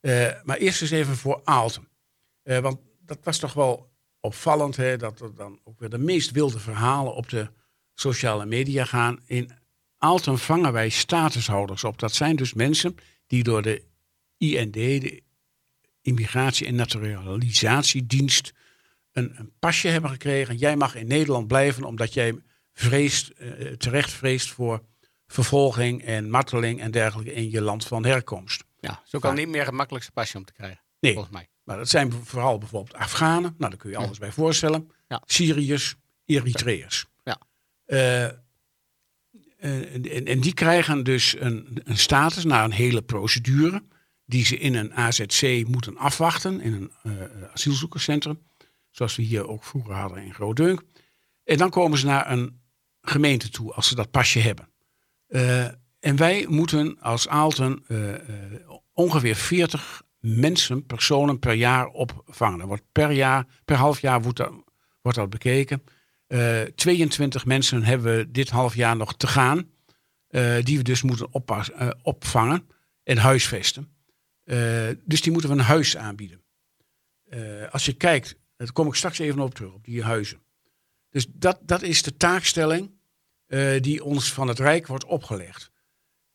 Uh, 0.00 0.28
maar 0.42 0.56
eerst 0.56 0.82
eens 0.82 0.90
even 0.90 1.16
voor 1.16 1.40
Aalten. 1.44 1.88
Uh, 2.44 2.58
want 2.58 2.78
dat 3.00 3.18
was 3.22 3.38
toch 3.38 3.52
wel 3.52 3.92
opvallend 4.20 4.76
hè, 4.76 4.96
dat 4.96 5.20
er 5.20 5.34
dan 5.34 5.60
ook 5.64 5.78
weer 5.78 5.88
de 5.88 5.98
meest 5.98 6.30
wilde 6.30 6.58
verhalen 6.58 7.14
op 7.14 7.28
de 7.28 7.48
sociale 7.94 8.46
media 8.46 8.84
gaan. 8.84 9.20
In 9.26 9.50
Aalten 9.98 10.38
vangen 10.38 10.72
wij 10.72 10.88
statushouders 10.88 11.84
op. 11.84 11.98
Dat 11.98 12.14
zijn 12.14 12.36
dus 12.36 12.54
mensen 12.54 12.96
die 13.26 13.42
door 13.42 13.62
de 13.62 13.82
IND, 14.36 14.74
de 14.74 15.22
Immigratie- 16.02 16.66
en 16.66 16.74
Naturalisatiedienst, 16.74 18.52
een, 19.12 19.38
een, 19.38 19.52
pasje 19.58 19.88
hebben 19.88 20.10
gekregen. 20.10 20.56
Jij 20.56 20.76
mag 20.76 20.94
in 20.94 21.06
Nederland 21.06 21.46
blijven 21.46 21.84
omdat 21.84 22.14
jij 22.14 22.42
vreest, 22.72 23.32
uh, 23.38 23.72
terecht 23.72 24.10
vreest 24.10 24.50
voor 24.50 24.82
vervolging 25.26 26.04
en 26.04 26.30
marteling 26.30 26.80
en 26.80 26.90
dergelijke 26.90 27.32
in 27.32 27.50
je 27.50 27.60
land 27.60 27.86
van 27.86 28.04
herkomst. 28.04 28.64
Ja, 28.80 29.02
zo 29.04 29.18
kan 29.18 29.34
niet 29.34 29.48
meer 29.48 29.64
het 29.64 29.74
makkelijkste 29.74 30.12
pasje 30.12 30.36
om 30.36 30.44
te 30.44 30.52
krijgen. 30.52 30.82
Nee, 31.00 31.12
volgens 31.12 31.34
mij. 31.34 31.48
Maar 31.64 31.76
dat 31.76 31.88
zijn 31.88 32.12
vooral 32.12 32.58
bijvoorbeeld 32.58 32.96
Afghanen. 32.96 33.54
Nou, 33.58 33.70
daar 33.70 33.80
kun 33.80 33.90
je 33.90 33.96
alles 33.96 34.18
bij 34.18 34.32
voorstellen. 34.32 34.90
Ja. 35.08 35.22
Syriërs, 35.26 35.94
Eritreërs. 36.24 37.06
Ja. 37.24 37.38
Uh, 37.86 38.24
en, 39.58 40.26
en, 40.26 40.40
die 40.40 40.54
krijgen 40.54 41.04
dus 41.04 41.36
een, 41.40 41.80
een 41.84 41.98
status 41.98 42.44
na 42.44 42.64
een 42.64 42.72
hele 42.72 43.02
procedure 43.02 43.82
die 44.24 44.44
ze 44.44 44.58
in 44.58 44.74
een 44.74 44.94
AZC 44.94 45.66
moeten 45.66 45.96
afwachten, 45.96 46.60
in 46.60 46.72
een 46.72 46.92
uh, 47.02 47.48
asielzoekerscentrum. 47.52 48.42
Zoals 48.90 49.16
we 49.16 49.22
hier 49.22 49.48
ook 49.48 49.64
vroeger 49.64 49.94
hadden 49.94 50.24
in 50.24 50.34
Groot-Dunk. 50.34 50.82
En 51.44 51.56
dan 51.56 51.70
komen 51.70 51.98
ze 51.98 52.06
naar 52.06 52.30
een 52.30 52.61
gemeente 53.02 53.48
toe 53.48 53.72
als 53.72 53.88
ze 53.88 53.94
dat 53.94 54.10
pasje 54.10 54.38
hebben. 54.38 54.68
Uh, 55.28 55.64
en 56.00 56.16
wij 56.16 56.46
moeten 56.48 57.00
als 57.00 57.28
Aalten 57.28 57.84
uh, 57.88 58.08
uh, 58.08 58.16
ongeveer 58.92 59.36
40 59.36 60.02
mensen, 60.18 60.86
personen 60.86 61.38
per 61.38 61.52
jaar 61.52 61.86
opvangen. 61.86 62.66
Wordt 62.66 62.82
per, 62.92 63.10
jaar, 63.10 63.46
per 63.64 63.76
half 63.76 64.00
jaar 64.00 64.22
wordt 64.22 64.38
dat, 64.38 64.52
wordt 65.02 65.18
dat 65.18 65.30
bekeken. 65.30 65.82
22 66.74 67.44
mensen 67.44 67.82
hebben 67.82 68.16
we 68.16 68.30
dit 68.30 68.50
half 68.50 68.74
jaar 68.74 68.96
nog 68.96 69.16
te 69.16 69.26
gaan. 69.26 69.70
die 70.62 70.76
we 70.76 70.82
dus 70.82 71.02
moeten 71.02 71.32
opvangen 72.02 72.66
en 73.02 73.16
huisvesten. 73.16 73.92
dus 75.04 75.20
die 75.20 75.32
moeten 75.32 75.50
we 75.50 75.56
een 75.56 75.62
huis 75.64 75.96
aanbieden. 75.96 76.42
als 77.70 77.84
je 77.84 77.92
kijkt 77.92 78.36
daar 78.62 78.72
kom 78.72 78.86
ik 78.86 78.94
straks 78.94 79.18
even 79.18 79.40
op 79.40 79.54
terug, 79.54 79.72
op 79.72 79.84
die 79.84 80.02
huizen. 80.02 80.41
Dus 81.12 81.26
dat, 81.28 81.58
dat 81.62 81.82
is 81.82 82.02
de 82.02 82.16
taakstelling 82.16 82.90
uh, 83.48 83.80
die 83.80 84.04
ons 84.04 84.32
van 84.32 84.48
het 84.48 84.58
Rijk 84.58 84.86
wordt 84.86 85.04
opgelegd. 85.04 85.70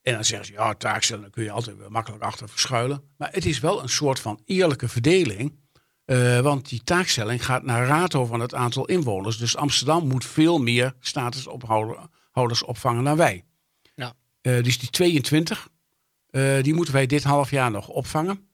En 0.01 0.13
dan 0.13 0.25
zeggen 0.25 0.47
ze, 0.47 0.53
ja, 0.53 0.73
taakstelling, 0.73 1.23
daar 1.23 1.33
kun 1.33 1.43
je 1.43 1.51
altijd 1.51 1.77
wel 1.77 1.89
makkelijk 1.89 2.23
achter 2.23 2.49
verschuilen. 2.49 3.03
Maar 3.17 3.29
het 3.31 3.45
is 3.45 3.59
wel 3.59 3.81
een 3.81 3.89
soort 3.89 4.19
van 4.19 4.41
eerlijke 4.45 4.87
verdeling. 4.87 5.59
Uh, 6.05 6.39
want 6.39 6.69
die 6.69 6.83
taakstelling 6.83 7.45
gaat 7.45 7.63
naar 7.63 7.87
rato 7.87 8.25
van 8.25 8.39
het 8.39 8.53
aantal 8.53 8.85
inwoners. 8.85 9.37
Dus 9.37 9.55
Amsterdam 9.55 10.07
moet 10.07 10.25
veel 10.25 10.57
meer 10.59 10.93
statushouders 10.99 12.63
opvangen 12.63 13.03
dan 13.03 13.17
wij. 13.17 13.45
Ja. 13.95 14.13
Uh, 14.41 14.63
dus 14.63 14.79
die 14.79 14.89
22, 14.89 15.69
die 16.61 16.73
moeten 16.73 16.93
wij 16.93 17.05
dit 17.05 17.23
half 17.23 17.51
jaar 17.51 17.71
nog 17.71 17.87
opvangen. 17.87 18.46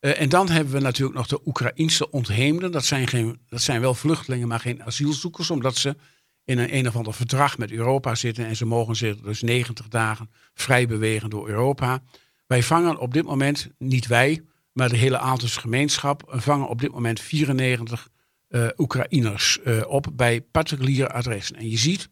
Uh, 0.00 0.20
en 0.20 0.28
dan 0.28 0.48
hebben 0.48 0.72
we 0.72 0.80
natuurlijk 0.80 1.18
nog 1.18 1.26
de 1.26 1.40
Oekraïense 1.44 2.10
ontheemden. 2.10 2.72
Dat 2.72 2.84
zijn, 2.84 3.08
geen, 3.08 3.40
dat 3.48 3.62
zijn 3.62 3.80
wel 3.80 3.94
vluchtelingen, 3.94 4.48
maar 4.48 4.60
geen 4.60 4.82
asielzoekers, 4.82 5.50
omdat 5.50 5.76
ze 5.76 5.96
in 6.44 6.58
een, 6.58 6.74
een 6.74 6.88
of 6.88 6.96
ander 6.96 7.14
verdrag 7.14 7.58
met 7.58 7.70
Europa 7.70 8.14
zitten. 8.14 8.46
En 8.46 8.56
ze 8.56 8.66
mogen 8.66 8.96
zich 8.96 9.16
dus 9.16 9.42
90 9.42 9.88
dagen 9.88 10.30
vrij 10.54 10.86
bewegen 10.86 11.30
door 11.30 11.48
Europa. 11.48 12.02
Wij 12.46 12.62
vangen 12.62 12.98
op 12.98 13.12
dit 13.12 13.24
moment, 13.24 13.68
niet 13.78 14.06
wij, 14.06 14.42
maar 14.72 14.88
de 14.88 14.96
hele 14.96 15.18
Aaltense 15.18 15.60
gemeenschap, 15.60 16.22
vangen 16.26 16.68
op 16.68 16.80
dit 16.80 16.92
moment 16.92 17.20
94 17.20 18.08
uh, 18.48 18.68
Oekraïners 18.76 19.60
op 19.86 20.06
bij 20.12 20.40
particuliere 20.40 21.08
adressen. 21.08 21.56
En 21.56 21.70
je 21.70 21.76
ziet, 21.76 22.08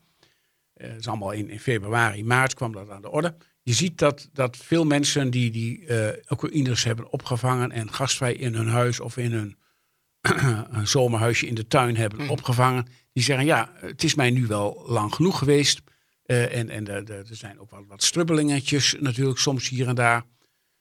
het 0.74 1.00
is 1.00 1.08
allemaal 1.08 1.32
in 1.32 1.60
februari, 1.60 2.24
maart 2.24 2.54
kwam 2.54 2.72
dat 2.72 2.90
aan 2.90 3.02
de 3.02 3.10
orde 3.10 3.36
je 3.66 3.72
ziet 3.72 3.98
dat, 3.98 4.28
dat 4.32 4.56
veel 4.56 4.84
mensen 4.84 5.30
die, 5.30 5.50
die 5.50 5.80
uh, 5.80 6.08
Oekraïners 6.30 6.84
hebben 6.84 7.12
opgevangen 7.12 7.72
en 7.72 7.92
gastvrij 7.92 8.34
in 8.34 8.54
hun 8.54 8.68
huis 8.68 9.00
of 9.00 9.16
in 9.16 9.32
hun 9.32 9.56
een 10.78 10.88
zomerhuisje 10.88 11.46
in 11.46 11.54
de 11.54 11.66
tuin 11.66 11.96
hebben 11.96 12.20
mhm. 12.20 12.30
opgevangen, 12.30 12.86
die 13.12 13.22
zeggen 13.22 13.46
ja, 13.46 13.72
het 13.74 14.04
is 14.04 14.14
mij 14.14 14.30
nu 14.30 14.46
wel 14.46 14.84
lang 14.86 15.14
genoeg 15.14 15.38
geweest. 15.38 15.82
Uh, 16.26 16.56
en 16.56 16.70
en 16.70 16.88
er 17.08 17.26
zijn 17.30 17.60
ook 17.60 17.70
wel 17.70 17.84
wat 17.88 18.02
strubbelingetjes 18.02 18.96
natuurlijk 19.00 19.38
soms 19.38 19.68
hier 19.68 19.88
en 19.88 19.94
daar. 19.94 20.24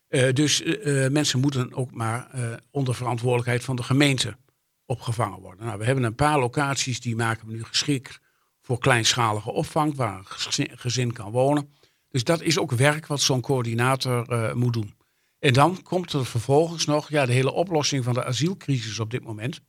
Uh, 0.10 0.34
dus 0.34 0.64
mensen 1.10 1.40
moeten 1.40 1.74
ook 1.74 1.92
maar 1.92 2.30
onder 2.72 2.96
verantwoordelijkheid 2.96 3.64
van 3.64 3.76
de 3.76 3.84
gemeente 3.84 4.38
opgevangen 4.86 5.40
worden. 5.40 5.66
Nou, 5.66 5.78
we 5.80 5.86
hebben 5.86 6.04
een 6.04 6.16
paar 6.16 6.40
locaties 6.40 7.02
die 7.02 7.16
maken 7.16 7.48
we 7.48 7.54
nu 7.54 7.64
geschikt 7.64 8.20
voor 8.62 8.80
kleinschalige 8.80 9.52
opvang, 9.52 9.96
waar 9.96 10.18
een 10.18 10.78
gezin 10.78 11.14
kan 11.14 11.32
wonen. 11.32 11.70
Dus 12.16 12.24
dat 12.24 12.42
is 12.42 12.58
ook 12.58 12.72
werk 12.72 13.08
wat 13.08 13.22
zo'n 13.22 13.42
coördinator 13.42 14.52
moet 14.58 14.74
doen. 14.74 14.94
En 15.40 15.54
dan 15.54 15.82
komt 15.84 16.14
er 16.14 16.26
vervolgens 16.26 16.86
nog 16.86 17.10
ja, 17.10 17.26
de 17.26 17.32
hele 17.32 17.52
oplossing 17.52 18.04
van 18.04 18.14
de 18.14 18.26
asielcrisis 18.26 19.00
op 19.00 19.12
dit 19.12 19.24
moment. 19.24 19.62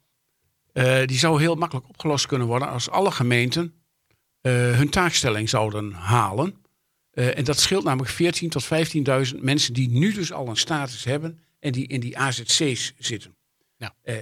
die 1.06 1.18
zou 1.18 1.40
heel 1.40 1.54
makkelijk 1.54 1.88
opgelost 1.88 2.26
kunnen 2.26 2.46
worden 2.46 2.68
als 2.68 2.90
alle 2.90 3.10
gemeenten 3.10 3.74
hun 4.40 4.90
taakstelling 4.90 5.48
zouden 5.48 5.92
halen. 5.92 6.54
En 7.10 7.44
dat 7.44 7.58
scheelt 7.58 7.84
namelijk 7.84 8.36
14.000 8.42 8.48
tot 8.48 8.64
15.000 9.34 9.40
mensen 9.40 9.74
die 9.74 9.88
nu 9.88 10.12
dus 10.12 10.32
al 10.32 10.48
een 10.48 10.56
status 10.56 11.04
hebben 11.04 11.40
en 11.58 11.72
die 11.72 11.86
in 11.86 12.00
die 12.00 12.18
AZC's 12.18 12.92
zitten. 12.98 13.36
Ja. 13.76 13.94
Uh, 14.04 14.16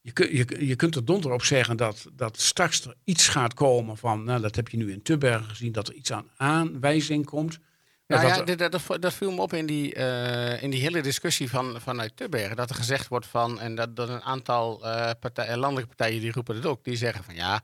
je, 0.00 0.12
kun, 0.12 0.36
je, 0.36 0.66
je 0.66 0.76
kunt 0.76 0.94
er 0.94 1.04
donder 1.04 1.32
op 1.32 1.42
zeggen 1.42 1.76
dat, 1.76 2.06
dat 2.12 2.40
straks 2.40 2.84
er 2.84 2.94
iets 3.04 3.28
gaat 3.28 3.54
komen 3.54 3.96
van, 3.96 4.24
nou 4.24 4.40
dat 4.40 4.56
heb 4.56 4.68
je 4.68 4.76
nu 4.76 4.92
in 4.92 5.02
Tubbergen 5.02 5.48
gezien, 5.48 5.72
dat 5.72 5.88
er 5.88 5.94
iets 5.94 6.12
aan 6.12 6.30
aanwijzing 6.36 7.24
komt. 7.26 7.58
Nou 8.06 8.26
ja, 8.26 8.42
dat, 8.42 8.72
dat, 8.72 9.02
dat, 9.02 9.14
viel 9.14 9.32
me 9.32 9.40
op 9.40 9.52
in 9.52 9.66
die, 9.66 9.94
in 10.60 10.70
die 10.70 10.80
hele 10.80 11.02
discussie 11.02 11.50
van, 11.50 11.80
vanuit 11.80 12.16
Tubbergen. 12.16 12.56
Dat 12.56 12.70
er 12.70 12.76
gezegd 12.76 13.08
wordt 13.08 13.26
van, 13.26 13.60
en 13.60 13.74
dat, 13.74 13.96
dat 13.96 14.08
een 14.08 14.22
aantal 14.22 14.78
partij, 15.20 15.56
landelijke 15.56 15.94
partijen 15.94 16.20
die 16.20 16.32
roepen 16.32 16.54
het 16.54 16.66
ook, 16.66 16.84
die 16.84 16.96
zeggen 16.96 17.24
van 17.24 17.34
ja, 17.34 17.62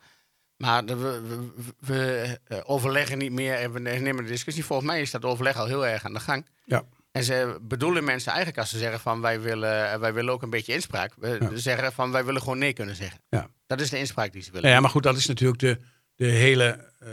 maar 0.56 0.84
we, 0.84 0.94
we, 0.94 1.52
we, 1.78 2.38
eh, 2.44 2.58
overleggen 2.64 3.18
niet 3.18 3.32
meer 3.32 3.54
en 3.54 3.72
we 3.72 3.78
nemen 3.80 4.24
de 4.24 4.30
discussie. 4.30 4.64
Volgens 4.64 4.88
mij 4.88 5.00
is 5.00 5.10
dat 5.10 5.24
overleg 5.24 5.56
al 5.56 5.66
heel 5.66 5.86
erg 5.86 6.04
aan 6.04 6.12
de 6.12 6.20
gang. 6.20 6.46
Ja. 6.64 6.82
En 7.16 7.24
ze 7.24 7.58
bedoelen 7.62 8.04
mensen 8.04 8.28
eigenlijk 8.28 8.60
als 8.60 8.70
ze 8.70 8.78
zeggen 8.78 9.00
van 9.00 9.20
wij 9.20 9.40
willen, 9.40 10.00
wij 10.00 10.14
willen 10.14 10.32
ook 10.32 10.42
een 10.42 10.50
beetje 10.50 10.72
inspraak. 10.72 11.12
We 11.18 11.50
zeggen 11.54 11.92
van 11.92 12.10
wij 12.10 12.24
willen 12.24 12.42
gewoon 12.42 12.58
nee 12.58 12.72
kunnen 12.72 12.96
zeggen. 12.96 13.20
Ja. 13.28 13.50
Dat 13.66 13.80
is 13.80 13.90
de 13.90 13.98
inspraak 13.98 14.32
die 14.32 14.42
ze 14.42 14.52
willen. 14.52 14.70
Ja, 14.70 14.80
maar 14.80 14.90
goed, 14.90 15.02
dat 15.02 15.16
is 15.16 15.26
natuurlijk 15.26 15.60
de, 15.60 15.78
de, 16.14 16.26
hele, 16.26 16.90
uh, 17.02 17.08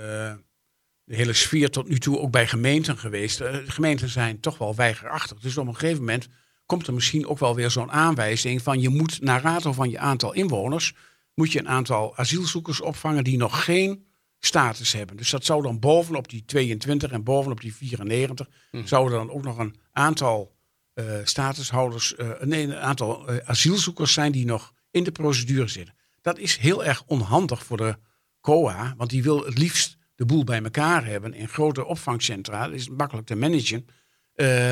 de 1.03 1.15
hele 1.15 1.33
sfeer 1.33 1.69
tot 1.69 1.87
nu 1.87 1.99
toe 1.99 2.19
ook 2.19 2.31
bij 2.31 2.47
gemeenten 2.47 2.97
geweest. 2.97 3.41
Uh, 3.41 3.55
gemeenten 3.65 4.09
zijn 4.09 4.39
toch 4.39 4.57
wel 4.57 4.75
weigerachtig. 4.75 5.39
Dus 5.39 5.57
op 5.57 5.67
een 5.67 5.75
gegeven 5.75 5.99
moment 5.99 6.27
komt 6.65 6.87
er 6.87 6.93
misschien 6.93 7.27
ook 7.27 7.39
wel 7.39 7.55
weer 7.55 7.71
zo'n 7.71 7.91
aanwijzing 7.91 8.61
van 8.61 8.81
je 8.81 8.89
moet 8.89 9.21
naar 9.21 9.41
rato 9.41 9.73
van 9.73 9.89
je 9.89 9.99
aantal 9.99 10.33
inwoners 10.33 10.93
moet 11.33 11.51
je 11.51 11.59
een 11.59 11.69
aantal 11.69 12.17
asielzoekers 12.17 12.81
opvangen 12.81 13.23
die 13.23 13.37
nog 13.37 13.63
geen 13.63 14.05
status 14.39 14.93
hebben. 14.93 15.17
Dus 15.17 15.29
dat 15.29 15.45
zou 15.45 15.61
dan 15.61 15.79
bovenop 15.79 16.29
die 16.29 16.45
22 16.45 17.11
en 17.11 17.23
bovenop 17.23 17.61
die 17.61 17.75
94 17.75 18.49
hmm. 18.71 18.87
zouden 18.87 19.17
dan 19.17 19.31
ook 19.31 19.43
nog 19.43 19.57
een 19.57 19.75
aantal 19.93 20.55
uh, 20.93 21.19
statushouders, 21.23 22.13
uh, 22.17 22.41
nee, 22.41 22.63
een 22.63 22.75
aantal 22.75 23.31
uh, 23.31 23.37
asielzoekers 23.45 24.13
zijn 24.13 24.31
die 24.31 24.45
nog 24.45 24.73
in 24.91 25.03
de 25.03 25.11
procedure 25.11 25.67
zitten. 25.67 25.95
Dat 26.21 26.37
is 26.37 26.57
heel 26.57 26.83
erg 26.83 27.03
onhandig 27.05 27.65
voor 27.65 27.77
de 27.77 27.97
COA, 28.41 28.93
want 28.97 29.09
die 29.09 29.23
wil 29.23 29.45
het 29.45 29.57
liefst 29.57 29.97
de 30.15 30.25
boel 30.25 30.43
bij 30.43 30.63
elkaar 30.63 31.05
hebben 31.05 31.33
in 31.33 31.47
grote 31.47 31.85
opvangcentra. 31.85 32.65
Dat 32.65 32.75
is 32.75 32.89
makkelijk 32.89 33.27
te 33.27 33.35
managen. 33.35 33.85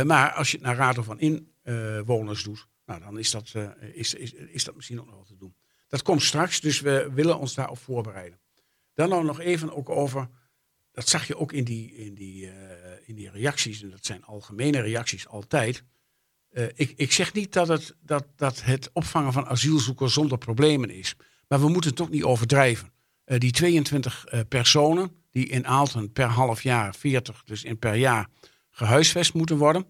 maar 0.07 0.31
als 0.31 0.51
je 0.51 0.57
het 0.57 0.65
naar 0.65 0.75
rato 0.75 1.03
van 1.03 1.19
inwoners 1.19 2.43
doet, 2.43 2.67
nou, 2.85 2.99
dan 2.99 3.19
is 3.19 3.31
dat, 3.31 3.53
is, 3.93 4.13
is, 4.13 4.33
is 4.33 4.63
dat 4.63 4.75
misschien 4.75 4.99
ook 4.99 5.05
nog 5.05 5.15
wel 5.15 5.23
te 5.23 5.37
doen. 5.37 5.55
Dat 5.87 6.01
komt 6.01 6.21
straks, 6.21 6.59
dus 6.59 6.79
we 6.79 7.09
willen 7.13 7.39
ons 7.39 7.53
daarop 7.53 7.77
voorbereiden. 7.77 8.39
Dan 8.93 9.25
nog 9.25 9.39
even 9.39 9.75
ook 9.75 9.89
over, 9.89 10.29
dat 10.91 11.09
zag 11.09 11.27
je 11.27 11.37
ook 11.37 11.53
in 11.53 11.63
die, 11.63 11.95
in 11.95 12.13
die, 12.13 12.45
uh, 12.45 12.51
in 13.05 13.15
die 13.15 13.29
reacties, 13.29 13.81
en 13.81 13.89
dat 13.89 14.05
zijn 14.05 14.23
algemene 14.23 14.81
reacties 14.81 15.27
altijd. 15.27 15.83
Uh, 16.51 16.65
ik, 16.75 16.93
ik 16.95 17.11
zeg 17.11 17.33
niet 17.33 17.53
dat 17.53 17.67
het, 17.67 17.95
dat, 18.01 18.25
dat 18.35 18.63
het 18.63 18.89
opvangen 18.93 19.33
van 19.33 19.47
asielzoekers 19.47 20.13
zonder 20.13 20.37
problemen 20.37 20.89
is. 20.89 21.15
Maar 21.47 21.59
we 21.59 21.69
moeten 21.69 21.99
ook 21.99 22.09
niet 22.09 22.23
overdrijven. 22.23 22.91
Uh, 23.25 23.37
die 23.37 23.51
22 23.51 24.25
personen 24.47 25.11
die 25.31 25.47
in 25.47 25.67
Aalten 25.67 26.11
per 26.11 26.27
half 26.27 26.63
jaar, 26.63 26.95
40 26.95 27.43
dus 27.43 27.63
in 27.63 27.79
per 27.79 27.95
jaar, 27.95 28.27
gehuisvest 28.69 29.33
moeten 29.33 29.57
worden. 29.57 29.85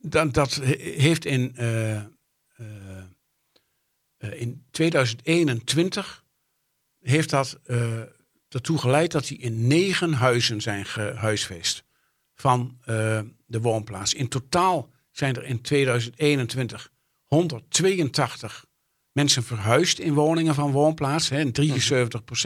dan, 0.00 0.30
dat 0.30 0.54
heeft 0.54 1.24
in 1.24 1.56
eh, 4.24 4.40
in 4.40 4.64
2021 4.70 6.24
heeft 7.00 7.30
dat 7.30 7.60
ertoe 8.54 8.78
geleid 8.78 9.12
dat 9.12 9.28
hij 9.28 9.36
in 9.36 9.66
negen 9.66 10.12
huizen 10.12 10.60
zijn 10.60 10.84
gehuisvest 10.84 11.84
van 12.34 12.78
uh, 12.80 13.20
de 13.46 13.60
woonplaats. 13.60 14.14
In 14.14 14.28
totaal 14.28 14.90
zijn 15.10 15.36
er 15.36 15.44
in 15.44 15.60
2021 15.60 16.90
182 17.24 18.64
mensen 19.12 19.42
verhuisd 19.42 19.98
in 19.98 20.14
woningen 20.14 20.54
van 20.54 20.70
woonplaats. 20.70 21.28
Hè, 21.28 21.38
en 21.38 21.52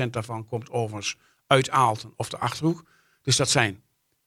73% 0.06 0.10
daarvan 0.10 0.46
komt 0.46 0.70
overigens 0.70 1.16
uit 1.46 1.70
Aalten 1.70 2.12
of 2.16 2.28
de 2.28 2.38
Achterhoek. 2.38 2.84
Dus 3.22 3.36
dat 3.36 3.50
zijn 3.50 3.82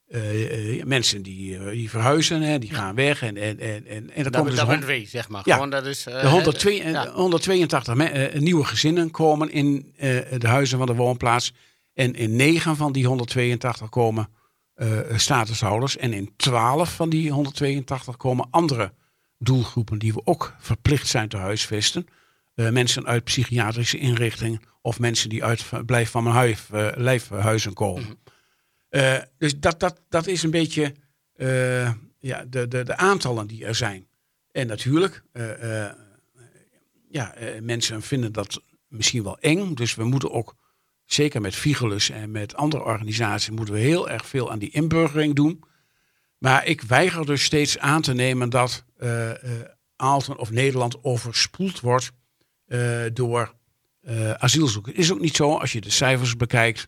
uh, 0.08 0.84
mensen 0.84 1.22
die, 1.22 1.58
uh, 1.58 1.72
die 1.72 1.90
verhuizen, 1.90 2.42
hè, 2.42 2.60
die 2.60 2.74
gaan 2.74 2.96
weg. 2.96 3.22
En, 3.22 3.38
en, 3.38 3.60
en, 3.60 3.88
en, 3.88 4.12
en 4.12 4.24
dat, 4.24 4.36
komt 4.36 4.48
dus 4.48 4.56
dat 4.56 5.08
zeg 5.10 5.30
maar. 5.30 5.42
Ja, 5.46 5.54
Gewoon, 5.54 5.70
dat 5.70 5.86
is, 5.86 6.04
de 6.04 6.28
102, 6.28 6.76
ja. 6.76 7.12
182 7.12 8.40
nieuwe 8.40 8.64
gezinnen 8.64 9.12
komen 9.12 9.52
in 9.52 9.94
de 10.38 10.48
huizen 10.48 10.78
van 10.78 10.88
de 10.88 10.96
woonplaats. 10.96 11.54
En 12.02 12.16
in 12.16 12.36
9 12.36 12.76
van 12.76 12.92
die 12.92 13.06
182 13.06 13.90
komen 13.90 14.28
statushouders. 15.16 15.98
En 15.98 16.14
in 16.14 16.34
12 16.36 16.96
van 16.96 17.10
die 17.10 17.32
182 17.32 18.18
komen 18.18 18.48
andere 18.50 18.94
doelgroepen 19.38 20.00
die 20.00 20.14
we 20.14 20.22
ook 20.24 20.56
verplicht 20.60 21.08
zijn 21.08 21.30
te 21.30 21.38
huisvesten. 21.38 22.08
mensen 22.54 23.06
uit 23.06 23.24
psychiatrische 23.24 23.98
inrichtingen 23.98 24.62
of 24.82 25.00
mensen 25.00 25.30
die 25.30 25.44
uit 25.44 25.86
blijf 25.86 26.10
van 26.10 26.24
mijn 26.24 26.36
huis, 26.36 26.60
lijfhuizen 26.96 27.74
komen. 27.74 28.04
Mm 28.04 28.18
uh, 28.92 29.18
dus 29.38 29.60
dat, 29.60 29.80
dat, 29.80 30.02
dat 30.10 30.28
is 30.28 30.44
een 30.44 30.52
beetje 30.52 30.94
uh, 31.36 31.92
ja, 32.20 32.46
de, 32.46 32.68
de, 32.68 32.84
de 32.84 32.98
aantallen 32.98 33.48
die 33.48 33.66
er 33.66 33.76
zijn. 33.76 34.08
En 34.52 34.68
natuurlijk, 34.68 35.24
uh, 35.34 35.90
ja, 37.10 37.34
mensen 37.62 38.02
vinden 38.02 38.32
dat 38.32 38.62
misschien 38.88 39.24
wel 39.24 39.40
eng. 39.40 39.74
Dus 39.74 39.96
we 39.96 40.04
moeten 40.04 40.32
ook, 40.32 40.56
zeker 41.14 41.42
met 41.42 41.56
Vigelus 41.56 42.10
en 42.10 42.32
met 42.32 42.56
andere 42.56 42.84
organisaties, 42.84 43.50
moeten 43.50 43.74
we 43.74 43.80
heel 43.80 44.10
erg 44.10 44.26
veel 44.26 44.52
aan 44.52 44.60
die 44.60 44.70
inburgering 44.72 45.36
doen. 45.36 45.64
Maar 46.38 46.66
ik 46.66 46.82
weiger 46.82 47.26
dus 47.26 47.44
steeds 47.44 47.78
aan 47.78 48.02
te 48.02 48.14
nemen 48.14 48.50
dat 48.50 48.86
Aalten 49.96 50.38
of 50.38 50.52
Nederland 50.52 51.04
overspoeld 51.04 51.80
wordt 51.80 52.12
door 53.14 53.54
asielzoekers. 54.38 54.96
Is 54.96 55.12
ook 55.12 55.20
niet 55.20 55.36
zo, 55.36 55.58
als 55.58 55.72
je 55.72 55.82
de 55.82 55.90
cijfers 55.90 56.36
bekijkt, 56.36 56.88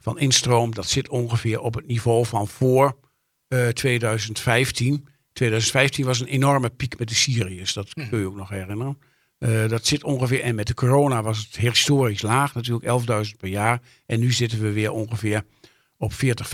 van 0.00 0.18
instroom, 0.18 0.74
dat 0.74 0.88
zit 0.88 1.08
ongeveer 1.08 1.60
op 1.60 1.74
het 1.74 1.86
niveau 1.86 2.26
van 2.26 2.48
voor 2.48 2.96
2015. 3.72 4.94
Eh, 4.94 5.10
2015 5.32 6.04
was 6.04 6.20
een 6.20 6.26
enorme 6.26 6.70
piek 6.70 6.98
met 6.98 7.08
de 7.08 7.14
Syriërs, 7.14 7.72
dat 7.72 7.92
kun 7.92 8.18
je 8.18 8.26
ook 8.26 8.36
nog 8.36 8.48
herinneren. 8.48 8.98
Uh, 9.40 9.68
dat 9.68 9.86
zit 9.86 10.04
ongeveer, 10.04 10.42
en 10.42 10.54
met 10.54 10.66
de 10.66 10.74
corona 10.74 11.22
was 11.22 11.38
het 11.38 11.56
historisch 11.56 12.22
laag, 12.22 12.54
natuurlijk 12.54 13.02
11.000 13.26 13.36
per 13.36 13.48
jaar. 13.48 13.80
En 14.06 14.20
nu 14.20 14.32
zitten 14.32 14.60
we 14.60 14.72
weer 14.72 14.90
ongeveer 14.90 15.44
op 15.96 16.12
40, 16.12 16.50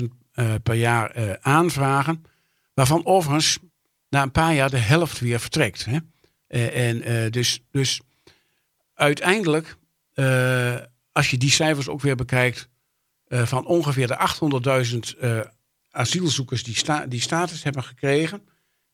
50.000 0.00 0.04
uh, 0.34 0.54
per 0.62 0.74
jaar 0.74 1.18
uh, 1.18 1.32
aanvragen. 1.40 2.24
Waarvan 2.74 3.06
overigens 3.06 3.58
na 4.08 4.22
een 4.22 4.30
paar 4.30 4.54
jaar 4.54 4.70
de 4.70 4.78
helft 4.78 5.20
weer 5.20 5.40
vertrekt. 5.40 5.84
Hè? 5.84 5.98
en 6.68 7.30
dus, 7.30 7.60
dus 7.70 8.00
uiteindelijk, 8.94 9.76
als 11.12 11.30
je 11.30 11.36
die 11.38 11.50
cijfers 11.50 11.88
ook 11.88 12.00
weer 12.00 12.16
bekijkt, 12.16 12.68
van 13.28 13.66
ongeveer 13.66 14.06
de 14.06 14.18
800.000 15.14 15.20
uh, 15.20 15.38
eh, 15.38 15.46
asielzoekers 15.90 16.62
die, 16.62 16.76
sta 16.76 17.06
die 17.06 17.20
status 17.20 17.62
hebben 17.62 17.84
gekregen. 17.84 18.48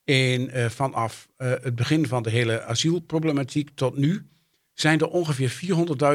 In, 0.05 0.51
uh, 0.55 0.69
vanaf 0.69 1.29
het 1.37 1.75
begin 1.75 2.07
van 2.07 2.23
de 2.23 2.31
hele 2.31 2.63
asielproblematiek 2.63 3.71
tot 3.75 3.97
nu 3.97 4.27
zijn 4.73 5.01
er 5.01 5.09
ongeveer 5.09 5.61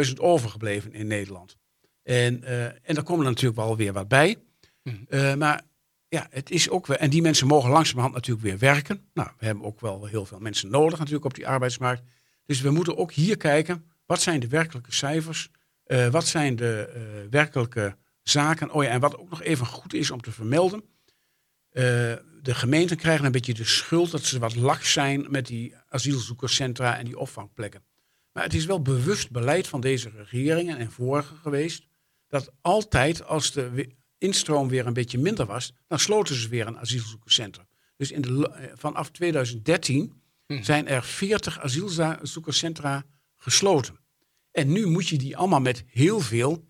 400.000 0.08 0.14
overgebleven 0.18 0.94
in 0.94 1.08
Nederland. 1.08 1.58
En, 2.04 2.44
en 2.84 2.96
daar 2.96 3.04
komen 3.04 3.26
er 3.26 3.32
natuurlijk 3.32 3.60
wel 3.60 3.78
weer 3.78 3.94
wat 3.94 4.08
bij. 4.08 4.36
Mm. 4.84 5.38
maar 5.38 5.62
ja, 6.08 6.28
het 6.30 6.52
is 6.52 6.70
ook 6.70 6.88
wel. 6.88 6.98
En 6.98 7.10
die 7.10 7.22
mensen 7.22 7.48
mogen 7.48 7.70
langzamerhand 7.70 8.16
natuurlijk 8.16 8.48
weer 8.48 8.58
werken. 8.58 9.10
Nou, 9.14 9.30
we 9.38 9.46
hebben 9.46 9.64
ook 9.64 9.82
wel 9.82 10.06
heel 10.06 10.26
veel 10.26 10.40
mensen 10.40 10.70
nodig 10.70 10.98
natuurlijk 11.00 11.26
op 11.26 11.34
die 11.34 11.48
arbeidsmarkt. 11.48 12.04
Dus 12.46 12.62
we 12.62 12.70
moeten 12.70 12.98
ook 12.98 13.12
hier 13.12 13.38
kijken. 13.38 13.86
Wat 14.06 14.22
zijn 14.22 14.40
de 14.40 14.48
werkelijke 14.48 14.94
cijfers? 14.94 15.50
wat 16.12 16.28
zijn 16.28 16.56
de 16.56 17.28
werkelijke 17.30 17.96
zaken. 18.24 18.72
Oh 18.72 18.84
ja, 18.84 18.90
en 18.90 19.00
wat 19.00 19.18
ook 19.18 19.30
nog 19.30 19.44
even 19.44 19.66
goed 19.66 19.94
is 19.94 20.12
om 20.12 20.22
te 20.22 20.32
vermelden. 20.32 20.84
Uh, 21.78 21.84
de 22.41 22.55
gemeenten 22.55 22.97
krijgen 22.97 23.25
een 23.25 23.32
beetje 23.32 23.53
de 23.53 23.63
schuld 23.65 24.11
dat 24.11 24.23
ze 24.23 24.39
wat 24.39 24.55
laks 24.55 24.91
zijn 24.91 25.25
met 25.30 25.45
die 25.47 25.73
asielzoekerscentra 25.89 26.97
en 26.97 27.05
die 27.05 27.17
opvangplekken. 27.17 27.84
Maar 28.32 28.43
het 28.43 28.53
is 28.53 28.65
wel 28.65 28.82
bewust 28.82 29.32
beleid 29.32 29.67
van 29.67 29.82
deze 29.82 30.11
regeringen 30.30 30.78
en 30.78 30.91
vorige 30.91 31.36
geweest. 31.36 31.88
Dat 32.28 32.51
altijd 32.61 33.25
als 33.25 33.51
de 33.51 33.95
instroom 34.17 34.67
weer 34.69 34.86
een 34.88 34.93
beetje 34.93 35.17
minder 35.17 35.45
was, 35.45 35.73
dan 35.88 35.99
sloten 35.99 36.36
ze 36.36 36.49
weer 36.49 36.67
een 36.67 36.78
asielzoekerscentrum. 36.80 37.67
Dus 37.97 38.11
in 38.11 38.21
de, 38.21 38.49
eh, 38.49 38.71
vanaf 38.75 39.09
2013 39.11 40.21
Hm. 40.47 40.63
zijn 40.63 40.88
er 40.88 41.03
40 41.03 41.59
asielzoekerscentra 41.59 43.05
gesloten. 43.36 43.99
En 44.51 44.71
nu 44.71 44.86
moet 44.86 45.07
je 45.07 45.17
die 45.17 45.38
allemaal 45.38 45.59
met 45.61 45.84
heel 45.88 46.19
veel 46.19 46.65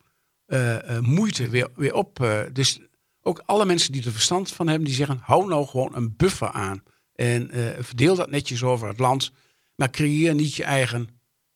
eh, 0.45 0.95
eh, 0.95 1.03
moeite 1.03 1.49
weer, 1.49 1.69
weer 1.75 1.93
op. 1.93 2.19
eh, 2.21 2.41
dus 2.53 2.79
ook 3.27 3.43
alle 3.45 3.65
mensen 3.65 3.91
die 3.91 4.05
er 4.05 4.11
verstand 4.11 4.51
van 4.51 4.67
hebben, 4.67 4.85
die 4.85 4.95
zeggen: 4.95 5.19
hou 5.21 5.47
nou 5.47 5.67
gewoon 5.67 5.95
een 5.95 6.15
buffer 6.15 6.51
aan. 6.51 6.83
En 7.15 7.51
eh, 7.51 7.83
verdeel 7.83 8.15
dat 8.15 8.29
netjes 8.29 8.63
over 8.63 8.87
het 8.87 8.99
land. 8.99 9.31
Maar 9.75 9.89
creëer 9.89 10.35
niet 10.35 10.55
je 10.55 10.63
eigen 10.63 11.09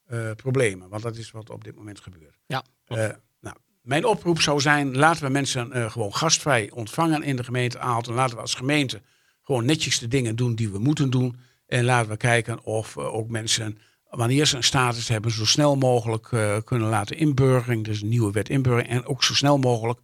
eh, 0.05 0.32
problemen. 0.36 0.89
Want 0.89 1.03
dat 1.03 1.17
is 1.17 1.32
wat 1.32 1.49
op 1.49 1.63
dit 1.63 1.76
moment 1.76 1.99
gebeurt. 1.99 2.39
Ja, 2.45 2.63
Eh, 2.86 3.09
nou, 3.39 3.55
mijn 3.82 4.05
oproep 4.05 4.41
zou 4.41 4.59
zijn: 4.59 4.97
laten 4.97 5.24
we 5.24 5.30
mensen 5.30 5.91
gewoon 5.91 6.15
gastvrij 6.15 6.72
ontvangen 6.72 7.24
in 7.24 7.36
de 7.36 7.43
gemeente 7.43 7.80
Aalten. 7.80 8.13
Laten 8.13 8.36
we 8.36 8.41
als 8.41 8.53
gemeente 8.53 9.01
gewoon 9.41 9.65
netjes 9.65 9.99
de 9.99 10.07
dingen 10.07 10.36
doen 10.36 10.55
die 10.55 10.69
we 10.69 10.80
moeten 10.80 11.09
doen. 11.09 11.36
En 11.65 11.84
laten 11.84 12.09
we 12.09 12.17
kijken 12.17 12.63
of 12.63 12.97
ook 12.97 13.30
mensen, 13.30 13.78
wanneer 14.09 14.45
ze 14.45 14.55
een 14.55 14.63
status 14.63 15.07
hebben, 15.07 15.32
zo 15.32 15.45
snel 15.45 15.76
mogelijk 15.76 16.24
kunnen 16.65 16.89
laten 16.89 17.17
inburgering. 17.17 17.84
Dus 17.84 18.01
een 18.01 18.09
nieuwe 18.09 18.32
wet 18.32 18.49
inburgering. 18.49 18.89
En 18.89 19.05
ook 19.05 19.24
zo 19.24 19.34
snel 19.34 19.57
mogelijk 19.57 19.99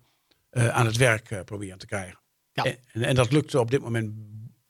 eh, 0.57 0.67
aan 0.67 0.85
het 0.85 0.97
werk 0.97 1.31
eh, 1.31 1.41
proberen 1.41 1.77
te 1.77 1.85
krijgen. 1.85 2.19
Ja. 2.51 2.63
En, 2.63 3.03
en 3.03 3.15
dat 3.15 3.31
lukt 3.31 3.55
op 3.55 3.71
dit 3.71 3.81
moment 3.81 4.11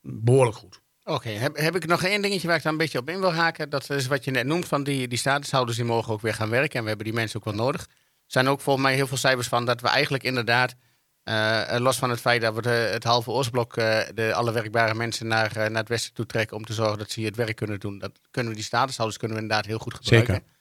behoorlijk 0.01 0.57
goed. 0.57 0.81
Oké, 1.03 1.29
heb, 1.29 1.57
heb 1.57 1.75
ik 1.75 1.85
nog 1.85 2.03
één 2.03 2.21
dingetje 2.21 2.47
waar 2.47 2.57
ik 2.57 2.63
daar 2.63 2.71
een 2.71 2.77
beetje 2.77 2.99
op 2.99 3.09
in 3.09 3.19
wil 3.19 3.33
haken. 3.33 3.69
Dat 3.69 3.89
is 3.89 4.07
wat 4.07 4.23
je 4.23 4.31
net 4.31 4.45
noemt 4.45 4.67
van 4.67 4.83
die, 4.83 5.07
die 5.07 5.17
statushouders 5.17 5.77
die 5.77 5.85
mogen 5.85 6.13
ook 6.13 6.21
weer 6.21 6.33
gaan 6.33 6.49
werken. 6.49 6.75
En 6.75 6.81
we 6.81 6.87
hebben 6.87 7.05
die 7.05 7.15
mensen 7.15 7.39
ook 7.39 7.45
wel 7.45 7.65
nodig. 7.65 7.81
Er 7.81 7.87
zijn 8.25 8.47
ook 8.47 8.61
volgens 8.61 8.85
mij 8.85 8.95
heel 8.95 9.07
veel 9.07 9.17
cijfers 9.17 9.47
van 9.47 9.65
dat 9.65 9.81
we 9.81 9.87
eigenlijk 9.87 10.23
inderdaad, 10.23 10.75
eh, 11.23 11.75
los 11.77 11.97
van 11.97 12.09
het 12.09 12.19
feit 12.19 12.41
dat 12.41 12.55
we 12.55 12.61
de, 12.61 12.69
het 12.69 13.03
halve 13.03 13.31
Oostblok, 13.31 13.77
eh, 13.77 13.99
de, 14.13 14.33
alle 14.33 14.51
werkbare 14.51 14.93
mensen 14.93 15.27
naar, 15.27 15.51
naar 15.55 15.71
het 15.71 15.89
westen 15.89 16.13
toe 16.13 16.25
trekken 16.25 16.57
om 16.57 16.65
te 16.65 16.73
zorgen 16.73 16.97
dat 16.97 17.11
ze 17.11 17.19
hier 17.19 17.29
het 17.29 17.37
werk 17.37 17.55
kunnen 17.55 17.79
doen. 17.79 17.99
Dat 17.99 18.11
kunnen 18.31 18.51
we 18.51 18.57
die 18.57 18.67
statushouders 18.67 19.19
kunnen 19.19 19.37
we 19.37 19.43
inderdaad 19.43 19.65
heel 19.65 19.79
goed 19.79 19.93
gebruiken. 19.93 20.33
Zeker. 20.33 20.55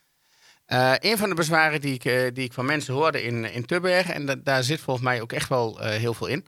Eh, 0.66 0.92
een 0.98 1.18
van 1.18 1.28
de 1.28 1.34
bezwaren 1.34 1.80
die 1.80 1.94
ik, 1.94 2.04
eh, 2.04 2.20
die 2.32 2.44
ik 2.44 2.52
van 2.52 2.64
mensen 2.64 2.94
hoorde 2.94 3.22
in, 3.22 3.44
in 3.52 3.64
Tubbergen, 3.66 4.14
en 4.14 4.26
da- 4.26 4.34
daar 4.42 4.62
zit 4.62 4.80
volgens 4.80 5.04
mij 5.06 5.20
ook 5.20 5.32
echt 5.32 5.48
wel 5.48 5.80
eh, 5.80 5.98
heel 5.98 6.14
veel 6.14 6.26
in. 6.26 6.38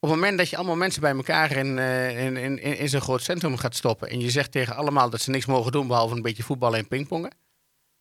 Op 0.00 0.08
het 0.10 0.18
moment 0.18 0.38
dat 0.38 0.48
je 0.50 0.56
allemaal 0.56 0.76
mensen 0.76 1.00
bij 1.00 1.14
elkaar 1.14 1.50
in, 1.52 1.78
in, 1.78 2.36
in, 2.36 2.58
in, 2.62 2.78
in 2.78 2.88
zo'n 2.88 3.00
groot 3.00 3.22
centrum 3.22 3.56
gaat 3.56 3.74
stoppen. 3.76 4.08
en 4.08 4.20
je 4.20 4.30
zegt 4.30 4.52
tegen 4.52 4.76
allemaal 4.76 5.10
dat 5.10 5.20
ze 5.20 5.30
niks 5.30 5.46
mogen 5.46 5.72
doen 5.72 5.86
behalve 5.86 6.14
een 6.14 6.22
beetje 6.22 6.42
voetballen 6.42 6.78
en 6.78 6.88
pingpongen. 6.88 7.34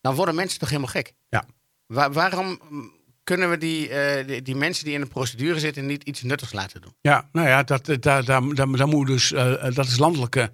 dan 0.01 0.15
worden 0.15 0.35
mensen 0.35 0.59
toch 0.59 0.69
helemaal 0.69 0.91
gek. 0.91 1.13
Ja. 1.29 1.45
Wa- 1.85 2.11
waarom 2.11 2.59
mm, 2.69 2.91
kunnen 3.23 3.49
we 3.49 3.57
die, 3.57 3.89
die, 4.25 4.41
die 4.41 4.55
mensen 4.55 4.85
die 4.85 4.93
in 4.93 5.01
de 5.01 5.07
procedure 5.07 5.59
zitten 5.59 5.85
niet 5.85 6.03
iets 6.03 6.21
nuttigs 6.21 6.53
laten 6.53 6.81
doen? 6.81 6.93
Ja, 7.01 7.29
nou 7.31 7.47
ja, 7.47 7.63
dat, 7.63 7.85
dat, 7.85 8.01
daar, 8.01 8.25
daar, 8.25 8.53
daar 8.55 8.87
moet 8.87 9.07
dus, 9.07 9.29
dat 9.73 9.85
is 9.85 9.97
landelijke, 9.97 10.51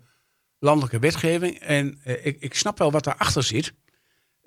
landelijke 0.60 1.00
wetgeving. 1.00 1.60
En 1.60 2.00
ik, 2.04 2.38
ik 2.40 2.54
snap 2.54 2.78
wel 2.78 2.92
wat 2.92 3.04
daarachter 3.04 3.44
zit. 3.44 3.74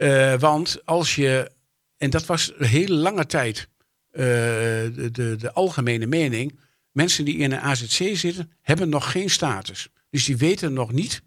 Eh, 0.01 0.39
want 0.39 0.81
als 0.85 1.15
je, 1.15 1.51
en 1.97 2.11
dat 2.11 2.27
was 2.27 2.53
een 2.57 2.67
hele 2.67 2.95
lange 2.95 3.27
tijd 3.27 3.69
eh, 4.11 4.23
de, 4.23 5.09
de, 5.13 5.37
de 5.37 5.53
algemene 5.53 6.07
mening. 6.07 6.59
Mensen 6.91 7.25
die 7.25 7.37
in 7.37 7.53
een 7.53 7.61
AZC 7.61 8.17
zitten, 8.17 8.53
hebben 8.61 8.89
nog 8.89 9.11
geen 9.11 9.31
status. 9.31 9.89
Dus 10.11 10.25
die 10.25 10.37
weten 10.37 10.73
nog 10.73 10.93
niet 10.93 11.23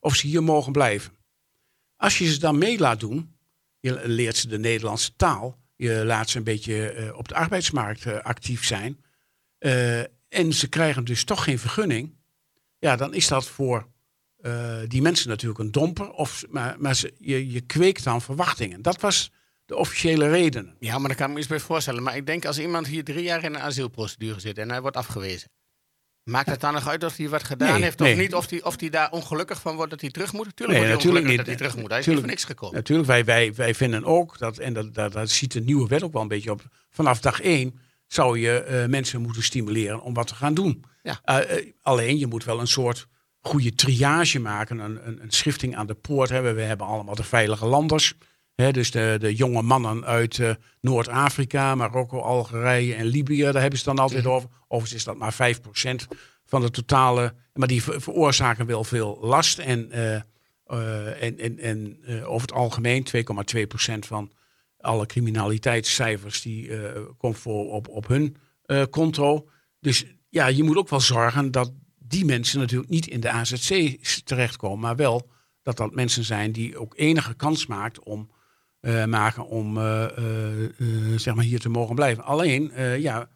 of 0.00 0.14
ze 0.14 0.26
hier 0.26 0.42
mogen 0.42 0.72
blijven. 0.72 1.12
Als 1.96 2.18
je 2.18 2.32
ze 2.32 2.38
dan 2.38 2.58
mee 2.58 2.78
laat 2.78 3.00
doen, 3.00 3.36
je 3.80 4.08
leert 4.08 4.36
ze 4.36 4.48
de 4.48 4.58
Nederlandse 4.58 5.16
taal. 5.16 5.58
Je 5.76 6.04
laat 6.04 6.30
ze 6.30 6.38
een 6.38 6.44
beetje 6.44 6.90
eh, 6.90 7.16
op 7.16 7.28
de 7.28 7.34
arbeidsmarkt 7.34 8.22
actief 8.22 8.64
zijn. 8.64 9.04
en 10.28 10.52
ze 10.52 10.68
krijgen 10.68 11.04
dus 11.04 11.24
toch 11.24 11.44
geen 11.44 11.58
vergunning. 11.58 12.14
Ja, 12.78 12.96
dan 12.96 13.14
is 13.14 13.28
dat 13.28 13.48
voor 13.48 13.88
eh, 14.48 14.88
die 14.88 15.02
mensen 15.02 15.28
natuurlijk 15.28 15.58
een 15.58 15.72
domper. 15.72 16.10
Of, 16.10 16.44
maar 16.50 16.76
maar 16.78 16.96
ze, 16.96 17.14
je, 17.18 17.50
je 17.50 17.60
kweekt 17.60 18.04
dan 18.04 18.22
verwachtingen. 18.22 18.82
Dat 18.82 19.00
was 19.00 19.30
de 19.66 19.76
officiële 19.76 20.28
reden. 20.28 20.76
Ja, 20.80 20.98
maar 20.98 21.08
daar 21.08 21.16
kan 21.16 21.26
ik 21.26 21.32
me 21.32 21.38
iets 21.38 21.48
bij 21.48 21.60
voorstellen. 21.60 22.02
Maar 22.02 22.16
ik 22.16 22.26
denk 22.26 22.44
als 22.44 22.58
iemand 22.58 22.86
hier 22.86 23.04
drie 23.04 23.22
jaar 23.22 23.44
in 23.44 23.54
een 23.54 23.60
asielprocedure 23.60 24.40
zit 24.40 24.58
en 24.58 24.70
hij 24.70 24.80
wordt 24.80 24.96
afgewezen. 24.96 25.50
Maakt 26.22 26.50
het 26.50 26.60
dan 26.60 26.72
nog 26.72 26.88
uit 26.88 27.04
of 27.04 27.16
hij 27.16 27.28
wat 27.28 27.42
gedaan 27.42 27.72
Nee, 27.72 27.82
heeft 27.82 28.00
of 28.00 28.06
nee. 28.06 28.16
niet? 28.16 28.34
Of 28.34 28.50
hij 28.50 28.62
of 28.62 28.76
die 28.76 28.90
daar 28.90 29.10
ongelukkig 29.10 29.60
van 29.60 29.76
wordt 29.76 29.90
dat 29.90 30.00
hij 30.00 30.10
terug 30.10 30.32
moet? 30.32 30.56
Tuurlijk 30.56 30.78
Nee, 30.80 30.88
natuurlijk 30.88 31.26
niet. 31.26 31.36
dat 31.36 31.46
hij 31.46 31.56
terug 31.56 31.76
moet. 31.76 31.90
Hij 31.90 31.98
is 31.98 32.06
niet 32.06 32.18
voor 32.18 32.26
niks 32.26 32.44
gekomen. 32.44 32.74
Natuurlijk, 32.74 33.08
wij, 33.08 33.24
wij, 33.24 33.54
wij 33.54 33.74
vinden 33.74 34.04
ook 34.04 34.38
dat, 34.38 34.58
en 34.58 34.72
dat, 34.72 34.94
dat, 34.94 35.12
dat 35.12 35.30
ziet 35.30 35.52
de 35.52 35.60
nieuwe 35.60 35.88
wet 35.88 36.02
ook 36.02 36.12
wel 36.12 36.22
een 36.22 36.28
beetje 36.28 36.50
op. 36.50 36.62
Vanaf 36.90 37.20
dag 37.20 37.40
één 37.40 37.78
zou 38.06 38.38
je 38.38 38.62
eh, 38.62 38.86
mensen 38.86 39.20
moeten 39.20 39.42
stimuleren 39.42 40.00
om 40.00 40.14
wat 40.14 40.26
te 40.26 40.34
gaan 40.34 40.54
doen. 40.54 40.84
Ja. 41.02 41.20
Eh, 41.22 41.72
alleen 41.82 42.18
je 42.18 42.26
moet 42.26 42.44
wel 42.44 42.60
een 42.60 42.66
soort 42.66 43.06
goede 43.40 43.74
triage 43.74 44.38
maken, 44.38 44.78
een, 44.78 45.06
een, 45.08 45.22
een 45.22 45.30
schifting 45.30 45.76
aan 45.76 45.86
de 45.86 45.94
poort 45.94 46.28
hebben. 46.28 46.54
We 46.54 46.62
hebben 46.62 46.86
allemaal 46.86 47.14
de 47.14 47.22
veilige 47.22 47.66
landers. 47.66 48.14
Hè, 48.54 48.70
dus 48.72 48.90
de, 48.90 49.16
de 49.20 49.34
jonge 49.34 49.62
mannen 49.62 50.04
uit 50.04 50.38
eh, 50.38 50.50
Noord-Afrika, 50.80 51.74
Marokko, 51.74 52.20
Algerije 52.20 52.94
en 52.94 53.04
Libië, 53.04 53.42
daar 53.42 53.60
hebben 53.60 53.78
ze 53.78 53.84
dan 53.84 53.98
altijd 53.98 54.26
over. 54.26 54.48
Overigens 54.68 54.94
is 54.94 55.04
dat 55.04 55.16
maar 55.16 55.34
5% 55.34 56.16
van 56.44 56.60
de 56.60 56.70
totale. 56.70 57.34
Maar 57.52 57.68
die 57.68 57.82
ver- 57.82 58.00
veroorzaken 58.00 58.66
wel 58.66 58.84
veel 58.84 59.18
last. 59.20 59.58
En, 59.58 59.90
eh, 59.90 60.14
eh, 60.66 61.22
en, 61.22 61.38
en, 61.38 61.58
en 61.58 61.98
over 62.24 62.48
het 62.48 62.56
algemeen 62.56 63.06
2,2% 63.16 63.98
van 63.98 64.32
alle 64.80 65.06
criminaliteitscijfers 65.06 66.42
die 66.42 66.70
komt 67.16 67.38
voor 67.38 67.70
op, 67.70 67.88
op 67.88 68.08
hun 68.08 68.36
konto. 68.90 69.48
Dus 69.80 70.04
ja, 70.28 70.46
je 70.46 70.62
moet 70.62 70.76
ook 70.76 70.88
wel 70.88 71.00
zorgen 71.00 71.50
dat 71.50 71.72
die 72.08 72.24
mensen 72.24 72.58
natuurlijk 72.60 72.90
niet 72.90 73.06
in 73.06 73.20
de 73.20 73.30
AZC 73.30 73.98
terechtkomen, 74.24 74.78
maar 74.78 74.96
wel 74.96 75.30
dat 75.62 75.76
dat 75.76 75.94
mensen 75.94 76.24
zijn 76.24 76.52
die 76.52 76.78
ook 76.78 76.94
enige 76.96 77.34
kans 77.34 77.66
maakt 77.66 78.02
om, 78.02 78.30
eh, 78.80 79.04
maken 79.04 79.46
om 79.46 79.78
eh, 79.78 80.04
eh, 80.04 80.70
zeg 81.16 81.34
maar 81.34 81.44
hier 81.44 81.60
te 81.60 81.68
mogen 81.68 81.94
blijven. 81.94 82.24
Alleen, 82.24 82.72
ja, 83.00 83.30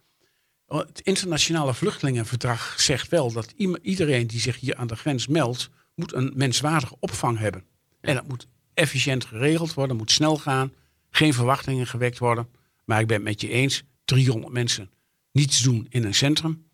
het 0.66 1.01
internationale 1.01 1.75
vluchtelingenverdrag 1.75 2.81
zegt 2.81 3.09
wel 3.09 3.33
dat 3.33 3.55
iedereen 3.83 4.27
die 4.27 4.41
zich 4.41 4.61
hier 4.61 4.77
aan 4.77 4.87
de 4.87 4.97
grens 4.97 5.27
meldt, 5.27 5.70
moet 5.95 6.14
een 6.14 6.33
menswaardige 6.35 6.97
opvang 7.01 7.39
hebben. 7.39 7.64
En 8.01 8.14
dat 8.14 8.29
moet 8.29 8.49
efficiënt 8.75 9.25
geregeld 9.25 9.75
worden, 9.75 9.97
moet 9.97 10.11
snel 10.11 10.37
gaan, 10.37 10.73
geen 11.11 11.35
verwachtingen 11.35 11.87
gewekt 11.87 12.18
worden. 12.18 12.49
Maar 12.85 13.01
ik 13.01 13.07
ben 13.07 13.16
het 13.16 13.25
met 13.25 13.41
je 13.41 13.49
eens, 13.49 13.83
300 14.05 14.53
mensen 14.53 14.91
niets 15.33 15.61
doen 15.61 15.87
in 15.89 16.05
een 16.05 16.14
centrum. 16.14 16.70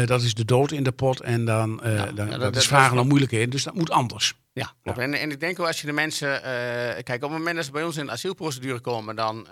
Eh, 0.00 0.06
dat 0.06 0.22
is 0.22 0.34
de 0.34 0.44
dood 0.44 0.72
in 0.72 0.82
de 0.82 0.92
pot 0.92 1.20
en 1.20 1.44
dan, 1.44 1.80
Ja, 1.82 2.06
dan 2.12 2.26
ja, 2.26 2.30
dat, 2.30 2.40
dat- 2.40 2.56
is 2.56 2.66
vragen 2.66 2.90
dat- 2.94 3.02
om 3.02 3.08
moeilijkheden. 3.08 3.50
Dus 3.50 3.62
dat 3.62 3.74
moet 3.74 3.90
anders. 3.90 4.34
Ja, 4.52 4.74
klopt. 4.82 4.98
En, 4.98 5.14
en 5.14 5.30
ik 5.30 5.40
denk 5.40 5.60
ook 5.60 5.66
als 5.66 5.80
je 5.80 5.86
de 5.86 5.92
mensen. 5.92 6.42
eh, 6.42 7.02
kijk, 7.02 7.22
op 7.24 7.30
het 7.30 7.38
moment 7.38 7.56
dat 7.56 7.64
ze 7.64 7.70
bij 7.70 7.82
ons 7.84 7.96
in 7.96 8.06
de 8.06 8.12
asielprocedure 8.12 8.80
komen, 8.80 9.16
dan, 9.16 9.46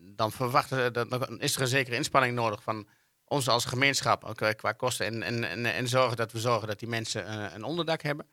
dan 0.00 0.32
verwachten 0.32 0.92
dat, 0.92 1.10
dan 1.10 1.40
is 1.40 1.54
er 1.56 1.60
een 1.62 1.66
zekere 1.68 1.96
inspanning 1.96 2.34
nodig 2.34 2.62
van 2.62 2.86
ons 3.24 3.48
als 3.48 3.64
gemeenschap 3.64 4.24
ook, 4.24 4.56
qua 4.56 4.72
kosten. 4.72 5.06
En, 5.06 5.22
en, 5.22 5.44
en, 5.50 5.66
en 5.66 5.88
zorgen 5.88 6.16
dat 6.16 6.32
we 6.32 6.40
zorgen 6.40 6.68
dat 6.68 6.78
die 6.78 6.88
mensen 6.88 7.54
een 7.54 7.64
onderdak 7.64 8.02
hebben. 8.02 8.26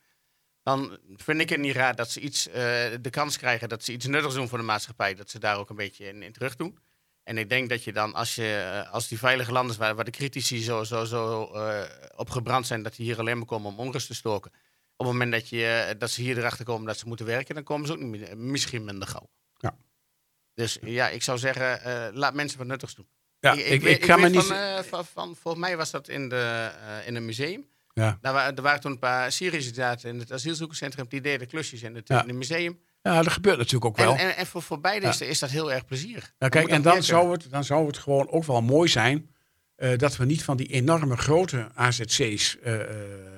Dan 0.64 0.98
vind 1.16 1.42
ik 1.42 1.50
het 1.50 1.60
niet 1.60 1.76
raar 1.76 1.96
dat 1.96 2.12
ze 2.12 2.20
iets, 2.20 2.44
de 3.02 3.10
kans 3.10 3.38
krijgen 3.38 3.70
dat 3.70 3.84
ze 3.84 3.92
iets 3.92 4.06
nuttigs 4.06 4.36
doen 4.36 4.48
voor 4.48 4.58
de 4.58 4.64
maatschappij. 4.64 5.14
Dat 5.16 5.30
ze 5.30 5.40
daar 5.40 5.58
ook 5.58 5.70
een 5.70 5.76
beetje 5.76 6.08
in, 6.08 6.24
in 6.24 6.32
terug 6.32 6.56
doen. 6.56 6.78
En 7.24 7.38
ik 7.38 7.50
denk 7.50 7.70
dat 7.70 7.84
je 7.84 7.94
dan, 7.94 8.14
als, 8.14 8.36
je, 8.36 8.82
eh, 8.86 8.94
als 8.94 9.08
die 9.08 9.18
veilige 9.18 9.52
landen 9.52 9.78
waar, 9.78 9.96
waar 9.96 10.06
de 10.06 10.12
critici 10.12 10.62
zo, 10.64 10.84
zo, 10.84 11.06
zo 11.06 11.44
eh, 11.54 11.82
op 12.16 12.30
gebrand 12.30 12.68
zijn, 12.68 12.84
dat 12.84 12.96
die 12.96 13.06
hier 13.06 13.20
alleen 13.20 13.38
maar 13.38 13.46
komen 13.48 13.72
om 13.72 13.80
onrust 13.80 14.08
te 14.08 14.14
stoken. 14.16 14.52
Op 14.96 15.06
het 15.06 15.16
moment 15.16 15.32
dat, 15.32 15.50
je, 15.50 15.66
eh, 15.66 16.00
dat 16.00 16.12
ze 16.12 16.22
hier 16.22 16.38
erachter 16.38 16.66
komen 16.66 16.88
dat 16.88 16.98
ze 16.98 17.08
moeten 17.08 17.26
werken, 17.26 17.56
dan 17.56 17.64
komen 17.64 17.88
ze 17.88 17.94
ook 17.94 18.00
niet, 18.00 18.10
meer- 18.10 18.38
misschien 18.38 18.84
minder 18.84 19.08
gauw. 19.08 19.30
Ja. 19.58 19.76
Dus 20.54 20.78
ja, 20.82 21.10
ik 21.10 21.24
zou 21.24 21.38
zeggen, 21.38 21.80
laat 22.16 22.34
mensen 22.34 22.58
wat 22.58 22.68
nuttigs 22.68 22.96
doen. 22.96 23.08
Ja, 23.40 23.54
ik, 23.54 23.84
ik, 23.84 24.18
me 24.18 24.30
niet. 24.30 24.44
van, 24.44 24.84
van, 24.86 25.06
van- 25.06 25.36
volgens 25.36 25.64
mij 25.66 25.78
was 25.78 25.92
dat 25.92 26.08
in, 26.08 26.30
de, 26.30 26.72
in 27.06 27.16
een 27.16 27.26
museum. 27.26 27.70
Ja. 27.94 28.18
Daar 28.22 28.54
er 28.56 28.62
waren 28.62 28.80
toen 28.82 28.92
een 28.92 29.00
paar 29.00 29.32
Syriërs 29.32 29.72
zaten 29.72 30.10
in 30.10 30.20
het 30.20 30.32
asielzoekerscentrum. 30.32 31.06
Die 31.10 31.22
deden 31.22 31.48
klusjes 31.48 31.82
in 31.82 31.96
het, 31.96 32.08
Ja. 32.08 32.22
in 32.22 32.28
het 32.28 32.38
museum. 32.38 32.80
Ja, 33.02 33.22
dat 33.24 33.34
gebeurt 33.34 33.58
natuurlijk 33.58 33.86
ook 33.86 33.98
wel. 33.98 34.12
En, 34.14 34.20
en, 34.20 34.36
en 34.36 34.46
voor, 34.46 34.62
voor 34.62 34.80
beide 34.80 35.06
Ja. 35.06 35.12
is, 35.12 35.22
is 35.22 35.40
dat 35.40 35.50
heel 35.50 35.72
erg 35.72 35.86
plezierig. 35.86 36.34
Nou, 36.40 36.52
kijk, 36.52 36.68
en 36.68 36.74
dan 36.74 36.84
werken. 36.84 37.04
zou, 37.04 37.32
het, 37.32 37.48
dan 37.50 37.64
zou 37.64 37.88
het 37.88 37.98
gewoon 37.98 38.30
ook 38.30 38.44
wel 38.44 38.62
mooi 38.62 38.90
zijn 38.90 39.30
eh, 39.82 39.98
dat 39.98 40.18
we 40.18 40.26
niet 40.26 40.44
van 40.44 40.58
die 40.58 40.68
enorme 40.68 41.18
grote 41.18 41.70
AZC's 41.74 42.58
eh, 42.60 42.82
eh, 42.82 42.88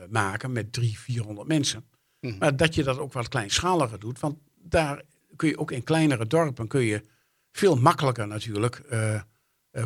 maken 0.09 0.51
met 0.51 0.73
drie, 0.73 0.99
400 0.99 1.47
mensen. 1.47 1.85
Mhm. 2.19 2.37
Maar 2.37 2.55
dat 2.55 2.75
je 2.75 2.83
dat 2.83 2.97
ook 2.97 3.13
wat 3.13 3.27
kleinschaliger 3.27 3.99
doet. 3.99 4.19
Want 4.19 4.37
daar 4.61 5.01
kun 5.35 5.49
je 5.49 5.57
ook 5.57 5.71
in 5.71 5.83
kleinere 5.83 6.27
dorpen 6.27 6.67
kun 6.67 6.81
je 6.81 7.03
veel 7.51 7.75
makkelijker 7.75 8.27
natuurlijk 8.27 8.81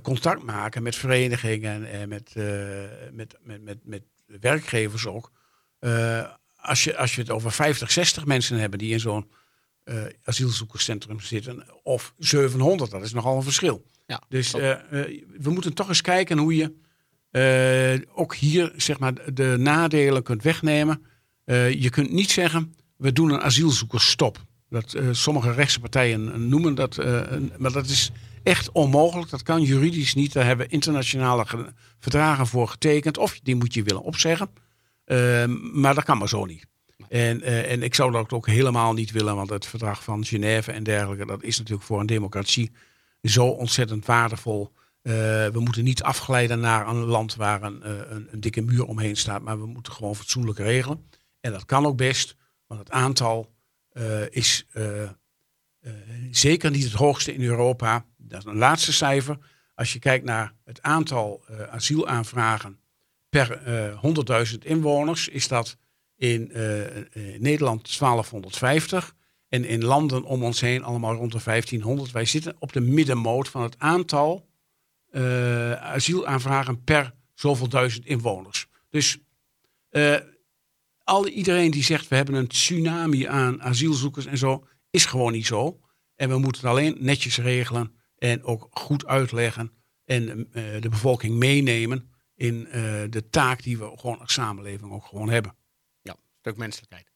contact 0.01 0.43
maken 0.43 0.83
met 0.83 0.95
verenigingen 0.95 1.91
en 1.91 2.09
met, 2.09 2.35
met, 3.11 3.37
met, 3.41 3.63
met, 3.63 3.77
met 3.83 4.03
werkgevers 4.25 5.07
ook. 5.07 5.31
Als, 6.55 6.83
je, 6.83 6.97
als 6.97 7.15
je 7.15 7.21
het 7.21 7.29
over 7.29 7.51
50, 7.51 7.91
60 7.91 8.25
mensen 8.25 8.59
hebben 8.59 8.79
die 8.79 8.91
in 8.91 8.99
zo'n 8.99 9.31
asielzoekerscentrum 10.23 11.19
zitten, 11.19 11.65
of 11.83 12.13
700, 12.17 12.91
dat 12.91 13.03
is 13.03 13.13
nogal 13.13 13.35
een 13.37 13.43
verschil. 13.43 13.85
Ja, 14.05 14.21
Dus 14.29 14.53
eh, 14.53 14.71
eh, 14.71 15.21
we 15.37 15.49
moeten 15.49 15.73
toch 15.73 15.87
eens 15.87 16.01
kijken 16.01 16.37
hoe 16.37 16.55
je 16.55 16.73
ook 18.13 18.35
hier 18.35 18.73
zeg 18.75 18.99
maar, 18.99 19.33
de 19.33 19.55
nadelen 19.59 20.23
kunt 20.23 20.43
wegnemen. 20.43 21.05
Je 21.79 21.89
kunt 21.89 22.11
niet 22.11 22.31
zeggen, 22.31 22.73
we 22.97 23.11
doen 23.11 23.29
een 23.31 23.41
asielzoekersstop. 23.41 24.45
Dat, 24.69 24.95
sommige 25.11 25.51
rechtse 25.51 25.79
partijen 25.79 26.47
noemen 26.49 26.75
dat, 26.75 26.97
maar 27.57 27.71
dat 27.71 27.85
is 27.85 28.11
echt 28.43 28.71
onmogelijk. 28.71 29.29
Dat 29.29 29.43
kan 29.43 29.61
juridisch 29.61 30.13
niet. 30.15 30.33
Daar 30.33 30.45
hebben 30.45 30.69
internationale 30.69 31.45
ge- 31.45 31.73
verdragen 31.99 32.47
voor 32.47 32.67
getekend. 32.67 33.17
Of 33.17 33.39
die 33.43 33.55
moet 33.55 33.73
je 33.73 33.83
willen 33.83 34.01
opzeggen. 34.01 34.49
Maar 35.73 35.95
dat 35.95 36.03
kan 36.03 36.17
maar 36.17 36.29
zo 36.29 36.45
niet. 36.45 36.65
En, 37.09 37.41
eh, 37.41 37.71
en 37.71 37.83
ik 37.83 37.95
zou 37.95 38.11
dat 38.11 38.31
ook 38.31 38.47
helemaal 38.47 38.93
niet 38.93 39.11
willen, 39.11 39.35
want 39.35 39.49
het 39.49 39.65
verdrag 39.65 40.03
van 40.03 40.25
Genève 40.25 40.71
en 40.71 40.83
dergelijke, 40.83 41.25
dat 41.25 41.43
is 41.43 41.57
natuurlijk 41.57 41.87
voor 41.87 41.99
een 41.99 42.05
democratie 42.05 42.71
zo 43.21 43.45
ontzettend 43.47 44.05
waardevol. 44.05 44.71
Eh, 45.01 45.13
we 45.47 45.59
moeten 45.59 45.83
niet 45.83 46.03
afglijden 46.03 46.59
naar 46.59 46.87
een 46.87 47.03
land 47.03 47.35
waar 47.35 47.63
een, 47.63 47.83
eh, 47.83 47.91
een, 48.09 48.27
een 48.31 48.39
dikke 48.39 48.61
muur 48.61 48.85
omheen 48.85 49.15
staat, 49.15 49.41
maar 49.41 49.59
we 49.59 49.65
moeten 49.65 49.93
gewoon 49.93 50.15
fatsoenlijk 50.15 50.57
regelen. 50.57 51.09
En 51.39 51.51
dat 51.51 51.65
kan 51.65 51.85
ook 51.85 51.97
best, 51.97 52.35
want 52.67 52.79
het 52.79 52.91
aantal 52.91 53.55
is 54.29 54.65
zeker 56.31 56.71
niet 56.71 56.83
het 56.83 56.93
hoogste 56.93 57.33
in 57.33 57.41
Europa. 57.41 58.05
Dat 58.17 58.39
is 58.39 58.45
een 58.45 58.57
laatste 58.57 58.93
cijfer. 58.93 59.37
Als 59.75 59.93
je 59.93 59.99
kijkt 59.99 60.25
naar 60.25 60.53
het 60.63 60.81
aantal 60.81 61.45
asielaanvragen 61.69 62.79
per 63.29 63.51
eh 63.51 64.01
100.000 64.01 64.65
inwoners, 64.65 65.27
is 65.27 65.47
dat 65.47 65.77
in 66.17 66.51
eh, 66.51 66.97
eh, 66.97 67.05
Nederland 67.39 67.97
1250. 67.97 69.15
En 69.49 69.65
in 69.65 69.83
landen 69.83 70.23
om 70.23 70.43
ons 70.43 70.61
heen 70.61 70.83
allemaal 70.83 71.15
rond 71.15 71.31
de 71.31 71.41
1500. 71.43 72.11
Wij 72.11 72.25
zitten 72.25 72.55
op 72.59 72.73
de 72.73 72.79
middenmoot 72.79 73.49
van 73.49 73.61
het 73.61 73.75
aantal 73.79 74.47
eh, 75.09 75.71
asielaanvragen 75.71 76.83
per 76.83 77.13
zoveel 77.33 77.69
duizend 77.69 78.05
inwoners. 78.05 78.67
Dus 78.89 79.17
iedereen 81.25 81.71
die 81.71 81.83
zegt 81.83 82.07
we 82.07 82.15
hebben 82.15 82.35
een 82.35 82.47
tsunami 82.47 83.25
aan 83.25 83.61
asielzoekers 83.61 84.25
en 84.25 84.37
zo, 84.37 84.67
is 84.89 85.05
gewoon 85.05 85.31
niet 85.31 85.45
zo. 85.45 85.79
En 86.15 86.29
we 86.29 86.37
moeten 86.37 86.61
het 86.61 86.69
alleen 86.69 86.97
netjes 86.99 87.37
regelen 87.37 87.95
en 88.17 88.43
ook 88.43 88.67
goed 88.71 89.05
uitleggen 89.05 89.71
en 90.05 90.49
de 90.79 90.89
bevolking 90.89 91.35
meenemen 91.35 92.11
in 92.35 92.67
de 93.09 93.27
taak 93.29 93.63
die 93.63 93.77
we 93.77 93.91
gewoon 93.95 94.19
als 94.19 94.33
samenleving 94.33 94.91
ook 94.91 95.05
gewoon 95.05 95.29
hebben. 95.29 95.55
Menselijkheid. 96.55 97.11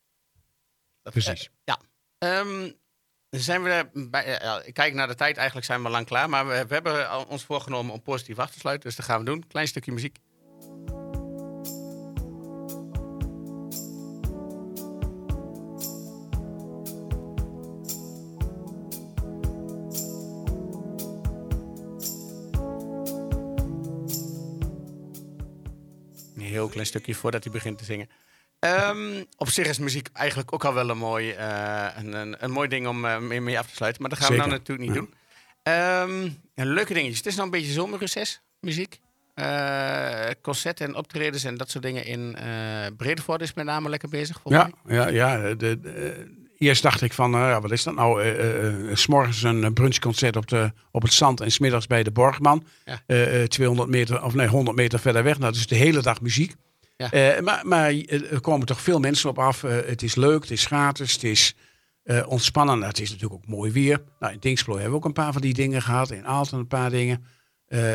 Dat, 1.02 1.14
Precies. 1.14 1.50
ja. 1.64 1.80
Ehm, 2.18 2.72
zijn 3.30 3.64
we 3.64 3.90
bij, 3.94 4.40
eh, 4.40 4.68
ik 4.68 4.74
kijk 4.74 4.94
naar 4.94 5.08
de 5.08 5.16
tijd, 5.16 5.38
eigenlijk 5.38 5.66
zijn 5.66 5.84
we 5.84 5.90
lang 5.90 6.06
klaar. 6.06 6.30
Maar 6.30 6.48
we, 6.48 6.66
we 6.68 6.74
hebben 6.74 7.28
ons 7.28 7.44
voorgenomen 7.44 7.94
om 7.94 8.02
positief 8.02 8.40
af 8.40 8.52
te 8.52 8.60
sluiten. 8.60 8.88
Dus 8.88 8.98
dat 8.98 9.06
gaan 9.06 9.20
we 9.20 9.26
doen. 9.26 9.48
Klein 9.48 9.68
stukje 9.68 9.92
muziek. 9.92 10.18
Een 26.36 26.48
heel 26.48 26.68
klein 26.70 26.86
stukje 26.86 27.16
voordat 27.16 27.44
hij 27.44 27.54
begint 27.54 27.78
te 27.78 27.84
zingen. 27.84 28.10
Ehm, 28.62 29.24
op 29.38 29.50
zich 29.50 29.68
is 29.68 29.80
muziek 29.80 30.08
eigenlijk 30.14 30.54
ook 30.54 30.66
al 30.66 30.74
wel 30.74 30.90
een 30.90 30.98
mooi, 30.98 31.32
eh, 31.32 31.86
een, 31.98 32.14
een, 32.14 32.36
een 32.40 32.52
mooi 32.52 32.68
ding 32.68 32.88
om 32.88 33.06
eh, 33.06 33.18
mee, 33.20 33.42
mee 33.42 33.60
af 33.60 33.68
te 33.68 33.76
sluiten. 33.76 34.02
Maar 34.02 34.12
dat 34.12 34.20
gaan 34.20 34.32
we 34.32 34.38
nou 34.38 34.50
natuurlijk 34.50 34.90
niet 34.90 34.98
Ja. 34.98 35.02
doen. 35.02 35.14
Ehm, 35.64 36.30
en 36.56 36.68
leuke 36.74 36.94
dingetjes. 36.94 37.18
Het 37.18 37.28
is 37.28 37.36
nou 37.36 37.46
een 37.46 37.52
beetje 37.52 37.72
zomerreces, 37.72 38.42
muziek. 38.60 39.00
Eh, 39.34 40.30
concerten 40.42 40.88
en 40.88 40.96
optredens 40.96 41.44
en 41.44 41.56
dat 41.56 41.70
soort 41.70 41.84
dingen 41.84 42.06
in 42.06 42.38
Bredevoort 42.98 43.42
is 43.42 43.54
met 43.54 43.66
name 43.66 43.90
lekker 43.90 44.10
bezig. 44.10 44.40
Ja, 44.44 44.70
mij. 44.84 44.96
ja, 44.96 45.08
ja. 45.08 45.54
De, 45.56 45.80
de, 45.80 46.32
eerst 46.58 46.84
dacht 46.84 47.02
ik 47.02 47.14
van, 47.14 47.32
wat 47.62 47.72
is 47.72 47.84
dat 47.84 47.96
nou? 47.96 48.96
's 48.96 49.08
morgens 49.08 49.44
een 49.44 49.74
brunchconcert 49.74 50.36
op, 50.36 50.48
de, 50.48 50.72
op 50.92 51.02
het 51.02 51.14
zand 51.14 51.42
en 51.42 51.52
smiddags 51.52 51.88
bij 51.88 52.04
de 52.04 52.12
Borgman. 52.12 52.66
Ja. 52.86 53.02
Eh, 53.08 53.42
eh, 53.42 53.48
200 53.48 53.90
meter, 53.90 54.24
of 54.24 54.34
nee, 54.34 54.48
100 54.48 54.78
meter 54.78 55.00
verder 55.00 55.24
weg. 55.24 55.40
Nou, 55.40 55.54
dus 55.54 55.68
de 55.68 55.76
hele 55.76 56.02
dag 56.02 56.22
muziek. 56.22 56.56
Ja. 57.10 57.12
Eh, 57.12 57.42
maar 57.42 57.62
maar 57.64 57.90
eh, 57.90 58.32
er 58.32 58.42
komen 58.42 58.68
toch 58.68 58.82
veel 58.82 59.00
mensen 59.00 59.30
op 59.30 59.40
af. 59.40 59.64
Eh, 59.64 59.76
het 59.86 60.04
is 60.04 60.16
leuk, 60.16 60.42
het 60.42 60.52
is 60.52 60.66
gratis, 60.66 61.14
het 61.14 61.24
is 61.24 61.56
eh, 62.04 62.28
ontspannen. 62.28 62.76
Nou, 62.76 62.88
het 62.88 63.00
is 63.00 63.10
natuurlijk 63.10 63.42
ook 63.44 63.50
mooi 63.50 63.72
weer. 63.72 64.04
Nou, 64.20 64.34
in 64.34 64.40
Dingsblo 64.40 64.74
hebben 64.74 64.92
we 64.92 64.98
ook 64.98 65.06
een 65.06 65.14
paar 65.14 65.34
van 65.34 65.42
die 65.42 65.54
dingen 65.54 65.82
gehad. 65.82 66.12
In 66.12 66.26
Aalten 66.26 66.58
een 66.58 66.68
paar 66.68 66.90
dingen. 66.90 67.26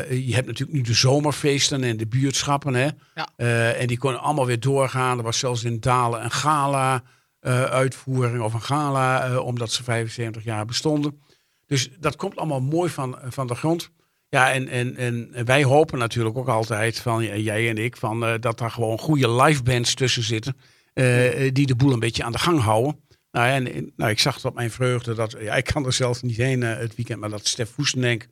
Je 0.09 0.33
hebt 0.33 0.47
natuurlijk 0.47 0.77
nu 0.77 0.81
de 0.81 0.93
zomerfeesten 0.93 1.83
en 1.83 1.97
de 1.97 2.07
buurtschappen. 2.07 2.73
Hè? 2.73 2.89
Ja. 3.15 3.73
En 3.73 3.87
die 3.87 3.97
konden 3.97 4.21
allemaal 4.21 4.45
weer 4.45 4.59
doorgaan. 4.59 5.17
Er 5.17 5.23
was 5.23 5.39
zelfs 5.39 5.63
in 5.63 5.79
Dalen 5.79 6.23
een 6.23 6.31
gala 6.31 7.03
eh, 7.39 7.63
uitvoering 7.63 8.41
of 8.41 8.53
een 8.53 8.61
gala, 8.61 9.39
omdat 9.39 9.71
ze 9.71 9.83
75 9.83 10.43
jaar 10.43 10.65
bestonden. 10.65 11.21
Dus 11.65 11.89
dat 11.99 12.15
komt 12.15 12.35
allemaal 12.35 12.61
mooi 12.61 12.89
van, 12.89 13.17
van 13.23 13.47
de 13.47 13.55
grond. 13.55 13.89
Ja, 14.29 14.51
en, 14.53 14.67
en, 14.67 14.95
en 14.95 15.45
wij 15.45 15.63
hopen 15.63 15.99
natuurlijk 15.99 16.37
ook 16.37 16.47
altijd, 16.47 16.99
van 16.99 17.23
ja, 17.23 17.35
jij 17.35 17.69
en 17.69 17.77
ik, 17.77 17.97
van, 17.97 18.25
eh, 18.25 18.33
dat 18.39 18.57
daar 18.57 18.71
gewoon 18.71 18.97
goede 18.99 19.31
live 19.31 19.63
bands 19.63 19.93
tussen 19.93 20.23
zitten. 20.23 20.57
eh, 20.93 21.45
eh, 21.45 21.53
die 21.53 21.65
de 21.65 21.75
boel 21.75 21.93
een 21.93 21.99
beetje 21.99 22.23
aan 22.23 22.31
de 22.31 22.37
gang 22.39 22.59
houden. 22.59 23.01
Nou, 23.31 23.47
ja, 23.47 23.71
en, 23.71 23.91
nou, 23.95 24.11
ik 24.11 24.19
zag 24.19 24.35
het 24.35 24.45
op 24.45 24.53
mijn 24.55 24.71
vreugde 24.71 25.13
dat, 25.13 25.35
ja, 25.39 25.55
ik 25.55 25.63
kan 25.65 25.85
er 25.85 25.93
zelf 25.93 26.23
niet 26.23 26.37
heen 26.37 26.63
eh, 26.63 26.77
het 26.77 26.95
weekend, 26.95 27.19
maar 27.19 27.29
dat 27.29 27.47
Stef 27.47 27.75
Woestendenk 27.75 28.27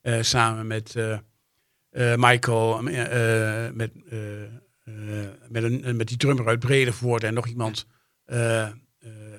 eh, 0.00 0.22
samen 0.22 0.66
met 0.66 0.96
eh, 0.96 1.12
eh, 1.90 2.14
Michael, 2.18 2.88
eh, 2.88 3.66
eh, 3.66 3.72
met, 3.74 3.90
eh, 4.10 4.42
eh, 4.42 4.50
met, 5.48 5.62
een, 5.62 5.96
met 5.96 6.08
die 6.08 6.16
drummer 6.16 6.46
uit 6.48 6.58
Bredevoort 6.60 7.24
en 7.24 7.34
nog 7.34 7.46
iemand 7.46 7.86
eh, 8.24 8.62
eh, 8.62 8.72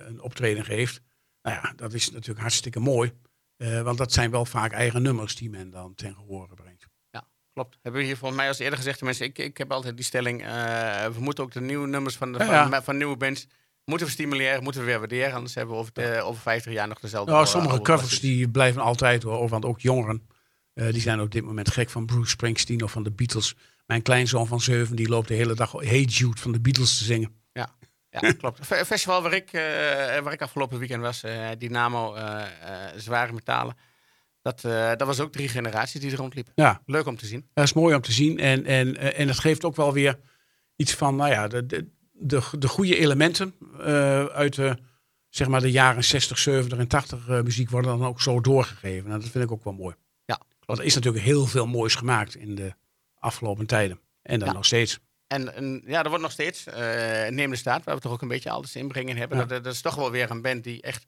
een 0.07 0.21
optreden 0.21 0.65
geeft. 0.65 1.01
Nou 1.41 1.55
ja, 1.55 1.73
dat 1.75 1.93
is 1.93 2.11
natuurlijk 2.11 2.39
hartstikke 2.39 2.79
mooi. 2.79 3.11
Eh, 3.61 3.81
want 3.81 3.97
dat 3.97 4.11
zijn 4.13 4.31
wel 4.31 4.45
vaak 4.45 4.71
eigen 4.71 5.01
nummers 5.01 5.35
die 5.35 5.49
men 5.49 5.69
dan 5.69 5.95
ten 5.95 6.15
gehore 6.15 6.53
brengt. 6.55 6.89
Klopt. 7.53 7.77
Hebben 7.81 8.01
we 8.01 8.07
hier 8.07 8.17
volgens 8.17 8.39
mij 8.39 8.49
als 8.49 8.59
eerder 8.59 8.77
gezegd, 8.77 9.01
mensen, 9.01 9.25
ik, 9.25 9.37
ik 9.37 9.57
heb 9.57 9.71
altijd 9.71 9.95
die 9.95 10.05
stelling, 10.05 10.41
eh, 10.43 11.05
we 11.05 11.19
moeten 11.19 11.43
ook 11.43 11.51
de 11.51 11.61
nieuwe 11.61 11.87
nummers 11.87 12.15
van, 12.15 12.31
de, 12.31 12.37
Ja, 12.39 12.45
van, 12.45 12.71
ja. 12.71 12.83
van, 12.83 12.97
nieuwe 12.97 13.17
bands, 13.17 13.47
moeten 13.85 14.07
we 14.07 14.13
stimuleren, 14.13 14.63
moeten 14.63 14.81
we 14.81 14.87
weer 14.87 14.99
waarderen, 14.99 15.33
anders 15.33 15.55
hebben 15.55 15.73
we 15.75 15.79
over, 15.81 15.93
de- 15.93 16.21
over 16.23 16.41
50 16.41 16.73
jaar 16.73 16.87
nog 16.87 16.99
dezelfde. 16.99 17.31
Nou, 17.31 17.45
sommige 17.45 17.73
oude 17.73 17.85
covers 17.91 18.19
die 18.19 18.49
blijven 18.49 18.81
altijd 18.81 19.23
hoor, 19.23 19.47
want 19.49 19.65
ook 19.65 19.79
jongeren. 19.79 20.27
eh, 20.73 20.91
die 20.91 21.01
zijn 21.01 21.21
op 21.21 21.31
dit 21.31 21.43
moment 21.43 21.69
gek 21.71 21.89
van 21.89 22.05
Bruce 22.05 22.29
Springsteen 22.29 22.83
of 22.83 22.91
van 22.91 23.03
de 23.03 23.11
Beatles. 23.11 23.55
Mijn 23.85 24.01
kleinzoon 24.01 24.47
van 24.47 24.61
zeven 24.61 24.95
die 24.95 25.09
loopt 25.09 25.27
de 25.27 25.33
hele 25.33 25.53
dag 25.55 25.71
Hey 25.71 26.01
Jude 26.01 26.41
van 26.41 26.51
de 26.51 26.59
Beatles 26.59 26.97
te 26.97 27.03
zingen. 27.03 27.31
Ja, 27.53 27.69
klopt. 28.37 28.59
Een 28.59 28.85
festival 28.85 29.21
waar 29.21 29.33
ik, 29.33 29.53
eh, 29.53 29.61
waar 30.19 30.33
ik 30.33 30.41
afgelopen 30.41 30.79
weekend 30.79 31.01
was, 31.01 31.23
eh, 31.23 31.47
Dynamo, 31.57 32.13
eh, 32.15 32.41
eh, 32.43 32.93
zware 32.95 33.31
metalen. 33.33 33.75
Dat, 34.41 34.63
eh, 34.63 34.89
dat 34.89 35.01
was 35.07 35.19
ook 35.19 35.31
drie 35.31 35.47
generaties 35.49 36.01
die 36.01 36.11
er 36.11 36.17
rondliepen. 36.17 36.53
Ja, 36.55 36.81
Leuk 36.85 37.05
om 37.05 37.17
te 37.17 37.25
zien. 37.25 37.47
dat 37.53 37.63
is 37.63 37.73
mooi 37.73 37.95
om 37.95 38.01
te 38.01 38.11
zien. 38.11 38.39
En, 38.39 38.65
en, 38.65 38.97
eh, 38.97 39.19
en 39.19 39.27
het 39.27 39.39
geeft 39.39 39.63
ook 39.63 39.75
wel 39.75 39.93
weer 39.93 40.19
iets 40.75 40.93
van, 40.93 41.15
nou 41.15 41.29
ja, 41.31 41.47
de, 41.47 41.65
de, 41.65 41.87
de, 42.11 42.41
de 42.59 42.67
goede 42.67 42.97
elementen 42.97 43.55
eh, 43.79 44.25
uit 44.25 44.55
de, 44.55 44.77
zeg 45.29 45.47
maar 45.47 45.61
de 45.61 45.71
jaren 45.71 46.03
60, 46.03 46.37
70 46.37 46.77
en 46.77 46.87
80 46.87 47.27
eh, 47.27 47.41
muziek 47.41 47.69
worden 47.69 47.97
dan 47.97 48.07
ook 48.07 48.21
zo 48.21 48.41
doorgegeven. 48.41 49.09
Nou, 49.09 49.21
dat 49.21 49.29
vind 49.29 49.43
ik 49.43 49.51
ook 49.51 49.63
wel 49.63 49.73
mooi. 49.73 49.95
Ja, 50.25 50.39
Want 50.65 50.79
er 50.79 50.85
is 50.85 50.95
natuurlijk 50.95 51.23
heel 51.23 51.45
veel 51.45 51.67
moois 51.67 51.95
gemaakt 51.95 52.35
in 52.35 52.55
de 52.55 52.73
afgelopen 53.19 53.65
tijden. 53.65 53.99
En 54.21 54.39
dan 54.39 54.47
Ja. 54.47 54.53
nog 54.53 54.65
steeds. 54.65 54.99
En, 55.31 55.55
en 55.55 55.81
ja, 55.85 56.03
er 56.03 56.07
wordt 56.09 56.23
nog 56.23 56.31
steeds, 56.31 56.65
eh 56.67 57.27
Neem 57.29 57.49
de 57.49 57.55
Staat, 57.55 57.83
waar 57.83 57.95
we 57.95 58.01
toch 58.01 58.11
ook 58.11 58.21
een 58.21 58.27
beetje 58.27 58.49
alles 58.49 58.75
inbrengen 58.75 59.17
hebben. 59.17 59.37
Ja. 59.37 59.45
Dat, 59.45 59.63
dat 59.63 59.73
is 59.73 59.81
toch 59.81 59.95
wel 59.95 60.11
weer 60.11 60.31
een 60.31 60.41
band 60.41 60.63
die 60.63 60.81
echt 60.81 61.05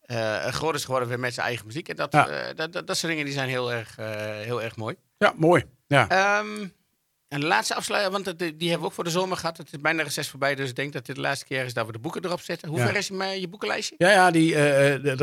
eh 0.00 0.46
groot 0.46 0.74
is 0.74 0.84
geworden 0.84 1.08
weer 1.08 1.18
met 1.20 1.34
zijn 1.34 1.46
eigen 1.46 1.66
muziek. 1.66 1.88
En 1.88 1.96
dat, 1.96 2.12
Ja. 2.12 2.28
eh, 2.28 2.56
dat, 2.56 2.72
dat, 2.72 2.86
dat 2.86 2.96
soort 2.96 3.10
dingen 3.12 3.24
die 3.24 3.34
zijn 3.34 3.48
heel 3.48 3.72
erg, 3.72 3.96
heel 4.44 4.62
erg 4.62 4.76
mooi. 4.76 4.96
Ja, 5.18 5.32
mooi. 5.36 5.64
Ja. 5.86 6.08
Ehm, 6.08 6.66
en 7.28 7.40
de 7.40 7.46
laatste 7.46 7.74
afsluiter, 7.74 8.10
want 8.12 8.24
die 8.38 8.46
hebben 8.48 8.78
we 8.80 8.84
ook 8.86 8.92
voor 8.92 9.04
de 9.04 9.10
zomer 9.10 9.36
gehad. 9.36 9.56
Het 9.56 9.72
is 9.72 9.80
bijna 9.80 10.02
reces 10.02 10.28
voorbij, 10.28 10.54
dus 10.54 10.68
ik 10.68 10.76
denk 10.76 10.92
dat 10.92 11.06
dit 11.06 11.14
de 11.16 11.20
laatste 11.22 11.44
keer 11.46 11.64
is 11.64 11.74
dat 11.74 11.86
we 11.86 11.92
de 11.92 11.98
boeken 11.98 12.24
erop 12.24 12.40
zetten. 12.40 12.68
Hoe 12.68 12.78
Ja. 12.78 12.86
ver 12.86 12.96
is 12.96 13.06
je, 13.08 13.40
je 13.40 13.48
boekenlijstje? 13.48 13.94
Ja, 13.98 14.10
ja 14.10 14.30
die, 14.30 14.54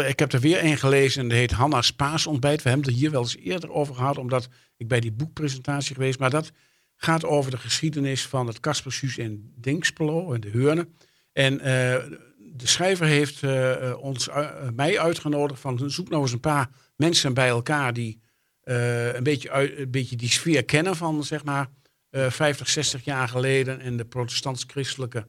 ik 0.07 0.19
heb 0.19 0.33
er 0.33 0.39
weer 0.39 0.63
een 0.63 0.77
gelezen. 0.77 1.21
en 1.21 1.27
Die 1.27 1.37
heet 1.37 1.51
Hanna's 1.51 1.91
Paasontbijt. 1.93 2.61
We 2.63 2.69
hebben 2.69 2.85
het 2.87 2.95
er 2.95 3.01
hier 3.01 3.11
wel 3.11 3.21
eens 3.21 3.37
eerder 3.37 3.71
over 3.71 3.95
gehad, 3.95 4.17
omdat 4.17 4.47
ik 4.77 4.87
bij 4.87 4.99
die 4.99 5.11
boekpresentatie 5.11 5.95
geweest. 5.95 6.19
Maar 6.19 6.29
dat 6.29 6.51
gaat 7.03 7.25
over 7.25 7.51
de 7.51 7.57
geschiedenis 7.57 8.27
van 8.27 8.47
het 8.47 8.59
Kaspersuus 8.59 9.17
in 9.17 9.53
Dinkspelo 9.55 10.33
en 10.33 10.41
de 10.41 10.49
Heurne. 10.49 10.87
En 11.33 11.59
eh, 11.59 12.03
de 12.37 12.67
schrijver 12.67 13.05
heeft 13.05 13.43
eh, 13.43 13.89
eh, 13.89 13.99
ons, 13.99 14.29
mij 14.73 14.99
uitgenodigd 14.99 15.59
van 15.61 15.89
zoek 15.89 16.09
nou 16.09 16.21
eens 16.21 16.31
een 16.31 16.39
paar 16.39 16.69
mensen 16.95 17.33
bij 17.33 17.47
elkaar 17.47 17.93
die 17.93 18.21
een, 18.63 19.23
beetje 19.23 19.79
een 19.79 19.91
beetje 19.91 20.15
die 20.15 20.29
sfeer 20.29 20.65
kennen 20.65 20.95
van 20.95 21.23
zeg 21.23 21.43
maar 21.43 21.69
eh 22.09 22.29
50, 22.29 22.69
60 22.69 23.03
jaar 23.03 23.27
geleden 23.27 23.79
en 23.79 23.97
de 23.97 24.05
protestants-christelijke 24.05 25.27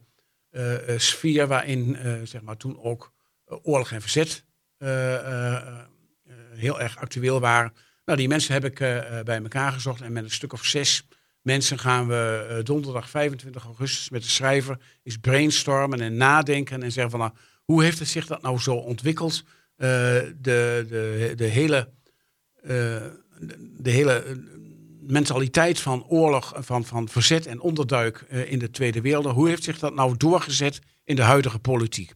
sfeer 0.97 1.47
waarin 1.47 1.97
zeg 2.25 2.43
maar 2.43 2.57
toen 2.57 2.83
ook 2.83 3.13
oorlog 3.45 3.93
en 3.93 4.01
verzet 4.01 4.45
heel 6.55 6.81
erg 6.81 6.97
actueel 6.97 7.41
waren. 7.41 7.73
Nou, 8.05 8.19
die 8.19 8.29
mensen 8.29 8.53
heb 8.53 8.65
ik 8.65 8.79
bij 9.25 9.41
elkaar 9.43 9.73
gezocht 9.73 10.01
en 10.01 10.13
met 10.13 10.25
een 10.25 10.31
stuk 10.31 10.53
of 10.53 10.65
zes 10.65 11.07
mensen 11.45 11.79
gaan 11.79 12.07
we 12.07 12.47
uh, 12.51 12.65
donderdag 12.65 13.11
25 13.11 13.65
augustus 13.65 14.11
met 14.11 14.23
de 14.23 14.29
schrijver 14.29 14.79
eens 15.03 15.17
brainstormen 15.17 16.01
en 16.01 16.17
nadenken 16.17 16.83
en 16.83 16.93
zeggen 16.93 17.11
van 17.11 17.21
nou, 17.21 17.33
hoe 17.65 17.83
heeft 17.83 17.99
het 17.99 18.09
zich 18.09 18.27
dat 18.27 18.43
nou 18.43 18.59
zo 18.59 18.75
ontwikkeld? 18.75 19.43
Uh, 19.45 19.49
de, 19.79 20.87
de, 20.89 21.33
de 21.37 21.45
hele, 21.45 21.89
uh, 22.63 22.71
de 23.59 23.91
hele 23.91 24.43
mentaliteit 25.01 25.81
van 25.81 26.05
oorlog, 26.05 26.55
van, 26.59 26.85
van 26.85 27.09
verzet 27.09 27.47
en 27.47 27.61
onderduik 27.61 28.21
in 28.21 28.59
de 28.59 28.71
Tweede 28.71 29.01
Wereld, 29.01 29.27
hoe 29.27 29.49
heeft 29.49 29.65
zich 29.65 29.79
dat 29.79 29.95
nou 29.95 30.17
doorgezet 30.17 30.81
in 31.05 31.17
de 31.17 31.23
huidige 31.23 31.59
politiek? 31.59 32.13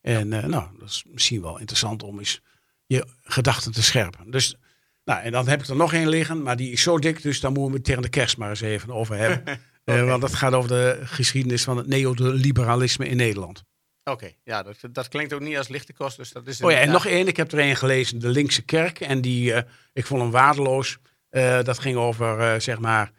En 0.00 0.28
nou, 0.28 0.78
dat 0.78 0.88
is 0.88 1.04
misschien 1.10 1.42
wel 1.42 1.58
interessant 1.58 2.02
om 2.02 2.18
eens 2.18 2.40
je 2.86 3.06
gedachten 3.22 3.72
te 3.72 3.82
scherpen. 3.82 4.30
Dus 4.30 4.56
nou, 5.04 5.22
en 5.22 5.32
dan 5.32 5.48
heb 5.48 5.60
ik 5.60 5.68
er 5.68 5.76
nog 5.76 5.92
één 5.92 6.08
liggen, 6.08 6.42
maar 6.42 6.56
die 6.56 6.72
is 6.72 6.82
zo 6.82 6.98
dik, 6.98 7.22
dus 7.22 7.40
daar 7.40 7.52
moeten 7.52 7.70
we 7.70 7.76
het 7.76 7.86
tegen 7.86 8.02
de 8.02 8.08
kerst 8.08 8.36
maar 8.36 8.48
eens 8.48 8.60
even 8.60 8.90
over 8.90 9.16
hebben. 9.16 9.40
okay. 9.84 10.00
uh, 10.00 10.08
want 10.08 10.20
dat 10.20 10.34
gaat 10.34 10.52
over 10.52 10.68
de 10.68 11.00
geschiedenis 11.02 11.64
van 11.64 11.76
het 11.76 11.86
neoliberalisme 11.86 13.08
in 13.08 13.16
Nederland. 13.16 13.62
Oké, 14.04 14.30
ja, 14.44 14.62
dat, 14.62 14.76
dat 14.92 15.08
klinkt 15.08 15.32
ook 15.32 15.40
niet 15.40 15.56
als 15.56 15.68
lichte 15.68 15.92
kost. 15.92 16.16
Dus 16.16 16.32
dat 16.32 16.46
is 16.46 16.60
oh 16.62 16.70
ja, 16.70 16.78
en 16.78 16.90
nog 16.90 17.06
één, 17.06 17.26
ik 17.26 17.36
heb 17.36 17.52
er 17.52 17.58
één 17.58 17.76
gelezen, 17.76 18.18
de 18.18 18.28
Linkse 18.28 18.62
Kerk. 18.62 19.00
En 19.00 19.20
die, 19.20 19.52
uh, 19.52 19.58
ik 19.92 20.06
vond 20.06 20.22
hem 20.22 20.30
waardeloos. 20.30 20.98
Uh, 21.30 21.62
dat 21.62 21.78
ging 21.78 21.96
over, 21.96 22.60
zeg 22.60 22.78
maar, 22.78 23.12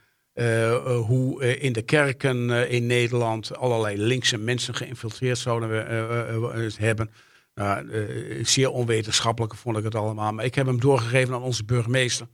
hoe 1.05 1.57
in 1.59 1.73
de 1.73 1.81
kerken 1.81 2.49
in 2.69 2.85
Nederland 2.85 3.55
allerlei 3.57 3.97
linkse 3.97 4.37
mensen 4.37 4.75
geïnfiltreerd 4.75 5.37
zouden 5.37 5.69
we, 5.69 6.73
hebben. 6.77 7.11
Nou, 7.53 7.85
uh, 7.85 8.45
zeer 8.45 8.69
onwetenschappelijk 8.69 9.55
vond 9.55 9.77
ik 9.77 9.83
het 9.83 9.95
allemaal. 9.95 10.31
Maar 10.31 10.45
ik 10.45 10.55
heb 10.55 10.65
hem 10.65 10.79
doorgegeven 10.79 11.33
aan 11.33 11.41
onze 11.41 11.65
burgemeester. 11.65 12.27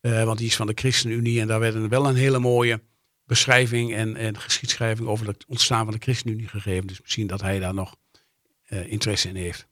Uh, 0.00 0.24
want 0.24 0.38
die 0.38 0.46
is 0.46 0.56
van 0.56 0.66
de 0.66 0.72
ChristenUnie. 0.74 1.40
En 1.40 1.46
daar 1.46 1.60
werd 1.60 1.74
een, 1.74 1.88
wel 1.88 2.06
een 2.08 2.16
hele 2.16 2.38
mooie 2.38 2.82
beschrijving 3.24 3.94
en, 3.94 4.16
en 4.16 4.38
geschiedschrijving 4.38 5.08
over 5.08 5.26
het 5.26 5.44
ontstaan 5.48 5.84
van 5.84 5.94
de 5.94 6.00
ChristenUnie 6.00 6.48
gegeven. 6.48 6.86
Dus 6.86 7.00
misschien 7.00 7.26
dat 7.26 7.40
hij 7.40 7.58
daar 7.58 7.74
nog 7.74 7.96
uh, 8.68 8.90
interesse 8.90 9.28
in 9.28 9.36
heeft. 9.36 9.66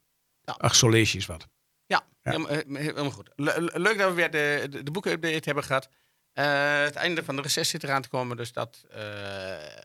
Ja. 0.45 0.55
Ach, 0.59 0.75
zo 0.75 0.89
lees 0.89 1.11
je 1.11 1.17
eens 1.17 1.27
wat. 1.27 1.49
Ja, 1.87 2.07
ja. 2.23 2.31
Helemaal, 2.65 3.11
goed. 3.11 3.31
Le 3.37 3.71
leuk 3.73 3.99
dat 3.99 4.09
we 4.09 4.15
weer 4.15 4.31
de, 4.31 4.67
de, 4.71 4.83
de 4.83 4.91
boeken-update 4.91 5.43
hebben 5.45 5.65
gehad. 5.65 5.89
het 6.33 6.95
einde 6.95 7.25
van 7.25 7.37
de 7.37 7.43
recessie 7.43 7.81
zit 7.81 7.89
eraan 7.89 8.03
te 8.03 8.09
komen. 8.09 8.37
Dus 8.37 8.53
dat 8.53 8.85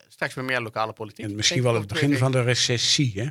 straks 0.07 0.33
weer 0.33 0.45
meer 0.45 0.61
lokale 0.61 0.93
politiek. 0.93 1.25
En 1.25 1.35
misschien 1.35 1.63
wel 1.63 1.75
het 1.75 1.87
begin 1.87 2.17
van 2.17 2.31
de 2.31 2.41
recessie, 2.41 3.11
hè? 3.15 3.27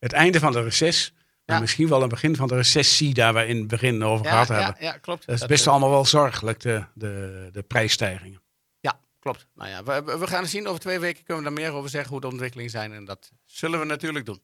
Het 0.00 0.12
einde 0.12 0.38
van 0.38 0.52
de 0.52 0.62
reces. 0.62 1.12
Maar 1.44 1.60
misschien 1.60 1.88
wel 1.88 2.02
een 2.02 2.08
begin 2.08 2.36
van 2.36 2.48
de 2.48 2.54
recessie, 2.54 3.14
daar 3.14 3.34
we 3.34 3.46
in 3.46 3.56
het 3.56 3.66
begin 3.66 4.04
over 4.04 4.24
ja, 4.24 4.30
gehad 4.30 4.48
ja, 4.48 4.54
hebben. 4.54 4.84
Ja, 4.84 4.92
klopt. 4.92 5.26
Dat 5.26 5.40
is 5.40 5.46
best 5.46 5.64
dat, 5.64 5.72
allemaal 5.72 5.90
wel 5.90 6.04
zorgelijk, 6.04 6.60
de, 6.60 6.84
de, 6.94 7.48
de 7.52 7.62
prijsstijgingen. 7.62 8.42
Ja, 8.80 9.00
klopt. 9.18 9.46
Nou 9.54 9.70
ja, 9.70 9.82
we, 9.82 10.18
we 10.18 10.26
gaan 10.26 10.46
zien. 10.46 10.66
Over 10.66 10.80
twee 10.80 10.98
weken 10.98 11.24
kunnen 11.24 11.44
we 11.44 11.50
daar 11.50 11.58
meer 11.60 11.72
over 11.72 11.90
zeggen 11.90 12.10
hoe 12.10 12.20
de 12.20 12.26
ontwikkelingen 12.26 12.70
zijn. 12.70 12.92
En 12.92 13.04
dat 13.04 13.30
zullen 13.44 13.78
we 13.78 13.84
natuurlijk 13.84 14.26
doen. 14.26 14.40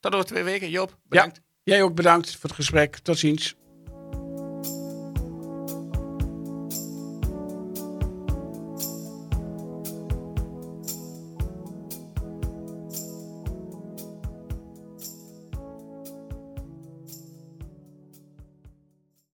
Tot 0.00 0.14
over 0.14 0.26
twee 0.26 0.42
weken. 0.42 0.70
Joop, 0.70 0.98
bedankt. 1.02 1.36
Ja, 1.62 1.72
jij 1.74 1.82
ook 1.82 1.94
bedankt 1.94 2.30
voor 2.30 2.42
het 2.42 2.58
gesprek. 2.58 2.98
Tot 2.98 3.18
ziens. 3.18 3.56